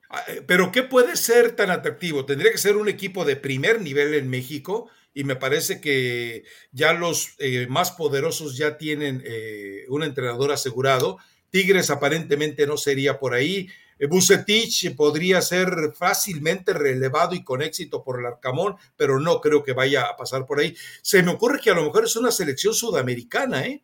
Ah, 0.09 0.23
eh, 0.27 0.41
pero 0.45 0.71
¿qué 0.71 0.83
puede 0.83 1.15
ser 1.15 1.55
tan 1.55 1.71
atractivo? 1.71 2.25
Tendría 2.25 2.51
que 2.51 2.57
ser 2.57 2.77
un 2.77 2.87
equipo 2.87 3.25
de 3.25 3.35
primer 3.35 3.81
nivel 3.81 4.13
en 4.13 4.29
México 4.29 4.89
y 5.15 5.23
me 5.23 5.37
parece 5.37 5.79
que 5.79 6.43
ya 6.71 6.93
los 6.93 7.35
eh, 7.39 7.67
más 7.69 7.91
poderosos 7.91 8.57
ya 8.57 8.77
tienen 8.77 9.23
eh, 9.25 9.85
un 9.87 10.03
entrenador 10.03 10.51
asegurado. 10.51 11.17
Tigres 11.49 11.89
aparentemente 11.89 12.67
no 12.67 12.75
sería 12.75 13.17
por 13.17 13.33
ahí. 13.33 13.69
Eh, 13.97 14.07
Bucetich 14.07 14.93
podría 14.93 15.41
ser 15.41 15.93
fácilmente 15.95 16.73
relevado 16.73 17.33
y 17.33 17.45
con 17.45 17.61
éxito 17.61 18.03
por 18.03 18.19
el 18.19 18.25
Arcamón, 18.25 18.75
pero 18.97 19.19
no 19.21 19.39
creo 19.39 19.63
que 19.63 19.71
vaya 19.71 20.03
a 20.03 20.17
pasar 20.17 20.45
por 20.45 20.59
ahí. 20.59 20.75
Se 21.01 21.23
me 21.23 21.31
ocurre 21.31 21.61
que 21.61 21.69
a 21.69 21.75
lo 21.75 21.85
mejor 21.85 22.03
es 22.03 22.15
una 22.17 22.31
selección 22.31 22.73
sudamericana, 22.73 23.65
¿eh? 23.65 23.83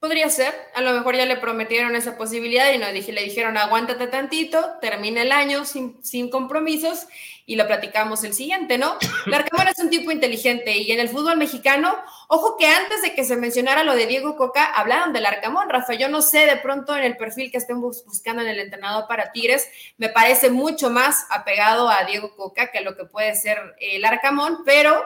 Podría 0.00 0.30
ser, 0.30 0.54
a 0.74 0.80
lo 0.80 0.94
mejor 0.94 1.14
ya 1.14 1.26
le 1.26 1.36
prometieron 1.36 1.94
esa 1.94 2.16
posibilidad 2.16 2.72
y 2.72 2.78
no, 2.78 2.90
dije, 2.90 3.12
le 3.12 3.22
dijeron 3.22 3.58
aguántate 3.58 4.06
tantito, 4.06 4.78
termina 4.80 5.20
el 5.20 5.30
año 5.30 5.66
sin, 5.66 6.02
sin 6.02 6.30
compromisos 6.30 7.06
y 7.44 7.56
lo 7.56 7.66
platicamos 7.66 8.24
el 8.24 8.32
siguiente, 8.32 8.78
¿no? 8.78 8.96
Larcamón 9.26 9.68
es 9.68 9.78
un 9.78 9.90
tipo 9.90 10.10
inteligente 10.10 10.74
y 10.78 10.90
en 10.90 11.00
el 11.00 11.10
fútbol 11.10 11.36
mexicano, 11.36 11.94
ojo 12.28 12.56
que 12.56 12.66
antes 12.66 13.02
de 13.02 13.14
que 13.14 13.24
se 13.24 13.36
mencionara 13.36 13.84
lo 13.84 13.94
de 13.94 14.06
Diego 14.06 14.36
Coca, 14.38 14.64
hablaron 14.64 15.12
del 15.12 15.26
Arcamón, 15.26 15.68
Rafa, 15.68 15.92
yo 15.92 16.08
no 16.08 16.22
sé 16.22 16.46
de 16.46 16.56
pronto 16.56 16.96
en 16.96 17.04
el 17.04 17.18
perfil 17.18 17.50
que 17.50 17.58
estén 17.58 17.82
buscando 17.82 18.40
en 18.40 18.48
el 18.48 18.58
entrenador 18.58 19.06
para 19.06 19.32
Tigres, 19.32 19.68
me 19.98 20.08
parece 20.08 20.48
mucho 20.48 20.88
más 20.88 21.26
apegado 21.28 21.90
a 21.90 22.04
Diego 22.04 22.34
Coca 22.36 22.70
que 22.70 22.80
lo 22.80 22.96
que 22.96 23.04
puede 23.04 23.34
ser 23.34 23.76
el 23.78 24.02
Arcamón, 24.02 24.60
pero 24.64 25.04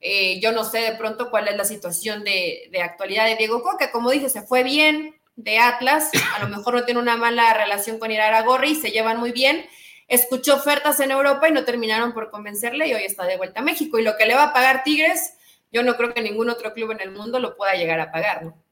eh, 0.00 0.40
yo 0.40 0.52
no 0.52 0.64
sé 0.64 0.78
de 0.78 0.96
pronto 0.96 1.30
cuál 1.30 1.48
es 1.48 1.56
la 1.56 1.64
situación 1.64 2.24
de, 2.24 2.70
actualidad 2.82 3.26
de 3.26 3.36
Diego 3.36 3.62
Coca. 3.62 3.92
Como 3.92 4.10
dije, 4.10 4.28
se 4.28 4.42
fue 4.42 4.62
bien 4.62 5.14
de 5.36 5.58
Atlas, 5.58 6.10
a 6.36 6.44
lo 6.44 6.54
mejor 6.54 6.74
no 6.74 6.84
tiene 6.84 7.00
una 7.00 7.16
mala 7.16 7.54
relación 7.54 7.98
con 7.98 8.10
Irara 8.10 8.42
Gorri, 8.42 8.74
se 8.74 8.90
llevan 8.90 9.18
muy 9.18 9.32
bien. 9.32 9.66
Escuchó 10.08 10.56
ofertas 10.56 10.98
en 11.00 11.10
Europa 11.10 11.48
y 11.48 11.52
no 11.52 11.64
terminaron 11.64 12.12
por 12.12 12.30
convencerle 12.30 12.88
y 12.88 12.94
hoy 12.94 13.04
está 13.04 13.26
de 13.26 13.36
vuelta 13.36 13.60
a 13.60 13.62
México. 13.62 13.98
Y 13.98 14.02
lo 14.02 14.16
que 14.16 14.26
le 14.26 14.34
va 14.34 14.44
a 14.44 14.52
pagar 14.52 14.82
Tigres, 14.82 15.34
yo 15.70 15.82
no 15.82 15.96
creo 15.96 16.12
que 16.12 16.22
ningún 16.22 16.50
otro 16.50 16.72
club 16.72 16.90
en 16.92 17.00
el 17.00 17.12
mundo 17.12 17.38
lo 17.38 17.56
pueda 17.56 17.74
llegar 17.74 18.00
a 18.00 18.10
pagar, 18.10 18.42
¿no? 18.44 18.62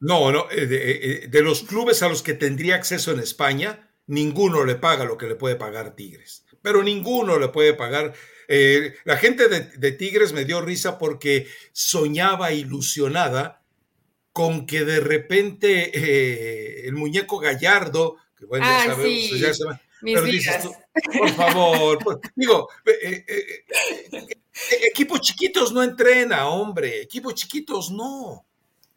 No, 0.00 0.32
no, 0.32 0.50
eh, 0.50 0.66
eh, 0.68 1.28
de 1.28 1.42
los 1.42 1.62
clubes 1.62 2.02
a 2.02 2.08
los 2.08 2.22
que 2.22 2.34
tendría 2.34 2.74
acceso 2.74 3.12
en 3.12 3.20
España, 3.20 3.88
ninguno 4.06 4.64
le 4.64 4.74
paga 4.74 5.04
lo 5.04 5.16
que 5.16 5.26
le 5.26 5.36
puede 5.36 5.54
pagar 5.54 5.94
Tigres, 5.94 6.44
pero 6.60 6.82
ninguno 6.82 7.38
le 7.38 7.48
puede 7.48 7.72
pagar 7.72 8.12
eh, 8.48 8.94
la 9.04 9.16
gente 9.16 9.48
de, 9.48 9.92
Tigres 9.92 10.32
me 10.32 10.44
dio 10.44 10.60
risa 10.60 10.98
porque 10.98 11.46
soñaba 11.72 12.52
ilusionada 12.52 13.62
con 14.32 14.66
que 14.66 14.84
de 14.84 15.00
repente 15.00 15.90
eh, 15.94 16.86
el 16.86 16.94
muñeco 16.94 17.38
Gallardo, 17.38 18.16
que 18.38 18.46
bueno, 18.46 18.64
ya 18.64 18.82
ah, 18.82 18.86
sabemos, 18.86 19.68
pero 20.00 20.22
dices 20.22 20.68
por 21.18 21.30
favor, 21.30 22.20
digo, 22.34 22.68
eh, 22.86 23.24
equipos 24.90 25.20
chiquitos 25.20 25.72
no 25.72 25.82
entrena, 25.82 26.48
hombre, 26.48 27.02
equipos 27.02 27.34
chiquitos 27.34 27.90
no. 27.90 28.46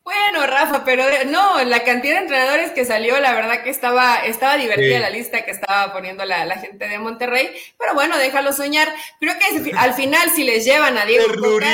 Bueno, 0.06 0.46
Rafa, 0.46 0.84
pero 0.86 1.04
no, 1.26 1.64
la 1.64 1.84
cantidad 1.84 2.18
de 2.18 2.22
entrenadores 2.22 2.70
que 2.74 2.86
salió, 2.86 3.20
la 3.20 3.34
verdad 3.34 3.64
que 3.64 3.72
estaba, 3.72 4.24
estaba 4.24 4.56
divertida 4.56 5.00
la 5.00 5.10
lista 5.10 5.44
que 5.44 5.50
estaba 5.50 5.92
poniendo 5.94 6.24
la, 6.26 6.60
gente 6.60 6.88
de 6.88 7.00
Monterrey, 7.00 7.50
pero 7.80 7.96
bueno, 7.96 8.16
déjalo 8.20 8.54
soñar. 8.54 8.88
Creo 9.20 9.34
que 9.40 9.72
al 9.76 9.96
final 9.96 10.30
si 10.30 10.44
les 10.44 10.64
llevan 10.64 10.96
a 11.00 11.08
Diego 11.08 11.34
Coca, 11.42 11.74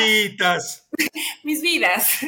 mis 1.43 1.61
vidas, 1.61 2.19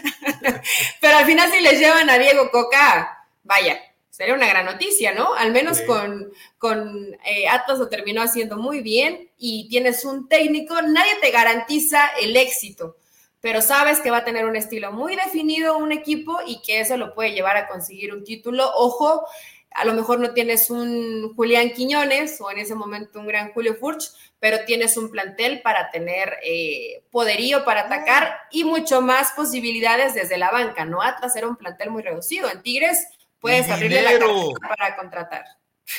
pero 0.99 1.19
al 1.19 1.25
final 1.25 1.49
si 1.49 1.61
les 1.61 1.79
llevan 1.79 2.09
a 2.09 2.17
Diego 2.17 2.51
Coca, 2.51 3.25
vaya, 3.43 3.79
sería 4.09 4.33
una 4.33 4.47
gran 4.47 4.65
noticia, 4.65 5.13
¿no? 5.13 5.33
Al 5.35 5.53
menos 5.53 5.79
con, 5.83 6.33
con 6.57 7.15
eh, 7.23 7.47
Atlas 7.47 7.79
lo 7.79 7.87
terminó 7.87 8.21
haciendo 8.21 8.57
muy 8.57 8.81
bien 8.81 9.29
y 9.37 9.69
tienes 9.69 10.03
un 10.03 10.27
técnico, 10.27 10.81
nadie 10.81 11.15
te 11.21 11.31
garantiza 11.31 12.07
el 12.19 12.35
éxito 12.35 12.97
pero 13.43 13.61
sabes 13.61 13.99
que 13.99 14.09
va 14.09 14.19
a 14.19 14.23
tener 14.23 14.45
un 14.45 14.55
estilo 14.55 14.93
muy 14.93 15.17
definido 15.17 15.77
un 15.77 15.91
equipo 15.91 16.39
y 16.47 16.61
que 16.61 16.79
eso 16.79 16.95
lo 16.95 17.13
puede 17.13 17.33
llevar 17.33 17.57
a 17.57 17.67
conseguir 17.67 18.13
un 18.13 18.23
título. 18.23 18.71
Ojo, 18.73 19.27
a 19.71 19.83
lo 19.83 19.93
mejor 19.93 20.21
no 20.21 20.33
tienes 20.33 20.69
un 20.69 21.33
Julián 21.35 21.71
Quiñones 21.71 22.39
o 22.39 22.49
en 22.49 22.59
ese 22.59 22.73
momento 22.73 23.19
un 23.19 23.27
gran 23.27 23.51
Julio 23.51 23.75
Furch, 23.75 24.13
pero 24.39 24.63
tienes 24.63 24.95
un 24.95 25.11
plantel 25.11 25.61
para 25.61 25.91
tener 25.91 26.37
eh, 26.41 27.03
poderío 27.11 27.65
para 27.65 27.81
atacar 27.81 28.33
y 28.49 28.63
mucho 28.63 29.01
más 29.01 29.31
posibilidades 29.31 30.13
desde 30.13 30.37
la 30.37 30.49
banca, 30.49 30.85
¿no? 30.85 31.01
Atlas 31.01 31.35
era 31.35 31.49
un 31.49 31.57
plantel 31.57 31.89
muy 31.89 32.01
reducido. 32.01 32.49
En 32.49 32.61
Tigres 32.61 33.05
puedes 33.41 33.69
abrirle 33.69 34.03
la 34.03 34.69
para 34.69 34.95
contratar. 34.95 35.43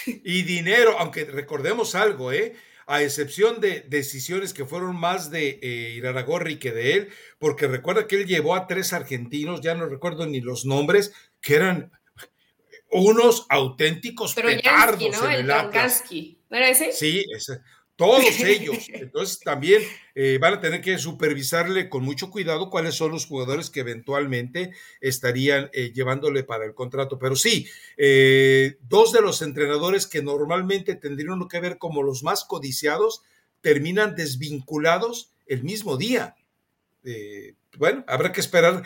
Y 0.06 0.44
dinero, 0.44 0.96
aunque 0.98 1.26
recordemos 1.26 1.94
algo, 1.94 2.32
¿eh? 2.32 2.56
A 2.86 3.02
excepción 3.02 3.60
de 3.60 3.80
decisiones 3.88 4.54
que 4.54 4.64
fueron 4.64 4.96
más 4.96 5.30
de 5.30 5.58
eh, 5.62 5.94
Iraragorri 5.96 6.58
que 6.58 6.72
de 6.72 6.94
él, 6.94 7.08
porque 7.38 7.66
recuerda 7.66 8.06
que 8.06 8.16
él 8.16 8.26
llevó 8.26 8.54
a 8.54 8.66
tres 8.66 8.92
argentinos, 8.92 9.60
ya 9.60 9.74
no 9.74 9.86
recuerdo 9.86 10.26
ni 10.26 10.40
los 10.40 10.64
nombres, 10.64 11.12
que 11.40 11.56
eran 11.56 11.92
unos 12.90 13.46
auténticos 13.48 14.34
Pero 14.34 14.48
petardos 14.48 15.20
¿no? 15.20 15.28
el, 15.28 15.46
¿No 15.46 16.56
era 16.56 16.68
ese? 16.68 16.92
Sí, 16.92 17.24
ese, 17.34 17.60
todos 17.96 18.24
ellos. 18.40 18.86
Entonces 18.88 19.40
también 19.40 19.82
eh, 20.14 20.38
van 20.40 20.54
a 20.54 20.60
tener 20.60 20.80
que 20.80 20.98
supervisarle 20.98 21.88
con 21.88 22.04
mucho 22.04 22.30
cuidado 22.30 22.70
cuáles 22.70 22.94
son 22.94 23.12
los 23.12 23.26
jugadores 23.26 23.70
que 23.70 23.80
eventualmente 23.80 24.72
estarían 25.00 25.70
eh, 25.72 25.92
llevándole 25.92 26.44
para 26.44 26.64
el 26.64 26.74
contrato. 26.74 27.18
Pero 27.18 27.36
sí, 27.36 27.68
eh, 27.96 28.76
dos 28.82 29.12
de 29.12 29.20
los 29.20 29.42
entrenadores 29.42 30.06
que 30.06 30.22
normalmente 30.22 30.94
tendrían 30.94 31.24
que 31.48 31.60
ver 31.60 31.78
como 31.78 32.02
los 32.02 32.22
más 32.22 32.44
codiciados 32.44 33.22
terminan 33.60 34.14
desvinculados 34.14 35.32
el 35.46 35.64
mismo 35.64 35.96
día. 35.96 36.36
bueno, 37.78 38.04
habrá 38.06 38.30
que 38.30 38.40
esperar 38.40 38.82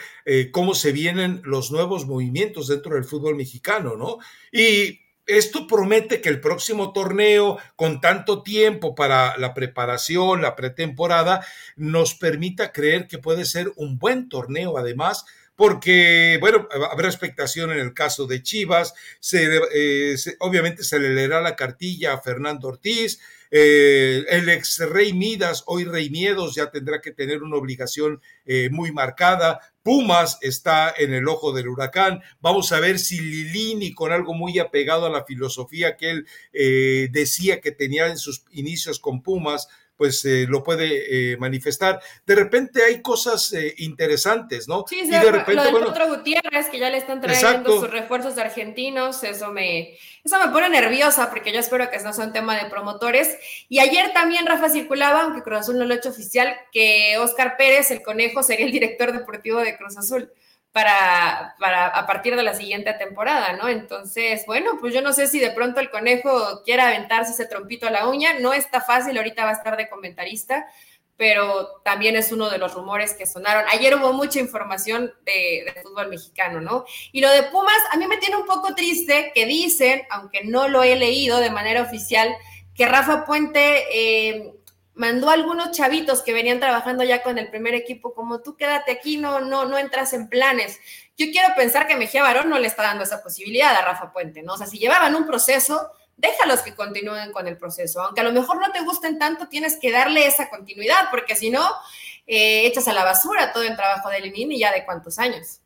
cómo 0.52 0.74
se 0.74 0.92
vienen 0.92 1.40
los 1.44 1.70
nuevos 1.72 2.06
movimientos 2.06 2.68
dentro 2.68 2.94
del 2.94 3.04
fútbol 3.04 3.34
mexicano, 3.34 3.96
¿no? 3.96 4.18
Y 4.52 5.00
esto 5.29 5.66
promete 5.66 6.20
que 6.20 6.31
el 6.31 6.41
próximo 6.41 6.93
torneo, 6.93 7.59
con 7.76 8.01
tanto 8.01 8.43
tiempo 8.43 8.95
para 8.95 9.37
la 9.37 9.55
preparación, 9.55 10.43
la 10.43 10.57
pretemporada, 10.57 11.47
nos 11.76 12.14
permita 12.14 12.72
creer 12.72 13.07
que 13.07 13.18
puede 13.18 13.45
ser 13.45 13.70
un 13.76 13.99
buen 13.99 14.29
torneo 14.29 14.79
además, 14.79 15.26
porque, 15.55 16.39
bueno, 16.41 16.66
habrá 16.91 17.09
expectación 17.09 17.70
en 17.72 17.79
el 17.79 17.93
caso 17.93 18.26
de 18.26 18.43
Chivas, 18.43 18.95
eh, 19.33 20.16
obviamente 20.39 20.83
se 20.83 20.99
le 20.99 21.11
leerá 21.11 21.41
la 21.41 21.57
cartilla 21.57 22.14
a 22.14 22.20
Fernando 22.20 22.68
Ortiz, 22.68 23.20
eh, 23.51 24.24
el 24.29 24.49
ex 24.49 24.79
Rey 24.79 25.12
Midas, 25.12 25.64
hoy 25.66 25.85
Rey 25.85 26.11
Miedos, 26.11 26.55
ya 26.55 26.70
tendrá 26.70 27.01
que 27.01 27.12
tener 27.12 27.43
una 27.43 27.57
obligación 27.57 28.20
eh, 28.45 28.68
muy 28.70 28.93
marcada. 28.93 29.61
Pumas 29.89 30.36
está 30.43 30.93
en 30.99 31.14
el 31.14 31.26
ojo 31.28 31.55
del 31.55 31.66
huracán. 31.66 32.20
Vamos 32.43 32.72
a 32.72 32.78
ver 32.78 32.99
si 32.99 33.18
Lilini, 33.20 33.95
con 33.95 34.12
algo 34.12 34.34
muy 34.34 34.59
apegado 34.59 35.07
a 35.07 35.11
la 35.11 35.24
filosofía 35.24 35.97
que 35.97 36.11
él 36.11 36.26
eh, 36.53 37.09
decía 37.11 37.62
que 37.62 37.72
tenía 37.72 38.09
en 38.09 38.18
sus 38.18 38.45
inicios 38.51 38.99
con 38.99 39.22
Pumas, 39.22 39.66
pues 39.99 40.24
eh, 40.24 40.46
lo 40.49 40.62
puede 40.62 41.32
eh, 41.32 41.36
manifestar. 41.36 42.01
De 42.24 42.36
repente 42.36 42.84
hay 42.84 43.03
cosas 43.03 43.53
eh, 43.53 43.74
interesantes, 43.78 44.68
¿no? 44.68 44.84
Sí, 44.88 45.01
y 45.05 45.11
de 45.11 45.20
repente, 45.20 45.55
lo 45.55 45.62
del 45.64 45.72
bueno, 45.72 45.86
Potro 45.88 46.09
Gutiérrez, 46.09 46.68
que 46.70 46.78
ya 46.78 46.88
le 46.88 46.99
están 46.99 47.20
trayendo 47.20 47.80
sus 47.80 47.90
refuerzos 47.90 48.38
argentinos, 48.38 49.24
eso 49.24 49.53
me, 49.53 49.99
eso 50.24 50.38
me 50.38 50.53
pone 50.53 50.70
nerviosa 50.70 51.28
porque 51.28 51.53
yo 51.53 51.59
espero 51.59 51.90
que 51.90 51.99
no 51.99 52.12
sea 52.12 52.26
un 52.26 52.32
tema 52.32 52.57
de 52.57 52.70
promotores. 52.70 53.36
Y 53.68 53.80
ayer 53.80 54.12
también 54.12 54.46
Rafa 54.46 54.70
circulaba, 54.70 55.22
aunque 55.22 55.42
Cruz 55.42 55.59
Azul 55.59 55.78
no 55.78 55.84
lo 55.84 55.92
ha 55.92 55.96
hecho 55.96 56.11
oficial, 56.11 56.57
que 56.70 57.18
Oscar 57.18 57.57
Pérez, 57.57 57.90
el 57.90 58.03
conejo, 58.03 58.44
sería 58.44 58.66
el 58.66 58.72
director 58.72 59.12
deportivo 59.12 59.59
de 59.59 59.76
Cruz 59.76 59.99
Azul 59.99 60.30
para, 60.72 61.54
para 61.58 61.88
a 61.88 62.06
partir 62.06 62.36
de 62.36 62.42
la 62.42 62.54
siguiente 62.54 62.92
temporada, 62.94 63.54
¿no? 63.54 63.68
Entonces, 63.68 64.44
bueno, 64.46 64.78
pues 64.80 64.94
yo 64.94 65.02
no 65.02 65.12
sé 65.12 65.26
si 65.26 65.40
de 65.40 65.50
pronto 65.50 65.80
el 65.80 65.90
conejo 65.90 66.62
quiera 66.64 66.88
aventarse 66.88 67.32
ese 67.32 67.46
trompito 67.46 67.86
a 67.86 67.90
la 67.90 68.08
uña, 68.08 68.38
no 68.38 68.52
está 68.52 68.80
fácil, 68.80 69.16
ahorita 69.16 69.44
va 69.44 69.50
a 69.50 69.54
estar 69.54 69.76
de 69.76 69.88
comentarista, 69.88 70.66
pero 71.16 71.80
también 71.84 72.14
es 72.14 72.30
uno 72.30 72.48
de 72.48 72.58
los 72.58 72.74
rumores 72.74 73.12
que 73.14 73.26
sonaron. 73.26 73.64
Ayer 73.72 73.96
hubo 73.96 74.12
mucha 74.12 74.38
información 74.38 75.12
de, 75.24 75.74
fútbol 75.82 76.08
mexicano, 76.08 76.60
¿no? 76.60 76.84
Y 77.10 77.20
lo 77.20 77.30
de 77.30 77.42
Pumas, 77.44 77.82
a 77.92 77.96
mí 77.96 78.06
me 78.06 78.18
tiene 78.18 78.36
un 78.36 78.46
poco 78.46 78.74
triste 78.74 79.32
que 79.34 79.44
dicen, 79.44 80.02
aunque 80.10 80.44
no 80.44 80.68
lo 80.68 80.84
he 80.84 80.94
leído 80.94 81.40
de 81.40 81.50
manera 81.50 81.82
oficial, 81.82 82.32
que 82.72 82.86
Rafa 82.86 83.24
Puente 83.24 83.84
eh, 83.92 84.54
mandó 84.99 85.30
a 85.30 85.32
algunos 85.32 85.70
chavitos 85.70 86.22
que 86.22 86.32
venían 86.32 86.59
trabajando 86.59 87.05
ya 87.05 87.22
con 87.22 87.38
el 87.38 87.49
primer 87.49 87.74
equipo, 87.74 88.12
como 88.14 88.42
tú 88.42 88.57
quédate 88.57 88.90
aquí, 88.90 89.16
no, 89.16 89.40
no, 89.40 89.64
no 89.64 89.78
entras 89.78 90.12
en 90.12 90.28
planes. 90.28 90.80
Yo 91.16 91.26
quiero 91.30 91.55
pensar 91.57 91.86
que 91.86 91.96
Mejía 91.96 92.22
Barón 92.22 92.51
no 92.51 92.59
le 92.59 92.66
está 92.66 92.82
dando 92.82 93.05
esa 93.05 93.22
posibilidad 93.22 93.74
a 93.74 93.82
Rafa 93.82 94.12
Puente, 94.12 94.42
¿no? 94.42 94.55
O 94.55 94.59
sea, 94.59 94.66
si 94.66 94.78
llevaban 94.78 95.14
un 95.14 95.24
proceso, 95.24 95.88
déjalos 96.16 96.61
que 96.62 96.74
continúen 96.74 97.30
con 97.30 97.46
el 97.46 97.57
proceso. 97.57 98.03
Aunque 98.03 98.20
a 98.20 98.24
lo 98.24 98.32
mejor 98.32 98.61
no 98.61 98.72
te 98.72 98.80
gusten 98.80 99.18
tanto, 99.18 99.49
tienes 99.49 99.78
que 99.80 99.92
darle 99.92 100.26
esa 100.26 100.51
continuidad, 100.51 101.11
porque 101.12 101.36
si 101.36 101.51
no, 101.51 101.64
eh, 102.26 102.66
echas 102.66 102.88
a 102.88 102.92
la 102.92 103.05
basura 103.05 103.53
todo 103.53 103.62
el 103.62 103.76
trabajo 103.76 104.11
de 104.11 104.20
Lenin 104.20 104.51
y 104.51 104.59
ya 104.59 104.72
de 104.72 104.84
cuántos 104.84 105.20
años. 105.20 105.61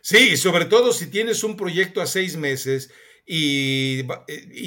Sí, 0.00 0.36
sobre 0.36 0.66
todo 0.66 0.92
si 0.92 1.10
tienes 1.10 1.42
un 1.42 1.56
proyecto 1.56 2.00
a 2.00 2.06
seis 2.06 2.36
meses 2.36 2.90
y, 3.24 4.02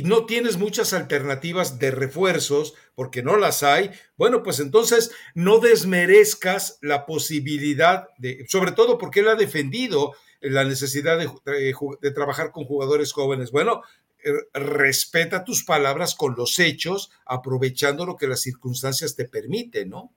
no 0.03 0.25
tienes 0.25 0.57
muchas 0.57 0.93
alternativas 0.93 1.77
de 1.77 1.91
refuerzos, 1.91 2.73
porque 2.95 3.21
no 3.21 3.37
las 3.37 3.63
hay, 3.63 3.91
bueno, 4.17 4.43
pues 4.43 4.59
entonces 4.59 5.11
no 5.33 5.59
desmerezcas 5.59 6.77
la 6.81 7.05
posibilidad 7.05 8.07
de, 8.17 8.45
sobre 8.47 8.71
todo 8.71 8.97
porque 8.97 9.19
él 9.19 9.27
ha 9.27 9.35
defendido 9.35 10.13
la 10.39 10.63
necesidad 10.63 11.17
de, 11.17 12.11
trabajar 12.11 12.51
con 12.51 12.65
jugadores 12.65 13.11
jóvenes. 13.11 13.51
Bueno, 13.51 13.81
eh, 14.23 14.31
respeta 14.53 15.43
tus 15.43 15.63
palabras 15.63 16.15
con 16.15 16.35
los 16.37 16.59
hechos, 16.59 17.11
aprovechando 17.25 18.05
lo 18.05 18.15
que 18.15 18.27
las 18.27 18.41
circunstancias 18.41 19.15
te 19.15 19.25
permiten, 19.25 19.89
¿no? 19.89 20.13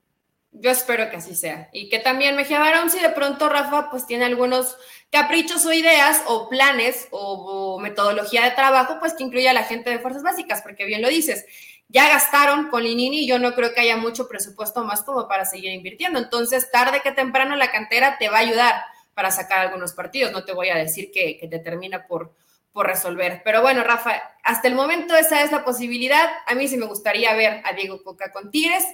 Yo 0.61 0.71
espero 0.73 1.09
que 1.09 1.17
así 1.17 1.37
sea. 1.37 1.69
Y 1.73 1.89
que 1.89 2.01
también 2.01 2.35
Mejía 2.35 2.59
Barón, 2.59 2.91
si 2.91 2.99
de 2.99 3.11
pronto 3.11 3.49
Rafa 3.49 3.91
pues 3.91 4.07
tiene 4.07 4.25
algunos 4.25 4.77
caprichos 5.11 5.65
o 5.65 5.73
ideas 5.73 6.23
o 6.27 6.49
planes 6.49 7.07
o, 7.13 7.79
metodología 7.81 8.45
de 8.45 8.51
trabajo, 8.51 8.97
pues 8.99 9.15
que 9.15 9.23
incluya 9.23 9.53
a 9.53 9.55
la 9.55 9.63
gente 9.63 9.91
de 9.91 10.01
fuerzas 10.01 10.25
básicas, 10.25 10.63
porque 10.63 10.85
bien 10.85 11.01
lo 11.01 11.09
dices, 11.09 11.47
ya 11.89 12.09
gastaron 12.09 12.69
con 12.71 12.83
Linini 12.83 13.21
y 13.21 13.29
yo 13.29 13.39
no 13.39 13.55
creo 13.55 13.73
que 13.73 13.81
haya 13.81 13.97
mucho 13.97 14.29
presupuesto 14.29 14.85
más 14.85 15.03
como 15.03 15.29
para 15.29 15.45
seguir 15.45 15.73
invirtiendo. 15.73 16.19
Entonces, 16.19 16.71
tarde 16.73 17.01
que 17.03 17.13
temprano 17.13 17.55
la 17.55 17.71
cantera 17.71 18.19
te 18.19 18.29
va 18.29 18.39
a 18.39 18.41
ayudar 18.41 18.83
para 19.15 19.31
sacar 19.31 19.61
algunos 19.61 19.93
partidos. 19.93 20.33
No 20.33 20.45
te 20.45 20.53
voy 20.53 20.71
a 20.71 20.77
decir 20.77 21.11
que, 21.13 21.39
que 21.39 21.47
te 21.47 21.61
termina 21.61 22.07
por, 22.07 22.35
por 22.73 22.87
resolver. 22.87 23.43
Pero 23.45 23.63
bueno, 23.63 23.85
Rafa, 23.85 24.21
hasta 24.43 24.69
el 24.69 24.75
momento 24.75 25.17
esa 25.17 25.43
es 25.43 25.53
la 25.53 25.65
posibilidad. 25.65 26.29
A 26.47 26.55
mí 26.55 26.69
sí 26.69 26.77
me 26.77 26.87
gustaría 26.87 27.33
ver 27.35 27.63
a 27.65 27.73
Diego 27.73 28.03
Coca 28.03 28.33
con 28.33 28.51
Tigres 28.51 28.85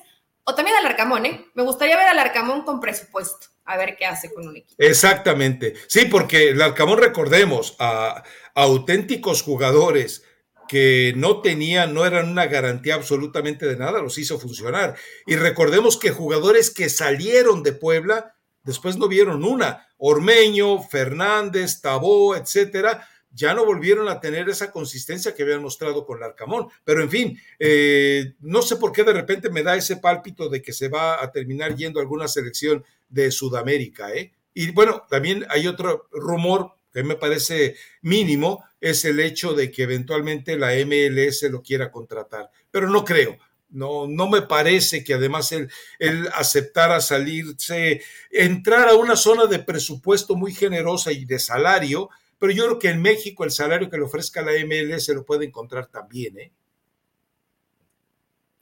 o 0.45 0.55
también 0.55 0.76
al 0.76 0.86
Arcamón, 0.86 1.26
¿eh? 1.26 1.47
Me 1.55 1.62
gustaría 1.62 1.97
ver 1.97 2.07
al 2.07 2.18
Arcamón 2.18 2.62
con 2.62 2.80
presupuesto, 2.80 3.47
a 3.64 3.76
ver 3.76 3.97
qué 3.97 4.05
hace 4.05 4.32
con 4.32 4.47
un 4.47 4.57
equipo. 4.57 4.74
Exactamente. 4.78 5.74
Sí, 5.86 6.05
porque 6.07 6.51
el 6.51 6.61
Arcamón, 6.61 6.99
recordemos, 6.99 7.76
a, 7.78 8.22
auténticos 8.55 9.42
jugadores 9.42 10.22
que 10.68 11.12
no 11.16 11.40
tenían, 11.40 11.95
no 11.95 12.07
eran 12.07 12.28
una 12.28 12.47
garantía 12.47 12.95
absolutamente 12.95 13.66
de 13.66 13.76
nada, 13.76 14.03
los 14.03 14.18
hizo 14.18 14.38
funcionar. 14.38 14.97
Y 15.26 15.36
recordemos 15.36 15.97
que 15.97 16.11
jugadores 16.11 16.70
que 16.70 16.88
salieron 16.88 17.62
de 17.62 17.72
Puebla, 17.72 18.36
después 18.62 18.97
no 18.97 19.09
vieron 19.09 19.45
una. 19.45 19.88
Ormeño, 19.97 20.82
Fernández, 20.82 21.80
Tabó, 21.80 22.36
etcétera, 22.36 23.09
ya 23.35 23.53
no 23.53 23.64
volvieron 23.64 24.09
a 24.09 24.20
tener 24.20 24.49
esa 24.49 24.70
consistencia 24.70 25.35
que 25.35 25.43
habían 25.43 25.62
mostrado 25.62 26.07
con 26.07 26.20
Larcamón. 26.20 26.68
Pero 26.85 27.03
en 27.03 27.11
fin, 27.11 27.41
eh, 27.59 28.35
no 28.41 28.62
sé 28.62 28.76
por 28.76 28.93
qué 28.93 29.03
de 29.03 29.12
repente 29.12 29.51
me 29.51 29.62
da 29.62 29.76
ese 29.76 29.97
pálpito 29.97 30.49
de 30.49 30.62
que 30.62 30.72
se 30.72 30.89
va 30.89 31.22
a 31.22 31.30
terminar 31.32 31.74
yendo 31.74 31.99
a 31.99 32.03
alguna 32.03 32.28
selección 32.28 32.85
de 33.09 33.30
Sudamérica. 33.30 34.12
¿eh? 34.14 34.32
Y 34.55 34.70
bueno, 34.70 35.05
también 35.11 35.45
hay 35.51 35.66
otro 35.66 36.09
rumor 36.12 36.74
que 36.93 37.03
me 37.03 37.16
parece 37.16 37.74
mínimo, 38.03 38.64
es 38.80 39.05
el 39.05 39.18
hecho 39.18 39.53
de 39.53 39.72
que 39.72 39.82
eventualmente 39.82 40.57
la 40.57 40.72
MLS 40.87 41.43
lo 41.51 41.61
quiera 41.61 41.91
contratar. 41.91 42.51
Pero 42.70 42.89
no 42.89 43.05
creo. 43.05 43.37
No, 43.70 44.07
no 44.07 44.28
me 44.28 44.43
parece 44.43 45.03
que 45.03 45.14
además 45.14 45.51
él, 45.51 45.68
él 45.99 46.28
aceptara 46.32 47.01
salirse, 47.01 48.01
entrar 48.30 48.89
a 48.89 48.95
una 48.95 49.16
zona 49.16 49.47
de 49.47 49.59
presupuesto 49.59 50.37
muy 50.37 50.55
generosa 50.55 51.11
y 51.11 51.24
de 51.24 51.41
salario, 51.41 52.09
pero 52.45 52.53
yo 52.53 52.64
creo 52.66 52.78
que 52.78 52.90
en 52.90 53.01
México 53.01 53.42
el 53.45 53.51
salario 53.51 53.88
que 53.88 53.97
le 53.97 54.03
ofrezca 54.03 54.42
la 54.42 54.53
MLS 54.66 55.07
se 55.07 55.14
lo 55.14 55.24
puede 55.24 55.47
encontrar 55.47 55.86
también, 55.86 56.38
¿eh? 56.38 56.53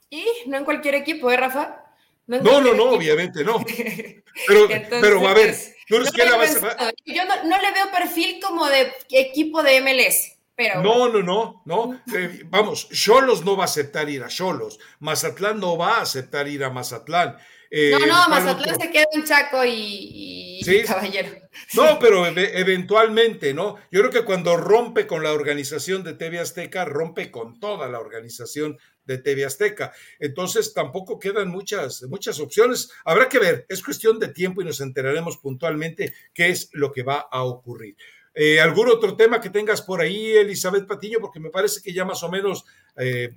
Y 0.09 0.25
no 0.47 0.55
en 0.55 0.63
cualquier 0.63 0.95
equipo, 0.95 1.29
¿eh, 1.29 1.35
Rafa? 1.35 1.83
No, 2.27 2.61
no, 2.61 2.73
no, 2.73 2.91
obviamente 2.91 3.43
no. 3.43 3.59
Pero, 4.47 4.67
pero 5.01 5.27
a 5.27 5.33
ver, 5.33 5.53
¿tú 5.85 5.99
no 5.99 6.09
que 6.09 6.23
la 6.23 6.37
vas 6.37 6.63
a... 6.63 6.93
Yo 7.05 7.25
no, 7.25 7.43
no, 7.43 7.61
le 7.61 7.71
veo 7.73 7.91
perfil 7.91 8.39
como 8.41 8.67
de 8.67 8.93
equipo 9.09 9.61
de 9.61 9.81
MLS. 9.81 10.37
Pero... 10.55 10.81
No, 10.81 11.09
no, 11.09 11.21
no, 11.21 11.61
no. 11.65 12.01
Eh, 12.17 12.43
vamos, 12.45 12.87
Cholos 12.87 13.43
no 13.43 13.57
va 13.57 13.63
a 13.63 13.65
aceptar 13.65 14.09
ir 14.09 14.23
a 14.23 14.29
Cholos. 14.29 14.79
Mazatlán 15.01 15.59
no 15.59 15.75
va 15.75 15.97
a 15.97 16.01
aceptar 16.03 16.47
ir 16.47 16.63
a 16.63 16.69
Mazatlán. 16.69 17.37
Eh, 17.75 17.89
no, 17.89 18.05
no, 18.05 18.29
Mazatlán 18.29 18.79
se 18.79 18.91
queda 18.91 19.05
en 19.13 19.23
Chaco 19.23 19.65
y, 19.65 20.61
Caballero. 20.87 21.31
No, 21.73 21.97
pero 21.97 22.27
eventualmente, 22.27 23.51
¿no? 23.55 23.77
Yo 23.89 24.01
creo 24.01 24.11
que 24.11 24.25
cuando 24.25 24.57
rompe 24.57 25.07
con 25.07 25.23
la 25.23 25.33
organización 25.33 26.03
de 26.03 26.13
TV 26.13 26.37
Azteca, 26.37 26.85
rompe 26.85 27.31
con 27.31 27.59
toda 27.59 27.89
la 27.89 27.99
organización 27.99 28.77
de 29.05 29.17
TV 29.17 29.45
Azteca. 29.45 29.91
Entonces 30.19 30.75
tampoco 30.75 31.17
quedan 31.17 31.49
muchas, 31.49 32.03
muchas 32.03 32.39
opciones. 32.39 32.91
Habrá 33.05 33.27
que 33.27 33.39
ver, 33.39 33.65
es 33.67 33.81
cuestión 33.81 34.19
de 34.19 34.27
tiempo 34.27 34.61
y 34.61 34.65
nos 34.65 34.79
enteraremos 34.79 35.37
puntualmente 35.37 36.13
qué 36.31 36.49
es 36.49 36.69
lo 36.73 36.91
que 36.91 37.01
va 37.01 37.25
a 37.31 37.41
ocurrir. 37.41 37.97
Eh, 38.35 38.61
¿Algún 38.61 38.89
otro 38.89 39.17
tema 39.17 39.41
que 39.41 39.49
tengas 39.49 39.81
por 39.81 39.99
ahí, 39.99 40.33
Elizabeth 40.33 40.85
Patiño? 40.85 41.17
Porque 41.19 41.39
me 41.39 41.49
parece 41.49 41.81
que 41.81 41.91
ya 41.91 42.05
más 42.05 42.21
o 42.21 42.29
menos 42.29 42.65
eh, 42.97 43.31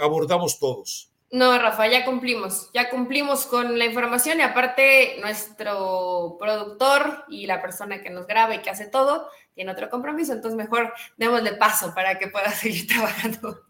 abordamos 0.00 0.60
todos. 0.60 1.11
No, 1.32 1.58
Rafa, 1.58 1.88
ya 1.88 2.04
cumplimos, 2.04 2.68
ya 2.74 2.90
cumplimos 2.90 3.46
con 3.46 3.78
la 3.78 3.86
información 3.86 4.38
y 4.38 4.42
aparte 4.42 5.16
nuestro 5.18 6.36
productor 6.38 7.24
y 7.30 7.46
la 7.46 7.62
persona 7.62 8.02
que 8.02 8.10
nos 8.10 8.26
graba 8.26 8.54
y 8.54 8.60
que 8.60 8.68
hace 8.68 8.86
todo 8.86 9.30
tiene 9.54 9.72
otro 9.72 9.88
compromiso, 9.88 10.34
entonces 10.34 10.58
mejor 10.58 10.92
démosle 11.16 11.54
paso 11.54 11.94
para 11.94 12.18
que 12.18 12.28
pueda 12.28 12.50
seguir 12.52 12.86
trabajando. 12.86 13.62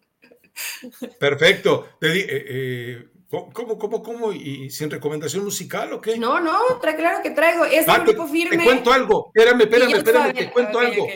Perfecto. 1.20 1.88
Eh, 2.00 2.26
eh, 2.28 3.08
¿Cómo, 3.28 3.78
cómo, 3.78 4.02
cómo? 4.02 4.32
¿Y 4.32 4.68
sin 4.68 4.90
recomendación 4.90 5.44
musical 5.44 5.92
o 5.92 6.00
qué? 6.00 6.18
No, 6.18 6.40
no, 6.40 6.80
claro 6.80 7.22
que 7.22 7.30
traigo. 7.30 7.64
Es 7.64 7.86
un 7.86 8.04
grupo 8.04 8.26
firme. 8.26 8.58
Te 8.58 8.64
cuento 8.64 8.92
algo. 8.92 9.30
Espérame, 9.32 9.62
espérame, 9.62 9.94
espérame, 9.94 10.34
te 10.34 10.50
cuento 10.50 10.78
algo. 10.80 11.06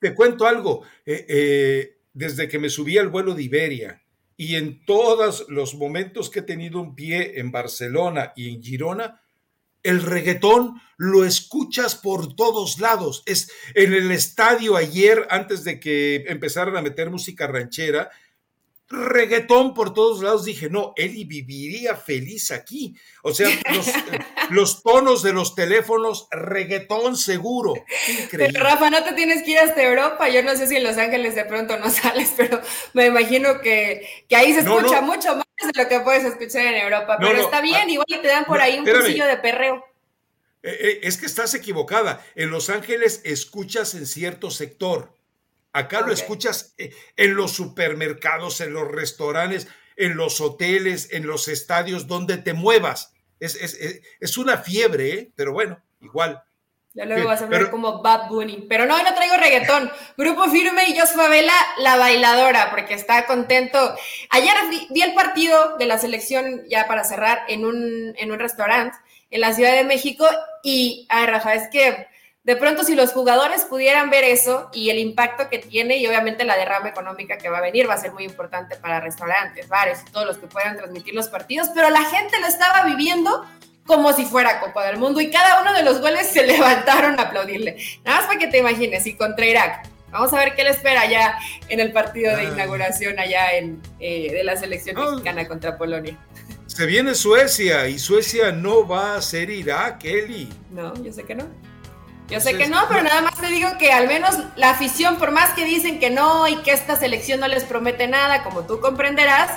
Te 0.00 0.14
cuento 0.14 0.46
algo. 0.46 0.82
desde 2.14 2.48
que 2.48 2.58
me 2.58 2.70
subí 2.70 2.96
al 2.96 3.10
vuelo 3.10 3.34
de 3.34 3.42
Iberia, 3.42 4.02
y 4.36 4.56
en 4.56 4.84
todos 4.84 5.46
los 5.48 5.74
momentos 5.74 6.30
que 6.30 6.40
he 6.40 6.42
tenido 6.42 6.80
un 6.80 6.94
pie 6.94 7.38
en 7.40 7.50
Barcelona 7.50 8.32
y 8.36 8.48
en 8.54 8.62
Girona, 8.62 9.20
el 9.82 10.02
reggaetón 10.02 10.80
lo 10.96 11.24
escuchas 11.24 11.96
por 11.96 12.36
todos 12.36 12.78
lados. 12.78 13.22
Es 13.26 13.50
en 13.74 13.92
el 13.92 14.10
estadio 14.10 14.76
ayer, 14.76 15.26
antes 15.30 15.64
de 15.64 15.80
que 15.80 16.24
empezaran 16.28 16.76
a 16.76 16.82
meter 16.82 17.10
música 17.10 17.46
ranchera, 17.46 18.10
reggaetón 18.92 19.74
por 19.74 19.94
todos 19.94 20.22
lados, 20.22 20.44
dije, 20.44 20.68
no, 20.68 20.92
Eli 20.96 21.24
viviría 21.24 21.96
feliz 21.96 22.50
aquí. 22.50 22.94
O 23.22 23.32
sea, 23.32 23.48
los, 24.50 24.82
tonos 24.82 25.22
de 25.22 25.32
los 25.32 25.54
teléfonos, 25.54 26.28
reggaetón 26.30 27.16
seguro. 27.16 27.74
Increíble. 28.08 28.58
Rafa, 28.58 28.90
no 28.90 29.02
te 29.02 29.12
tienes 29.14 29.42
que 29.42 29.52
ir 29.52 29.58
hasta 29.58 29.82
Europa. 29.82 30.28
Yo 30.28 30.42
no 30.42 30.54
sé 30.56 30.66
si 30.66 30.76
en 30.76 30.84
Los 30.84 30.98
Ángeles 30.98 31.34
de 31.34 31.44
pronto 31.44 31.78
no 31.78 31.90
sales, 31.90 32.32
pero 32.36 32.60
me 32.92 33.06
imagino 33.06 33.60
que, 33.60 34.06
ahí 34.30 34.52
se 34.52 34.60
escucha 34.60 35.00
mucho 35.00 35.36
más 35.36 35.44
de 35.62 35.82
lo 35.82 35.88
que 35.88 36.00
puedes 36.00 36.24
escuchar 36.24 36.66
en 36.66 36.82
Europa. 36.82 37.16
pero 37.18 37.40
está 37.40 37.60
bien, 37.60 37.88
igual 37.88 38.06
te 38.08 38.28
dan 38.28 38.44
por 38.44 38.60
ahí 38.60 38.78
un 38.78 38.84
cursillo 38.84 39.26
de 39.26 39.36
perreo. 39.38 39.84
Eh, 40.62 40.78
eh, 40.80 41.00
es 41.02 41.16
que 41.16 41.26
estás 41.26 41.54
equivocada. 41.54 42.24
En 42.34 42.50
Los 42.50 42.70
Ángeles 42.70 43.20
escuchas 43.24 43.94
en 43.94 44.06
cierto 44.06 44.50
sector 44.50 45.12
Acá 45.72 46.02
lo 46.02 46.12
escuchas 46.12 46.74
eh, 46.78 46.94
en 47.16 47.34
los 47.34 47.52
supermercados, 47.52 48.60
en 48.60 48.72
los 48.72 48.90
restaurantes. 48.90 49.68
en 49.96 50.16
los 50.16 50.40
hoteles, 50.40 51.12
en 51.12 51.26
los 51.26 51.48
estadios, 51.48 52.06
donde 52.06 52.38
te 52.38 52.54
muevas. 52.54 53.12
Es, 53.38 53.56
es, 54.20 54.38
una 54.38 54.56
fiebre, 54.56 55.14
¿eh? 55.14 55.32
pero 55.34 55.52
bueno, 55.52 55.82
igual. 56.00 56.42
Ya 56.94 57.06
luego 57.06 57.26
vas 57.26 57.42
a 57.42 57.46
ver 57.46 57.70
como 57.70 58.02
Bad 58.02 58.28
Bunny. 58.28 58.66
Pero 58.68 58.86
no, 58.86 59.02
no 59.02 59.14
traigo 59.14 59.36
reggaetón. 59.36 59.90
Grupo 60.16 60.44
Firme 60.50 60.88
y 60.88 60.98
Jos 60.98 61.12
Favela, 61.12 61.54
la 61.78 61.96
bailadora, 61.96 62.70
porque 62.70 62.94
está 62.94 63.26
contento. 63.26 63.96
Ayer 64.30 64.54
vi, 64.90 65.02
el 65.02 65.14
partido 65.14 65.76
de 65.78 65.86
la 65.86 65.98
selección, 65.98 66.62
ya 66.68 66.86
para 66.86 67.04
cerrar, 67.04 67.44
en 67.48 67.64
un, 67.64 68.14
en 68.16 68.30
un 68.30 68.38
restaurante 68.38 68.96
en 69.30 69.40
la 69.40 69.54
Ciudad 69.54 69.74
de 69.74 69.84
México. 69.84 70.26
Y, 70.62 71.06
ay, 71.08 71.26
Rafa, 71.26 71.54
es 71.54 71.68
que 71.70 72.06
de 72.44 72.56
pronto 72.56 72.82
si 72.82 72.96
los 72.96 73.12
jugadores 73.12 73.62
pudieran 73.62 74.10
ver 74.10 74.24
eso 74.24 74.68
y 74.72 74.90
el 74.90 74.98
impacto 74.98 75.48
que 75.48 75.58
tiene 75.58 75.98
y 75.98 76.06
obviamente 76.08 76.44
la 76.44 76.56
derrama 76.56 76.88
económica 76.88 77.38
que 77.38 77.48
va 77.48 77.58
a 77.58 77.60
venir 77.60 77.88
va 77.88 77.94
a 77.94 77.98
ser 77.98 78.12
muy 78.12 78.24
importante 78.24 78.76
para 78.76 79.00
restaurantes, 79.00 79.68
bares 79.68 80.00
y 80.06 80.10
todos 80.10 80.26
los 80.26 80.38
que 80.38 80.48
puedan 80.48 80.76
transmitir 80.76 81.14
los 81.14 81.28
partidos, 81.28 81.68
pero 81.72 81.88
la 81.90 82.02
gente 82.04 82.40
lo 82.40 82.46
estaba 82.48 82.84
viviendo 82.84 83.46
como 83.86 84.12
si 84.12 84.24
fuera 84.24 84.60
Copa 84.60 84.84
del 84.86 84.96
Mundo 84.96 85.20
y 85.20 85.30
cada 85.30 85.60
uno 85.60 85.72
de 85.72 85.84
los 85.84 86.00
goles 86.00 86.26
se 86.28 86.44
levantaron 86.46 87.18
a 87.18 87.24
aplaudirle. 87.24 87.76
Nada 88.04 88.18
más 88.18 88.26
para 88.26 88.38
que 88.38 88.48
te 88.48 88.58
imagines, 88.58 89.06
y 89.06 89.14
contra 89.14 89.46
Irak. 89.46 89.88
Vamos 90.10 90.32
a 90.34 90.36
ver 90.36 90.54
qué 90.54 90.62
le 90.62 90.70
espera 90.70 91.08
ya 91.08 91.38
en 91.68 91.80
el 91.80 91.90
partido 91.90 92.36
de 92.36 92.44
inauguración 92.44 93.18
allá 93.18 93.52
en, 93.52 93.80
eh, 93.98 94.30
de 94.30 94.44
la 94.44 94.56
selección 94.56 94.94
mexicana 94.96 95.48
contra 95.48 95.78
Polonia. 95.78 96.18
Se 96.66 96.84
viene 96.84 97.14
Suecia 97.14 97.88
y 97.88 97.98
Suecia 97.98 98.52
no 98.52 98.86
va 98.86 99.16
a 99.16 99.22
ser 99.22 99.48
Irak, 99.48 100.04
Eli. 100.04 100.50
No, 100.70 100.92
yo 101.02 101.12
sé 101.14 101.24
que 101.24 101.34
no. 101.34 101.44
Yo 102.32 102.40
sé 102.40 102.56
que 102.56 102.66
no, 102.66 102.78
pero 102.88 103.02
nada 103.02 103.20
más 103.20 103.38
te 103.38 103.48
digo 103.48 103.68
que 103.78 103.92
al 103.92 104.08
menos 104.08 104.38
la 104.56 104.70
afición, 104.70 105.18
por 105.18 105.32
más 105.32 105.50
que 105.50 105.66
dicen 105.66 106.00
que 106.00 106.08
no 106.08 106.48
y 106.48 106.56
que 106.62 106.70
esta 106.70 106.96
selección 106.96 107.40
no 107.40 107.48
les 107.48 107.64
promete 107.64 108.08
nada, 108.08 108.42
como 108.42 108.62
tú 108.62 108.80
comprenderás, 108.80 109.50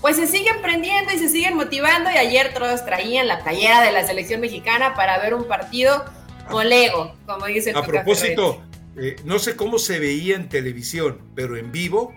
pues 0.00 0.16
se 0.16 0.26
siguen 0.26 0.62
prendiendo 0.62 1.12
y 1.12 1.18
se 1.18 1.28
siguen 1.28 1.54
motivando 1.56 2.10
y 2.10 2.16
ayer 2.16 2.54
todos 2.54 2.86
traían 2.86 3.28
la 3.28 3.44
playera 3.44 3.82
de 3.82 3.92
la 3.92 4.06
selección 4.06 4.40
mexicana 4.40 4.94
para 4.94 5.18
ver 5.18 5.34
un 5.34 5.46
partido 5.46 6.04
molego, 6.50 7.14
como 7.26 7.46
dice 7.46 7.70
el 7.70 7.76
A 7.76 7.82
propósito, 7.82 8.62
eh, 8.96 9.16
no 9.24 9.38
sé 9.38 9.54
cómo 9.54 9.78
se 9.78 9.98
veía 9.98 10.34
en 10.34 10.48
televisión, 10.48 11.20
pero 11.34 11.58
en 11.58 11.70
vivo 11.70 12.14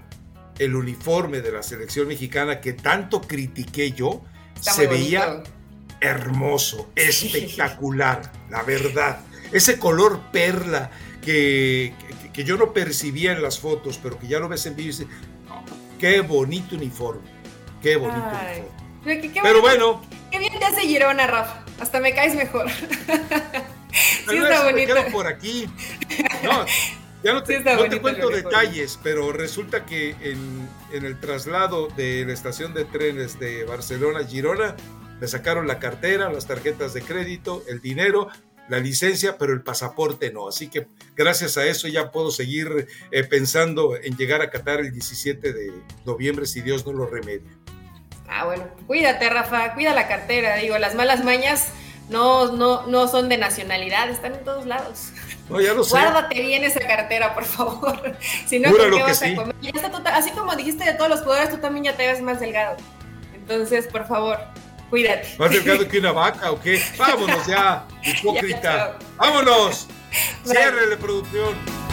el 0.60 0.76
uniforme 0.76 1.42
de 1.42 1.52
la 1.52 1.62
selección 1.62 2.08
mexicana 2.08 2.62
que 2.62 2.72
tanto 2.72 3.20
critiqué 3.22 3.92
yo 3.92 4.24
se 4.62 4.88
veía 4.88 5.44
hermoso, 6.00 6.90
espectacular, 6.96 8.32
la 8.50 8.64
verdad. 8.64 9.20
Ese 9.52 9.80
color 9.80 10.20
perla 10.32 10.92
que, 11.22 11.94
que, 12.34 12.44
yo 12.44 12.58
no 12.58 12.74
percibía 12.74 13.32
en 13.32 13.42
las 13.42 13.60
fotos, 13.60 14.00
pero 14.02 14.20
que 14.20 14.28
ya 14.28 14.40
lo 14.40 14.48
ves 14.48 14.66
en 14.66 14.76
vivo 14.76 14.90
y 14.90 14.92
dices, 14.92 15.08
qué 16.00 16.22
bonito 16.22 16.76
uniforme. 16.76 17.30
Qué 17.82 17.98
bonito. 17.98 18.26
Pero 19.44 19.62
bueno. 19.62 20.02
Qué 20.32 20.40
bien 20.40 20.58
te 20.58 20.66
hace 20.66 20.82
Girona, 20.82 21.28
Rafa. 21.28 21.64
Hasta 21.80 22.00
me 22.00 22.14
caes 22.14 22.36
mejor. 22.36 22.70
sí 23.92 24.38
está 24.38 24.64
bonito. 24.64 24.96
por 25.12 25.28
aquí. 25.28 25.68
No, 26.44 26.66
ya 27.24 27.34
no 27.34 27.44
te, 27.44 27.62
cuento 28.02 28.30
detalles, 28.30 29.00
pero 29.02 29.32
resulta 29.32 29.86
que 29.86 30.12
en, 30.22 30.70
en, 30.92 31.06
el 31.06 31.20
traslado 31.20 31.88
de 31.88 32.24
la 32.26 32.34
estación 32.34 32.74
de 32.74 32.86
trenes 32.86 33.40
de 33.40 33.64
Barcelona 33.66 34.20
a 34.20 34.24
Girona, 34.24 34.76
me 35.20 35.28
sacaron 35.28 35.68
la 35.68 35.80
cartera, 35.80 36.32
las 36.32 36.48
tarjetas 36.48 36.94
de 36.94 37.02
crédito, 37.02 37.64
el 37.68 37.82
dinero, 37.82 38.30
la 38.68 38.80
licencia, 38.80 39.38
pero 39.38 39.54
el 39.54 39.62
pasaporte 39.62 40.32
no. 40.32 40.48
Así 40.48 40.68
que 40.68 40.88
gracias 41.16 41.58
a 41.58 41.66
eso 41.66 41.88
ya 41.88 42.12
puedo 42.12 42.32
seguir 42.32 42.88
eh, 43.12 43.24
pensando 43.24 43.96
en 43.96 44.18
llegar 44.18 44.42
a 44.42 44.50
Qatar 44.50 44.80
el 44.80 44.92
17 44.92 45.54
de 45.54 45.72
noviembre 46.06 46.46
si 46.46 46.62
Dios 46.62 46.86
no 46.86 46.94
lo 46.94 47.06
remedia. 47.06 47.52
Ah, 48.28 48.46
bueno, 48.46 48.64
cuídate, 48.88 49.30
Rafa, 49.30 49.74
cuida 49.76 49.94
la 49.94 50.08
cartera. 50.08 50.56
Digo, 50.58 50.78
las 50.78 50.96
malas 50.96 51.24
mañas 51.24 51.68
no, 52.10 52.52
no, 52.52 52.88
no 52.88 53.08
son 53.08 53.30
de 53.30 53.38
nacionalidad, 53.38 54.10
están 54.10 54.34
en 54.34 54.44
todos 54.44 54.66
lados. 54.66 55.12
No, 55.50 55.62
ya 55.62 55.74
lo 55.74 55.84
sé. 55.84 55.92
Guárdate 55.92 56.42
bien 56.42 56.64
esa 56.64 56.80
cartera, 56.80 57.36
por 57.36 57.46
favor. 57.46 58.18
si 58.48 58.60
no, 58.60 58.74
¿qué 58.74 59.04
vas 59.04 59.22
a 59.22 59.36
comer? 59.36 59.56
así 60.12 60.32
como 60.32 60.56
dijiste 60.56 60.86
de 60.86 60.94
todos 60.94 61.10
los 61.10 61.22
jugadores, 61.22 61.50
tú 61.50 61.58
también 61.58 61.86
ya 61.86 61.96
te 61.96 62.08
ves 62.08 62.22
más 62.22 62.40
delgado. 62.40 62.78
Entonces, 63.36 63.88
por 63.88 64.08
favor, 64.08 64.40
cuídate. 64.90 65.36
¿Más 65.38 65.52
delgado 65.52 65.88
que 65.88 66.00
una 66.00 66.12
vaca 66.12 66.52
o 66.52 66.62
qué? 66.62 66.82
Vámonos 66.98 67.48
ya, 67.48 67.86
hipócrita. 68.04 68.98
Vámonos. 69.18 69.88
Cierre 70.44 70.88
la 70.88 70.98
producción. 70.98 71.85